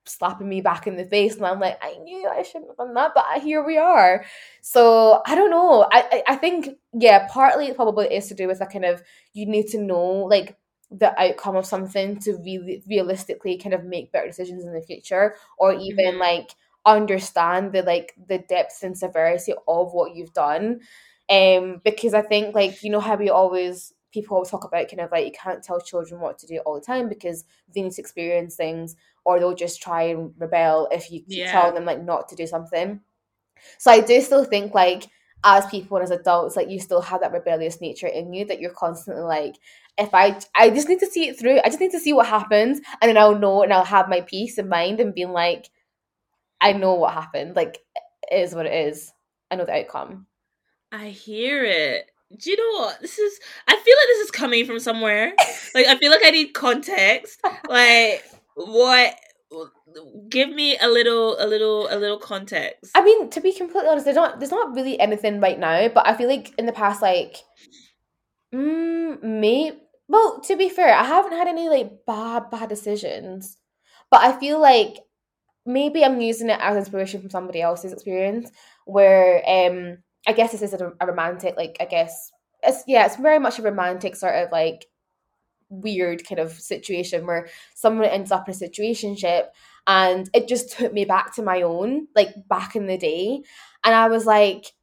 [0.05, 2.93] slapping me back in the face and I'm like I knew I shouldn't have done
[2.93, 4.25] that but here we are.
[4.61, 5.87] So I don't know.
[5.91, 9.01] I I, I think yeah partly it probably is to do with a kind of
[9.33, 10.57] you need to know like
[10.91, 15.35] the outcome of something to really realistically kind of make better decisions in the future
[15.57, 16.19] or even mm-hmm.
[16.19, 16.55] like
[16.85, 20.81] understand the like the depth and severity of what you've done.
[21.29, 25.01] Um because i think like you know how we always people always talk about kind
[25.01, 27.91] of like you can't tell children what to do all the time because they need
[27.91, 28.95] to experience things
[29.25, 31.51] or they'll just try and rebel if you keep yeah.
[31.51, 32.99] telling them like not to do something
[33.77, 35.07] so i do still think like
[35.45, 38.61] as people and as adults like you still have that rebellious nature in you that
[38.61, 39.55] you're constantly like
[39.97, 41.59] if I I just need to see it through.
[41.63, 44.21] I just need to see what happens, and then I'll know, and I'll have my
[44.21, 45.69] peace of mind and being like,
[46.61, 47.55] I know what happened.
[47.55, 47.79] Like,
[48.31, 49.11] it is what it is.
[49.51, 50.27] I know the outcome.
[50.91, 52.09] I hear it.
[52.37, 53.01] Do you know what?
[53.01, 53.39] This is.
[53.67, 55.33] I feel like this is coming from somewhere.
[55.75, 57.39] like, I feel like I need context.
[57.69, 58.23] Like,
[58.55, 59.15] what?
[60.29, 62.91] Give me a little, a little, a little context.
[62.95, 65.87] I mean, to be completely honest, there's not, there's not really anything right now.
[65.89, 67.37] But I feel like in the past, like,
[68.53, 69.77] mm, maybe
[70.07, 73.57] well, to be fair, I haven't had any like bad bad decisions,
[74.11, 74.97] but I feel like
[75.65, 78.51] maybe I'm using it as inspiration from somebody else's experience.
[78.85, 82.31] Where um, I guess this is a, a romantic, like I guess
[82.63, 84.85] it's yeah, it's very much a romantic sort of like
[85.69, 89.45] weird kind of situation where someone ends up in a situationship
[89.87, 93.41] and it just took me back to my own like back in the day
[93.83, 94.73] and i was like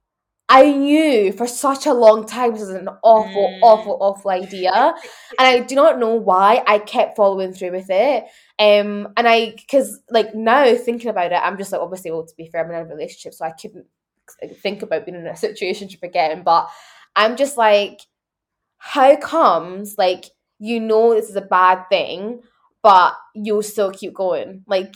[0.52, 3.60] I knew for such a long time this was an awful, mm.
[3.62, 8.24] awful, awful idea, and I do not know why I kept following through with it.
[8.58, 12.34] Um, and I, because like now thinking about it, I'm just like obviously, well, to
[12.36, 13.86] be fair, I'm in a relationship, so I couldn't
[14.60, 16.42] think about being in a situation again.
[16.42, 16.68] But
[17.16, 18.00] I'm just like,
[18.78, 20.26] how comes like
[20.58, 22.42] you know this is a bad thing,
[22.82, 24.64] but you'll still keep going?
[24.66, 24.94] Like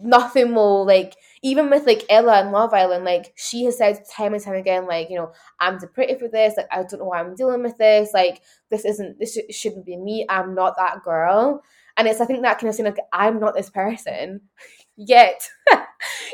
[0.00, 4.34] nothing will like even with like Ella and Love Island, like she has said time
[4.34, 6.54] and time again, like you know I'm too pretty for this.
[6.56, 8.10] Like I don't know why I'm dealing with this.
[8.14, 10.26] Like this isn't this sh- shouldn't be me.
[10.28, 11.62] I'm not that girl.
[11.96, 14.40] And it's I think that kind of saying like I'm not this person.
[14.96, 15.48] Yet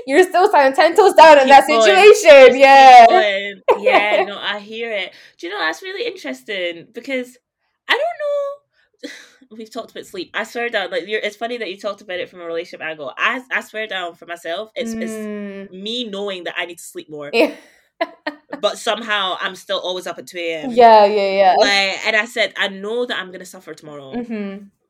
[0.06, 1.82] you're still ten toes down in that going.
[1.82, 2.52] situation.
[2.52, 3.06] Keep yeah.
[3.08, 3.60] Going.
[3.78, 5.12] Yeah, no, I hear it.
[5.38, 7.38] Do you know that's really interesting because
[7.88, 9.10] I don't know
[9.56, 10.30] we've talked about sleep.
[10.34, 13.12] I swear down, like it's funny that you talked about it from a relationship angle.
[13.16, 15.02] I I swear down for myself, it's, mm.
[15.02, 17.30] it's me knowing that I need to sleep more.
[17.40, 17.54] Yeah.
[18.60, 20.70] But somehow I'm still always up at two a.m.
[20.72, 21.54] Yeah, yeah, yeah.
[21.58, 24.14] Like, and I said I know that I'm gonna suffer tomorrow.
[24.14, 24.32] Mm-hmm.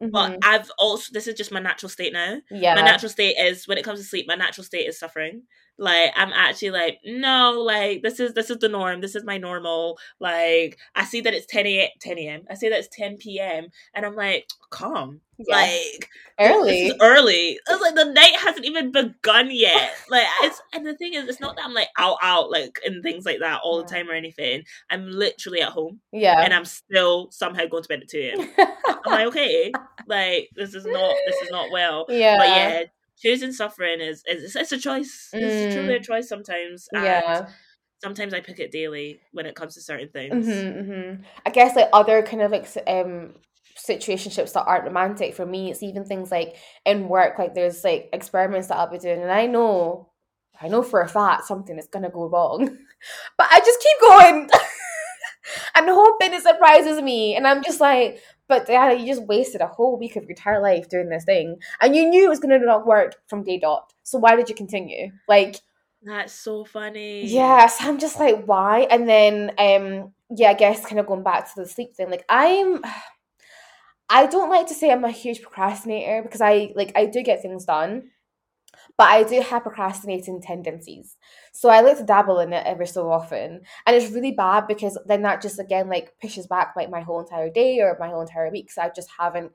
[0.02, 0.10] Mm-hmm.
[0.10, 2.40] But I've also this is just my natural state now.
[2.50, 2.74] Yeah.
[2.74, 5.42] My natural state is when it comes to sleep, my natural state is suffering.
[5.80, 9.00] Like I'm actually like, no, like this is this is the norm.
[9.00, 9.98] This is my normal.
[10.18, 12.42] Like I see that it's 10 a 10 a.m.
[12.50, 13.68] I say that it's 10 p.m.
[13.94, 15.22] and I'm like, calm.
[15.38, 15.56] Yeah.
[15.56, 16.08] Like
[16.38, 16.92] early.
[17.00, 17.58] early.
[17.66, 19.92] It's like the night hasn't even begun yet.
[20.10, 23.02] Like it's and the thing is it's not that I'm like out out like and
[23.02, 23.86] things like that all yeah.
[23.86, 24.64] the time or anything.
[24.90, 26.00] I'm literally at home.
[26.12, 26.40] Yeah.
[26.42, 28.50] And I'm still somehow going to bed at 2 a.m.
[28.58, 29.72] Am I okay?
[30.06, 32.04] Like this is not this is not well.
[32.08, 32.36] Yeah.
[32.36, 32.82] But yeah,
[33.16, 35.30] choosing suffering is, is it's a choice.
[35.32, 35.40] Mm.
[35.40, 36.88] It's truly a choice sometimes.
[36.92, 37.46] yeah.
[38.02, 40.46] Sometimes I pick it daily when it comes to certain things.
[40.46, 41.22] Mm-hmm, mm-hmm.
[41.46, 43.34] I guess like other kind of like um
[43.78, 48.10] situationships that aren't romantic for me it's even things like in work like there's like
[48.12, 50.10] experiments that i'll be doing and i know
[50.60, 52.66] i know for a fact something is gonna go wrong
[53.38, 54.48] but i just keep going.
[55.74, 57.34] And hoping it surprises me.
[57.34, 60.60] And i'm just like but Diana, you just wasted a whole week of your entire
[60.60, 61.56] life doing this thing.
[61.80, 63.92] And you knew it was gonna not work from day dot.
[64.02, 65.12] So why did you continue?
[65.28, 65.56] Like
[66.02, 67.26] that's so funny.
[67.26, 68.86] yes i'm just like why?
[68.90, 72.24] And then um yeah i guess kind of going back to the sleep thing like
[72.28, 72.82] i'm
[74.12, 77.42] I don't like to say I'm a huge procrastinator because I like I do get
[77.42, 78.10] things done,
[79.00, 81.16] but I do have procrastinating tendencies.
[81.52, 83.62] So I like to dabble in it every so often.
[83.86, 87.20] And it's really bad because then that just again like pushes back like my whole
[87.20, 88.70] entire day or my whole entire week.
[88.70, 89.52] So I just haven't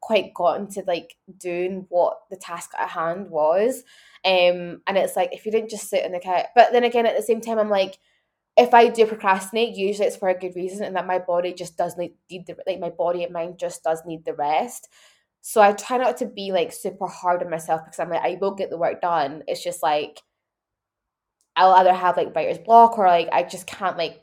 [0.00, 3.84] quite gotten to like doing what the task at hand was.
[4.24, 7.06] Um and it's like if you didn't just sit in the couch but then again
[7.06, 7.98] at the same time I'm like
[8.56, 11.76] if I do procrastinate, usually it's for a good reason and that my body just
[11.76, 14.88] does not need the like my body and mind just does need the rest.
[15.48, 18.36] So I try not to be like super hard on myself because I'm like I
[18.38, 19.44] will get the work done.
[19.48, 20.20] It's just like
[21.56, 24.20] I'll either have like writer's block or like I just can't like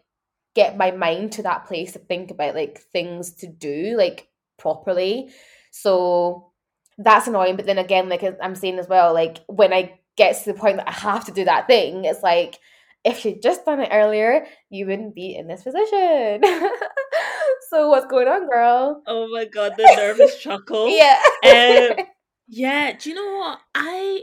[0.54, 4.28] get my mind to that place to think about like things to do like
[4.60, 5.32] properly.
[5.72, 6.52] So
[7.00, 7.56] that's annoying.
[7.56, 10.78] But then again, like I'm saying as well, like when I get to the point
[10.78, 12.60] that I have to do that thing, it's like
[13.06, 16.42] if you'd just done it earlier, you wouldn't be in this position.
[17.70, 19.04] so what's going on, girl?
[19.06, 20.90] Oh my god, the nervous chuckle.
[20.90, 21.20] Yeah.
[21.46, 22.06] Um,
[22.48, 23.60] Yeah, do you know what?
[23.74, 24.22] I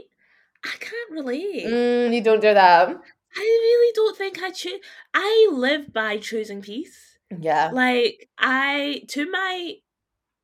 [0.63, 1.65] I can't relate.
[1.65, 2.87] Mm, you don't do that.
[2.87, 4.79] I really don't think I choose.
[5.13, 7.17] I live by choosing peace.
[7.37, 7.71] Yeah.
[7.73, 9.73] Like I to my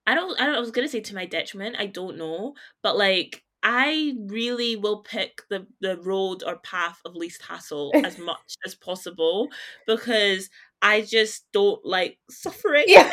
[0.06, 2.56] I don't I don't I was gonna say to my detriment, I don't know.
[2.84, 8.18] But like I really will pick the the road or path of least hassle as
[8.32, 9.50] much as possible
[9.86, 10.50] because
[10.82, 12.86] I just don't like suffering.
[12.88, 13.12] Yeah.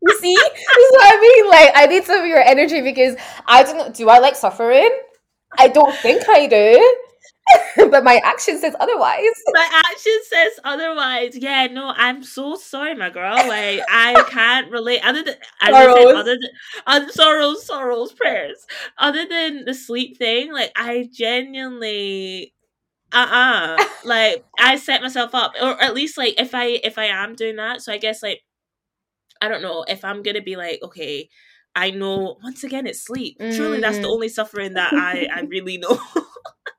[0.00, 0.34] You see?
[0.34, 1.50] this is what I mean.
[1.50, 3.94] Like, I need some of your energy because I don't.
[3.94, 4.96] Do I like suffering?
[5.58, 7.07] I don't think I do.
[7.90, 9.22] but my action says otherwise.
[9.52, 11.36] My action says otherwise.
[11.36, 13.34] Yeah, no, I'm so sorry, my girl.
[13.46, 15.00] Like I can't relate.
[15.04, 16.14] Other than I said, Sorrows.
[16.14, 16.50] other than
[16.86, 18.66] uh, sorrows, sorrows, prayers.
[18.98, 22.54] Other than the sleep thing, like I genuinely
[23.12, 27.34] uh-uh like i set myself up or at least like if i if i am
[27.34, 28.42] doing that so i guess like
[29.40, 31.28] i don't know if i'm gonna be like okay
[31.74, 34.12] i know once again it's sleep truly that's the Mm.
[34.12, 35.98] only suffering that i i really know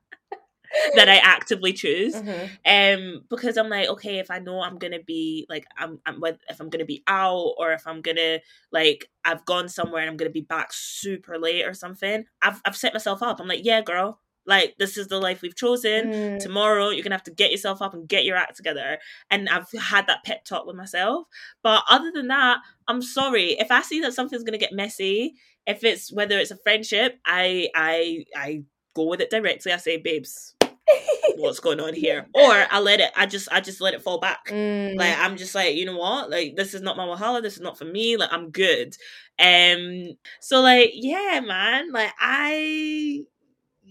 [0.94, 2.48] that i actively choose Mhm.
[2.66, 6.38] um because i'm like okay if i know i'm gonna be like i'm, I'm with,
[6.48, 8.38] if i'm gonna be out or if i'm gonna
[8.72, 12.76] like i've gone somewhere and i'm gonna be back super late or something i've, I've
[12.76, 13.40] set myself up.
[13.40, 16.10] I'm like yeah girl like this is the life we've chosen.
[16.12, 16.38] Mm.
[16.40, 18.98] tomorrow you're gonna have to get yourself up and get your act together.
[19.30, 21.26] And i've had that pep talk with myself.
[21.62, 23.52] But other than that i'm sorry.
[23.58, 25.34] If i see that something's gonna get messy
[25.66, 28.62] if it's whether it's a friendship i i i
[28.94, 29.72] go with it directly.
[29.72, 30.54] I say babes
[31.36, 32.26] what's going on here?
[32.34, 34.46] Or i let it i just i just let it fall back.
[34.48, 34.96] Mm.
[34.96, 36.30] like i'm just like you know what?
[36.30, 38.96] Like this is not my wahala this is not for me like i'm good.
[39.38, 43.24] Um so like yeah man like i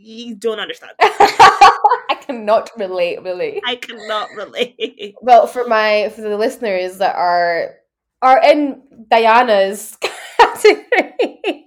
[0.01, 0.93] you don't understand.
[1.01, 3.61] I cannot relate, really.
[3.65, 5.15] i cannot relate.
[5.21, 7.75] Well, for my for the listeners that are
[8.21, 9.97] are in Diana's
[10.37, 11.65] category,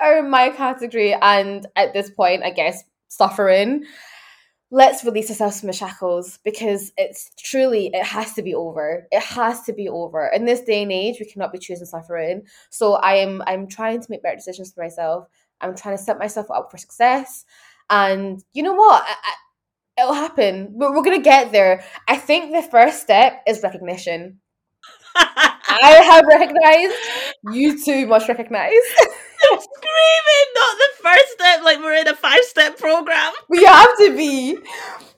[0.00, 3.84] are in my category, and at this point, I guess suffering.
[4.70, 9.06] Let's release ourselves from the shackles because it's truly it has to be over.
[9.12, 10.26] It has to be over.
[10.34, 12.42] In this day and age, we cannot be choosing suffering.
[12.70, 15.28] So I am I'm trying to make better decisions for myself.
[15.60, 17.44] I'm trying to set myself up for success.
[17.90, 19.04] And you know what?
[19.04, 20.74] I, I, it'll happen.
[20.78, 21.84] But we're gonna get there.
[22.08, 24.40] I think the first step is recognition.
[25.16, 26.96] I have recognized.
[27.52, 28.72] You too must recognize.
[29.52, 33.32] I'm screaming, not the first step, like we're in a five step program.
[33.48, 34.58] We have to be.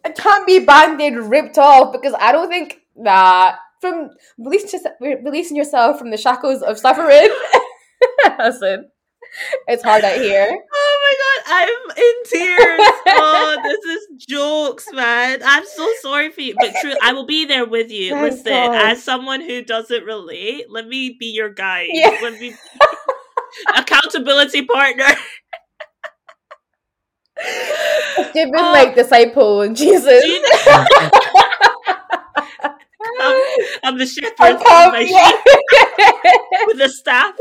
[0.05, 5.99] It can't be band-aid ripped off because I don't think that from releasing releasing yourself
[5.99, 7.29] from the shackles of suffering.
[8.39, 8.91] Listen,
[9.67, 10.49] it's hard out here.
[10.51, 12.81] Oh my god, I'm in tears.
[13.09, 15.41] Oh, this is jokes, man.
[15.45, 16.55] I'm so sorry for you.
[16.59, 18.11] But true, I will be there with you.
[18.11, 18.75] Thank Listen, God.
[18.75, 21.89] as someone who doesn't relate, let me be your guide.
[21.93, 22.19] Yeah.
[22.23, 22.55] Let me
[23.77, 25.07] accountability partner.
[28.35, 28.73] Given Oh.
[28.73, 30.23] like disciple and Jesus.
[30.25, 30.43] Do
[33.21, 33.43] I'm,
[33.85, 35.31] I'm the shepherd of come, my yeah.
[35.31, 37.35] sheep with the staff.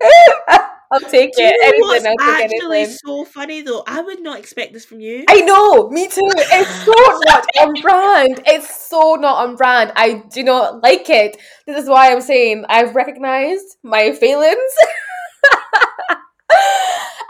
[0.92, 1.56] I'll take Do you it.
[1.60, 2.96] know Anything, what's I'll actually anything.
[3.04, 3.82] so funny though?
[3.86, 5.24] I would not expect this from you.
[5.28, 6.20] I know, me too.
[6.24, 6.92] It's so
[7.26, 8.42] not on brand.
[8.46, 9.92] It's so not on brand.
[9.96, 11.38] I do not like it.
[11.66, 14.58] This is why I'm saying I've recognized my failings.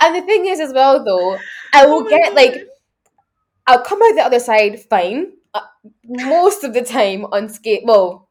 [0.00, 1.38] and the thing is, as well, though,
[1.72, 2.34] I will Oh get God.
[2.34, 2.66] like,
[3.66, 5.32] I'll come out the other side fine.
[5.54, 5.60] Uh,
[6.04, 7.84] most of the time on unscathed.
[7.86, 8.28] Well,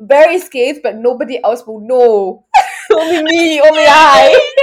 [0.00, 2.46] very scathed, but nobody else will know.
[2.92, 4.50] Only me, only I.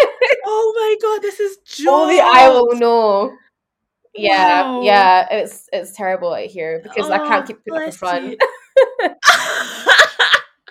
[0.46, 1.88] Oh my god, this is jokes.
[1.88, 3.32] Only I will know.
[4.14, 4.82] Yeah, Wow.
[4.82, 7.92] yeah, it's it's terrible out here because I oh, can't Oh, keep putting up a
[7.92, 8.36] front.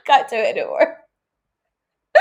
[0.04, 0.98] can't do it anymore.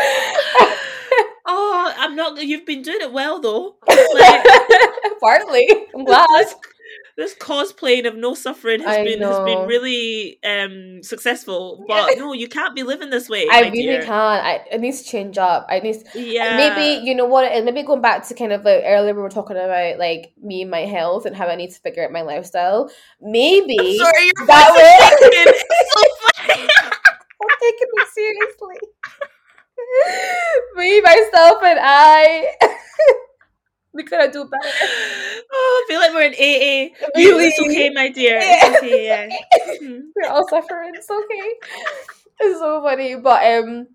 [1.46, 2.42] oh, I'm not.
[2.44, 3.76] You've been doing it well though.
[3.88, 4.46] Like,
[5.20, 6.46] Partly, I'm glad.
[7.18, 11.84] This, this cosplaying of no suffering has I been has been really um successful.
[11.88, 13.48] But no, you can't be living this way.
[13.52, 14.04] I really dear.
[14.04, 14.46] can't.
[14.46, 15.66] I it needs to change up.
[15.70, 16.56] I need Yeah.
[16.56, 17.52] maybe you know what?
[17.52, 20.62] And maybe going back to kind of like earlier we were talking about like me
[20.62, 22.90] and my health and how I need to figure out my lifestyle.
[23.22, 25.30] Maybe I'm sorry, your that way-.
[25.32, 25.64] It's
[25.94, 26.02] so
[26.46, 26.68] funny.
[27.42, 28.76] I'm taking it seriously.
[30.76, 32.54] Me, myself, and I.
[33.98, 34.70] we could do better.
[35.52, 36.96] Oh, I feel like we're in AA.
[37.16, 37.48] Really?
[37.48, 38.40] It's okay, my dear.
[38.40, 38.60] Yeah.
[38.68, 39.28] It's okay, yeah.
[40.16, 40.92] We're all suffering.
[40.96, 41.54] It's okay.
[42.40, 43.88] It's so funny, but um,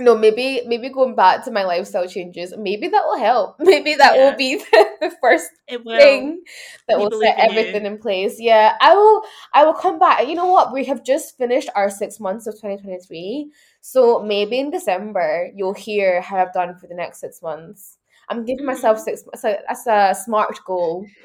[0.00, 3.56] no, maybe maybe going back to my lifestyle changes, maybe that will help.
[3.60, 4.30] Maybe that Yeah.
[4.30, 6.42] will be the, the first thing
[6.88, 7.58] that We will set in you.
[7.60, 8.36] everything in place.
[8.40, 9.22] Yeah, I will.
[9.54, 10.26] I will come back.
[10.26, 10.72] You know what?
[10.72, 16.20] We have just finished our six months of 2023, so maybe in December you'll hear
[16.20, 17.98] how I've done for the next six months.
[18.28, 19.02] I'm giving myself Mm.
[19.04, 19.24] six.
[19.36, 21.06] So that's a smart goal.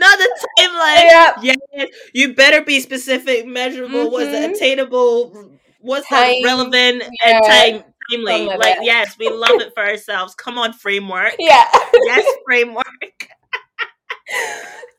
[0.00, 1.04] Not the timeline.
[1.10, 1.34] Yeah.
[1.42, 4.10] Yes, you better be specific, measurable.
[4.10, 4.34] Was Mhm.
[4.44, 5.50] it attainable?
[5.80, 7.44] What's Time, relevant yeah, and
[7.82, 8.46] time timely?
[8.46, 10.34] like Like, yes, we love it for ourselves.
[10.34, 11.34] Come on, framework.
[11.38, 11.64] Yeah.
[12.04, 12.86] Yes, framework.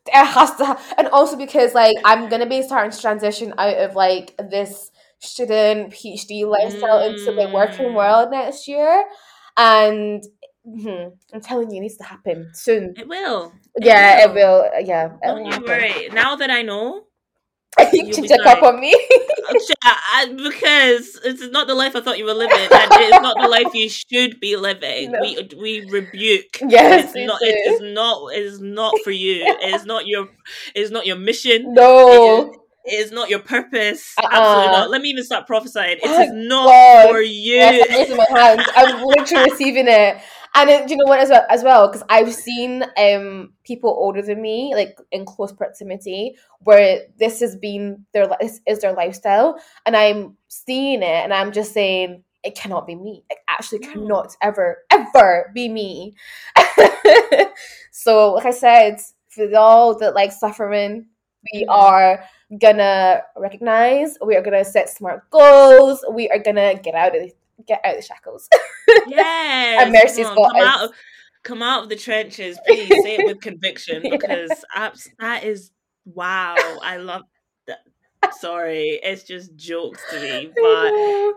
[0.07, 3.75] it has to ha- and also because like i'm gonna be starting to transition out
[3.77, 4.89] of like this
[5.19, 7.93] student phd lifestyle into the working Mm.
[7.93, 9.03] world next year
[9.59, 10.23] and
[10.67, 13.53] mhm, i'm telling you it needs to happen soon It will.
[13.79, 15.65] yeah it will yeah Don't will you happen.
[15.65, 16.09] worry.
[16.13, 17.05] Now that I know,
[17.93, 18.93] you be check up on me
[20.37, 23.73] because it's not the life I thought you were living, and it's not the life
[23.73, 25.11] you should be living.
[25.11, 25.19] No.
[25.19, 26.65] We we rebuke.
[26.67, 27.39] yes it's not.
[27.43, 28.33] It is not.
[28.33, 29.55] It is not for you.
[29.59, 30.27] It is not your.
[30.75, 31.73] It is not your mission.
[31.75, 34.15] no It is not your purpose.
[34.17, 34.29] Uh-uh.
[34.31, 34.89] Absolutely not.
[34.89, 35.97] Let me even start prophesying.
[36.01, 37.09] It Oh, is not God.
[37.09, 37.55] for you.
[37.55, 38.69] Yes, I'm raising my hands.
[38.75, 40.17] I'm literally receiving it.
[40.55, 41.45] And it, do you know what as well?
[41.49, 47.01] As well, because I've seen um people older than me, like in close proximity, where
[47.17, 51.71] this has been their this is their lifestyle, and I'm seeing it, and I'm just
[51.73, 53.23] saying it cannot be me.
[53.29, 53.91] It actually No.
[53.91, 56.15] cannot ever ever be me.
[57.91, 58.99] so, like I said,
[59.29, 61.05] for all that like suffering,
[61.53, 62.23] we are
[62.59, 64.17] gonna recognize.
[64.25, 66.03] We are gonna set smart goals.
[66.11, 67.31] We are gonna get out of
[67.67, 68.47] get out of the shackles.
[69.07, 69.83] Yes.
[69.83, 70.91] And Mercy's come on, come out of
[71.43, 72.87] come out of the trenches, please.
[73.03, 75.71] Say it with conviction because abs- that is
[76.05, 76.55] wow.
[76.81, 77.21] I love
[77.67, 77.79] that.
[78.39, 80.91] Sorry, it's just jokes to me, but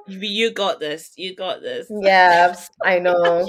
[0.09, 1.13] you, you got this.
[1.17, 1.89] You got this.
[1.91, 3.47] yeah, I know.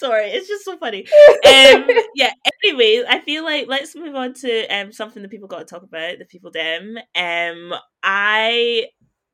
[0.00, 0.26] I'm just being sorry.
[0.30, 1.06] It's just so funny.
[1.46, 2.32] Um, yeah.
[2.64, 5.82] Anyways, I feel like let's move on to um something that people got to talk
[5.82, 6.18] about.
[6.18, 6.98] The people dem.
[7.14, 8.86] Um, I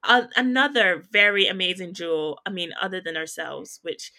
[0.05, 2.37] uh, another very amazing duo.
[2.47, 4.13] I mean, other than ourselves, which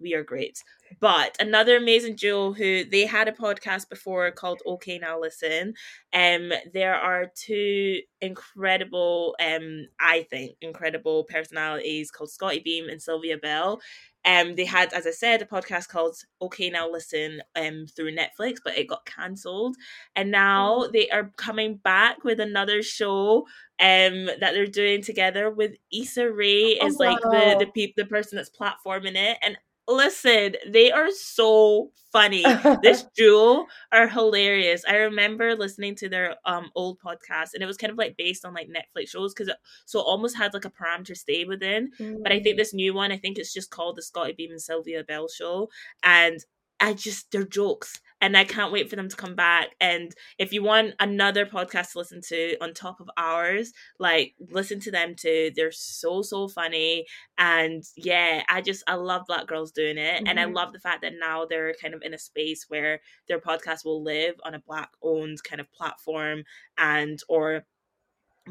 [0.00, 0.62] we are great,
[1.00, 5.74] but another amazing duo who they had a podcast before called Okay Now Listen.
[6.12, 13.38] Um, there are two incredible, um, I think, incredible personalities called Scottie Beam and Sylvia
[13.38, 13.80] Obell.
[14.26, 18.56] Um, they had, as I said, a podcast called Okay Now Listen um through Netflix,
[18.64, 19.76] but it got cancelled,
[20.16, 23.46] and now they are coming back with another show
[23.80, 28.06] um that they're doing together with Issa Rae Oh, is like the the peop- the
[28.06, 29.58] person that's platforming it, and
[29.88, 32.44] listen, they are so funny.
[32.82, 34.84] this duo are hilarious.
[34.88, 38.44] I remember listening to their um old podcast, and it was kind of like based
[38.44, 39.52] on like Netflix shows because
[39.84, 41.90] so it almost had like a parameter stay within.
[42.22, 44.62] But I think this new one, I think it's just called the Scottie Beam and
[44.62, 45.68] Sylvia Obell Show,
[46.02, 46.38] and
[46.80, 49.74] I just they're jokes, and I can't wait for them to come back.
[49.82, 54.80] And if you want another podcast to listen to on top of ours, like listen
[54.80, 55.50] to them too.
[55.54, 57.04] They're so so funny,
[57.36, 60.54] and yeah, I just I love black girls doing it, and I Mhm.
[60.54, 64.02] love the fact that now they're kind of in a space where their podcast will
[64.02, 66.44] live on a black owned kind of platform
[66.78, 67.66] and or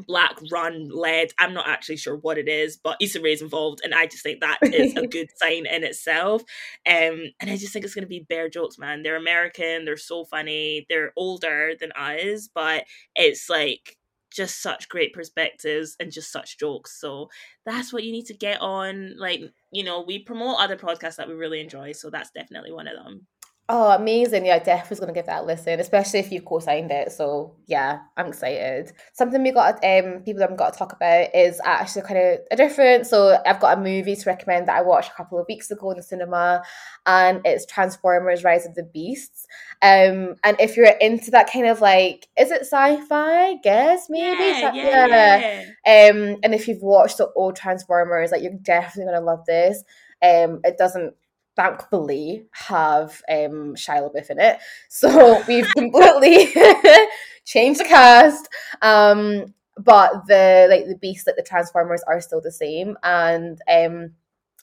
[0.06, 3.94] black run led i'm not actually sure what it is but Issa Rae's involved and
[3.94, 6.42] i just think that is a good sign in itself.
[6.86, 9.02] Um and i just think it's going to be bare jokes man.
[9.02, 12.84] They're american they're so funny they're older than us but
[13.14, 13.96] it's like
[14.34, 17.00] just such great perspectives and just such jokes.
[17.00, 17.30] So
[17.64, 19.16] that's what you need to get on.
[19.16, 19.42] Like
[19.74, 22.96] you know we promote other podcasts that we really enjoy so that's definitely one of
[22.96, 23.26] them
[23.66, 24.44] Oh, amazing.
[24.44, 27.10] Yeah, Def definitely going to give that a listen, especially if you've co-signed it.
[27.12, 28.92] So yeah, I'm excited.
[29.14, 32.40] Something we got um people that I've got to talk about is actually kind of
[32.50, 33.06] a different.
[33.06, 35.92] So I've got a movie to recommend that I watched a couple of weeks ago
[35.92, 36.62] in the cinema
[37.06, 39.46] and it's Transformers Rise of the Beasts.
[39.80, 43.46] Um and if you're into that kind of like is it sci-fi?
[43.46, 44.44] I guess maybe.
[44.44, 46.10] yeah, Sci- yeah, yeah.
[46.10, 49.82] Um, and if you've watched the old Transformers, like you're definitely gonna love this.
[50.22, 51.14] Um, it doesn't
[51.56, 54.58] thankfully have um Shia LaBeouf in it,
[54.88, 56.52] so we've completely
[57.44, 58.48] changed the cast.
[58.82, 64.12] Um, but the like the beasts, like the Transformers, are still the same, and um.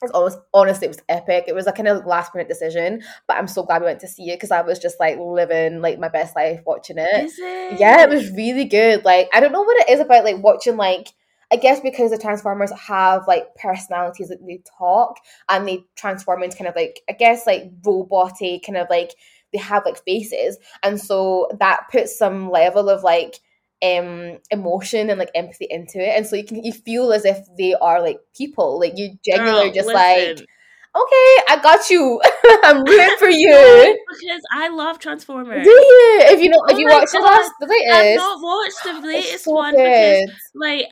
[0.02, 1.44] It was almost honestly, it was epic.
[1.46, 4.08] It was a kind of last minute decision, but I'm so glad we went to
[4.08, 7.24] see it because I was just like living like my best life watching it.
[7.24, 7.78] Is it?
[7.78, 9.04] Yeah, it was really good.
[9.04, 11.12] Like I don't know what it is about like watching like
[11.52, 15.18] I guess because the Transformers have like personalities that they talk
[15.48, 19.12] and they transform into kind of like I guess like roboty kind of like
[19.52, 20.56] they have like faces.
[20.82, 23.36] And so that puts some level of like
[23.82, 26.16] um emotion and like empathy into it.
[26.16, 28.78] And so you can you feel as if they are like people.
[28.80, 30.36] Like you genuinely Girl, just listen.
[30.38, 30.48] like
[30.94, 32.20] okay i got you.
[32.64, 35.64] I'm rooting for No, you because I love Transformers.
[35.64, 36.18] do you?
[36.30, 37.92] If you know if Oh you my watch the last the latest.
[37.94, 40.86] I've not watched the latest so one because like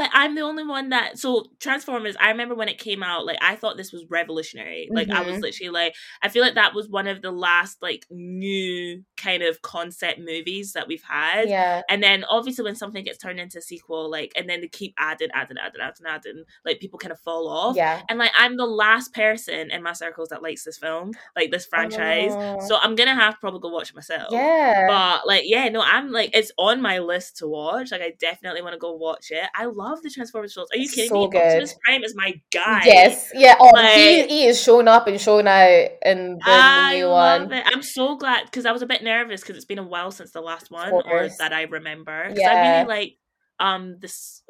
[0.00, 3.38] like I'm the only one that so Transformers I remember when it came out like
[3.40, 5.42] I thought this was revolutionary like I was Mhm.
[5.42, 9.62] literally like I feel like that was one of the last like new kind of
[9.62, 13.62] concept movies that we've had yeah and then obviously when something gets turned into a
[13.62, 17.20] sequel like and then they keep adding adding adding adding adding like people kind of
[17.20, 20.78] fall off yeah and like I'm the last person in my circles that likes this
[20.78, 22.58] film like this franchise Oh.
[22.66, 25.80] so I'm gonna have to probably go watch it myself yeah but like, yeah, no,
[25.80, 27.90] I'm like, it's on my list to watch.
[27.92, 29.44] Like, I definitely want to go watch it.
[29.54, 30.68] I love the Transformers films.
[30.72, 31.28] Are you kidding so me?
[31.30, 31.42] good.
[31.42, 32.82] Optimus Prime is my guy.
[32.84, 36.96] yes yeah oh he, Like- he is showing up and showing out in the, I
[36.98, 37.64] new love one it.
[37.66, 40.30] I'm so glad because I was a bit nervous because it's been a while since
[40.32, 42.24] the last one, or that I remember.
[42.28, 42.50] Because Yeah.
[42.52, 43.16] I really like
[43.60, 44.42] um this.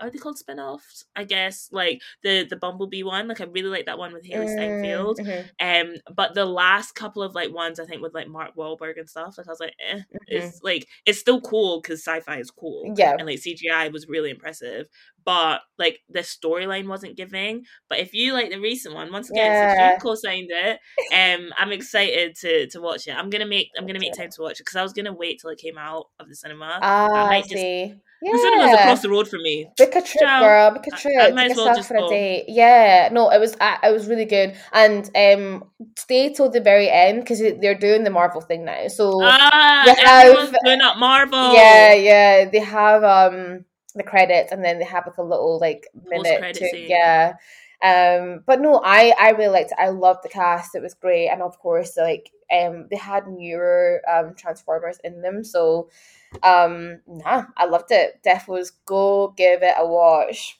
[0.00, 1.04] Are they called spin-offs?
[1.14, 3.28] I guess like the the Bumblebee one.
[3.28, 5.18] Like I really like that one with Hailee Steinfeld.
[5.18, 8.98] Mhm, Um, but the last couple of like ones I think with like Mark Wahlberg
[8.98, 10.04] and stuff, like I was like, eh, mhm.
[10.26, 12.92] it's like it's still cool because sci-fi is cool.
[12.96, 13.14] Yeah.
[13.18, 14.86] and like CGI was really impressive,
[15.24, 17.64] but like the storyline wasn't giving.
[17.88, 20.78] But if you like the recent one, once again, since you co-signed it,
[21.12, 23.12] um, I'm excited to to watch it.
[23.16, 25.40] I'm gonna make I'm gonna make time to watch it because I was gonna wait
[25.40, 26.78] till it came out of the cinema.
[26.82, 27.54] Ah, I might just-
[28.24, 28.32] see.
[28.32, 28.80] The cinema's Yeah.
[28.80, 29.68] across the road from me.
[29.76, 30.40] Book a trip, Ciao.
[30.40, 30.70] girl.
[30.72, 31.14] Book a I- trip.
[31.18, 32.08] I Take might as well just for a go.
[32.10, 32.44] date.
[32.48, 35.64] Yeah, no, it was uh, it was really good, and um,
[35.98, 38.88] stay till the very end because they're doing the Marvel thing now.
[38.88, 41.52] So Ah, they everyone's have- doing up Marvel.
[41.54, 45.86] yeah, yeah, they have um the credits, and then they have like a little like
[46.08, 47.34] minute to yeah.
[47.82, 49.78] Um, but no, I I really liked it.
[49.80, 50.74] I loved the cast.
[50.76, 55.42] It was great, and of course, like um, they had newer um Transformers in them,
[55.42, 55.88] so
[56.42, 58.20] um, nah, I loved it.
[58.22, 60.58] Def was go give it a watch.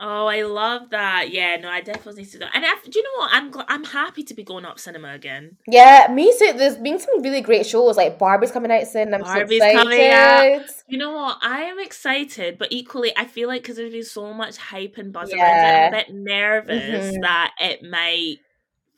[0.00, 1.30] Oh, I love that.
[1.32, 2.44] Yeah, no, I definitely need to do.
[2.54, 3.30] And I, do you know what?
[3.32, 5.56] I'm gl- I'm happy to be going up cinema again.
[5.66, 6.52] Yeah, me too.
[6.56, 7.96] There's been some really great shows.
[7.96, 9.12] Like Barbie's coming out soon.
[9.12, 9.76] I'm Barbie's so excited.
[9.76, 10.60] coming out.
[10.86, 11.38] You know what?
[11.42, 15.12] I am excited, but equally, I feel like because there's been so much hype and
[15.12, 17.22] buzz around it, I'm a bit nervous Mhm.
[17.22, 18.36] that it might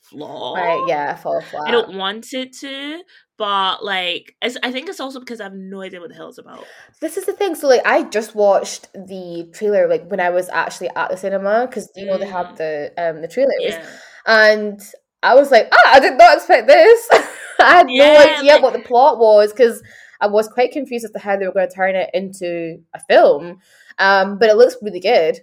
[0.02, 0.54] flaw.
[0.54, 1.68] Right, yeah, fall flat.
[1.68, 3.00] I don't want it to,
[3.40, 6.28] but like, it's, I think it's also because I have no idea what the hell
[6.28, 6.62] it's about.
[7.00, 7.54] This is the thing.
[7.54, 11.66] So like, I just watched the trailer like when I was actually at the cinema
[11.66, 12.56] because you know they have Mm.
[12.58, 13.86] the um the trailers, Yeah.
[14.26, 14.78] and
[15.22, 17.08] I was like, ah, I did not expect this.
[17.60, 19.82] I had no idea like- what the plot was because
[20.20, 23.00] I was quite confused as to how they were going to turn it into a
[23.08, 23.58] film.
[23.98, 25.40] Um, but it looks really good.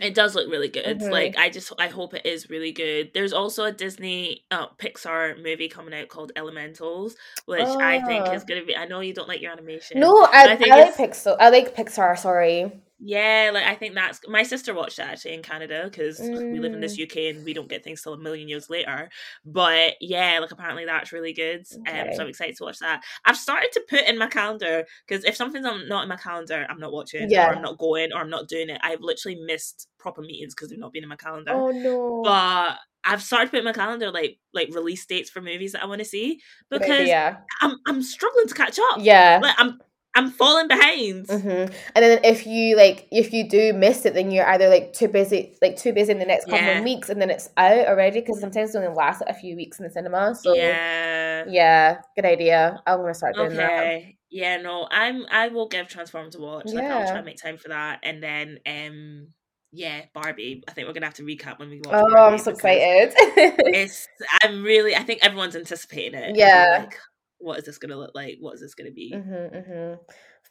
[0.00, 1.00] It does look really good.
[1.00, 1.10] Mhm.
[1.10, 3.12] Like I just I hope it is really good.
[3.14, 7.16] There's also a Disney uh, Pixar movie coming out called Elementals,
[7.46, 8.32] which I think Ah.
[8.32, 9.98] is gonna be I know you don't like your animation.
[10.00, 11.36] No, I, I think I like Pixar.
[11.40, 12.18] I like Pixar.
[12.18, 12.70] Sorry.
[12.98, 16.72] Yeah, like I think that's my sister watched it actually in Canada because we live
[16.72, 16.80] in Mm.
[16.80, 19.10] this UK and we don't get things till a million years later.
[19.44, 21.66] But yeah, like apparently that's really good.
[21.86, 23.02] Um, so I'm excited to watch that.
[23.26, 26.78] I've started to put in my calendar because if something's not in my calendar, I'm
[26.80, 27.50] not watching, Yeah.
[27.50, 28.80] or I'm not going, or I'm not doing it.
[28.82, 31.52] I've literally missed proper meetings because they've not been in my calendar.
[31.52, 32.22] Oh no.
[32.24, 35.98] But I've started putting my calendar like like release dates for movies that I want
[35.98, 36.40] to see
[36.70, 37.44] because idea.
[37.60, 38.96] I'm I'm struggling to catch up.
[39.00, 39.38] Yeah.
[39.42, 39.80] like I'm
[40.16, 41.28] I'm falling behind.
[41.28, 44.92] hmm And then if you like, if you do miss it, then you're either like
[44.92, 46.78] too busy, like too busy in the next couple Yeah.
[46.78, 49.78] of weeks, and then it's out already because sometimes it only lasts a few weeks
[49.78, 50.34] in the cinema.
[50.34, 51.44] So yeah.
[51.46, 52.82] yeah, good idea.
[52.86, 53.78] I'm gonna start doing that.
[53.82, 54.16] Okay.
[54.30, 56.66] Yeah, no, I'm I will give Transform to watch.
[56.66, 57.16] Like I'll try Yeah.
[57.18, 58.00] and make time for that.
[58.02, 59.28] And then um
[59.72, 60.62] yeah, Barbie.
[60.66, 63.12] I think we're gonna have to recap when we watch Oh, Barbie I'm so excited.
[63.66, 64.08] It's
[64.42, 66.36] I'm really I think everyone's anticipating it.
[66.36, 66.64] Yeah.
[66.80, 66.98] Like,
[67.38, 68.38] what is this gonna look like?
[68.40, 69.12] What is this gonna be?
[69.14, 69.94] Mm-hmm, mm-hmm.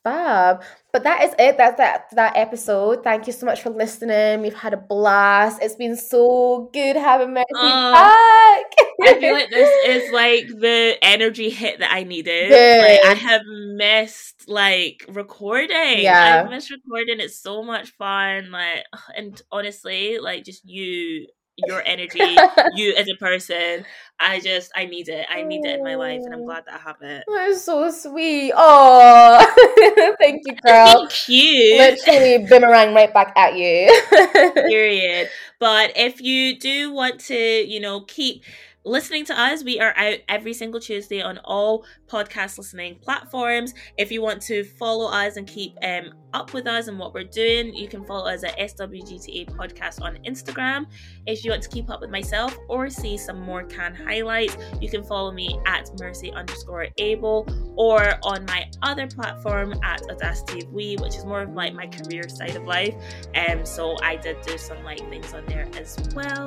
[0.03, 0.63] Fab.
[0.93, 1.57] But that is it.
[1.57, 3.03] That's that that episode.
[3.03, 4.41] Thank you so much for listening.
[4.41, 5.61] We've had a blast.
[5.61, 8.87] It's been so good having Mercy Oh, back.
[9.01, 12.51] I feel like this is like the energy hit that I needed.
[12.51, 15.99] Like I have missed like recording.
[15.99, 16.43] Yeah.
[16.43, 17.19] I've missed recording.
[17.19, 18.51] It's so much fun.
[18.51, 18.85] Like
[19.17, 21.27] and honestly, like just you,
[21.57, 23.85] your energy, you as a person,
[24.19, 25.25] I just I need it.
[25.29, 26.45] I need it in my life and I'm Oh.
[26.45, 27.25] glad that I have it.
[27.27, 28.53] That's so sweet.
[28.55, 31.05] Oh, thank you, girl.
[31.05, 31.71] Thank you.
[31.71, 33.89] Literally boomerang right back at you.
[34.65, 35.29] period.
[35.59, 38.43] But if you do want to, you know, keep
[38.85, 39.63] listening to us.
[39.63, 43.73] We are out every single Tuesday on all podcast listening platforms.
[43.97, 47.23] If you want to follow us and keep um, up with us and what we're
[47.23, 50.85] doing, you Cannes follow us at SWGTA Podcast on Instagram.
[51.25, 54.89] If you want to keep up with myself or see some more can highlights, you
[54.89, 60.95] can follow me at Mercy underscore Abel or on my other platform at Audacity We,
[60.97, 62.93] which is more of like my career side of life.
[63.33, 66.45] Um, so I did do some like things on there as well.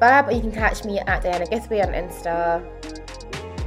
[0.00, 2.66] But you can catch me at Diana Githwe on Insta.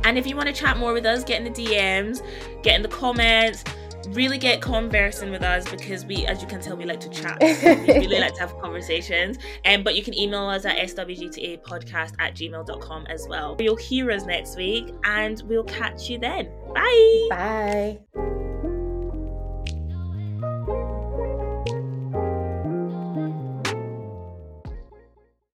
[0.06, 2.22] And if you want to chat more with us, get in the DMs,
[2.62, 3.64] get in the comments,
[4.10, 7.38] really get conversing with us because we, as you can tell, we like to chat.
[7.40, 9.38] we really like to have conversations.
[9.66, 13.56] Um, but you can email us at swgtapodcast at gmail.com as well.
[13.60, 16.50] You'll hear us next week and we'll catch you then.
[16.74, 17.28] Bye.
[17.30, 18.70] Bye.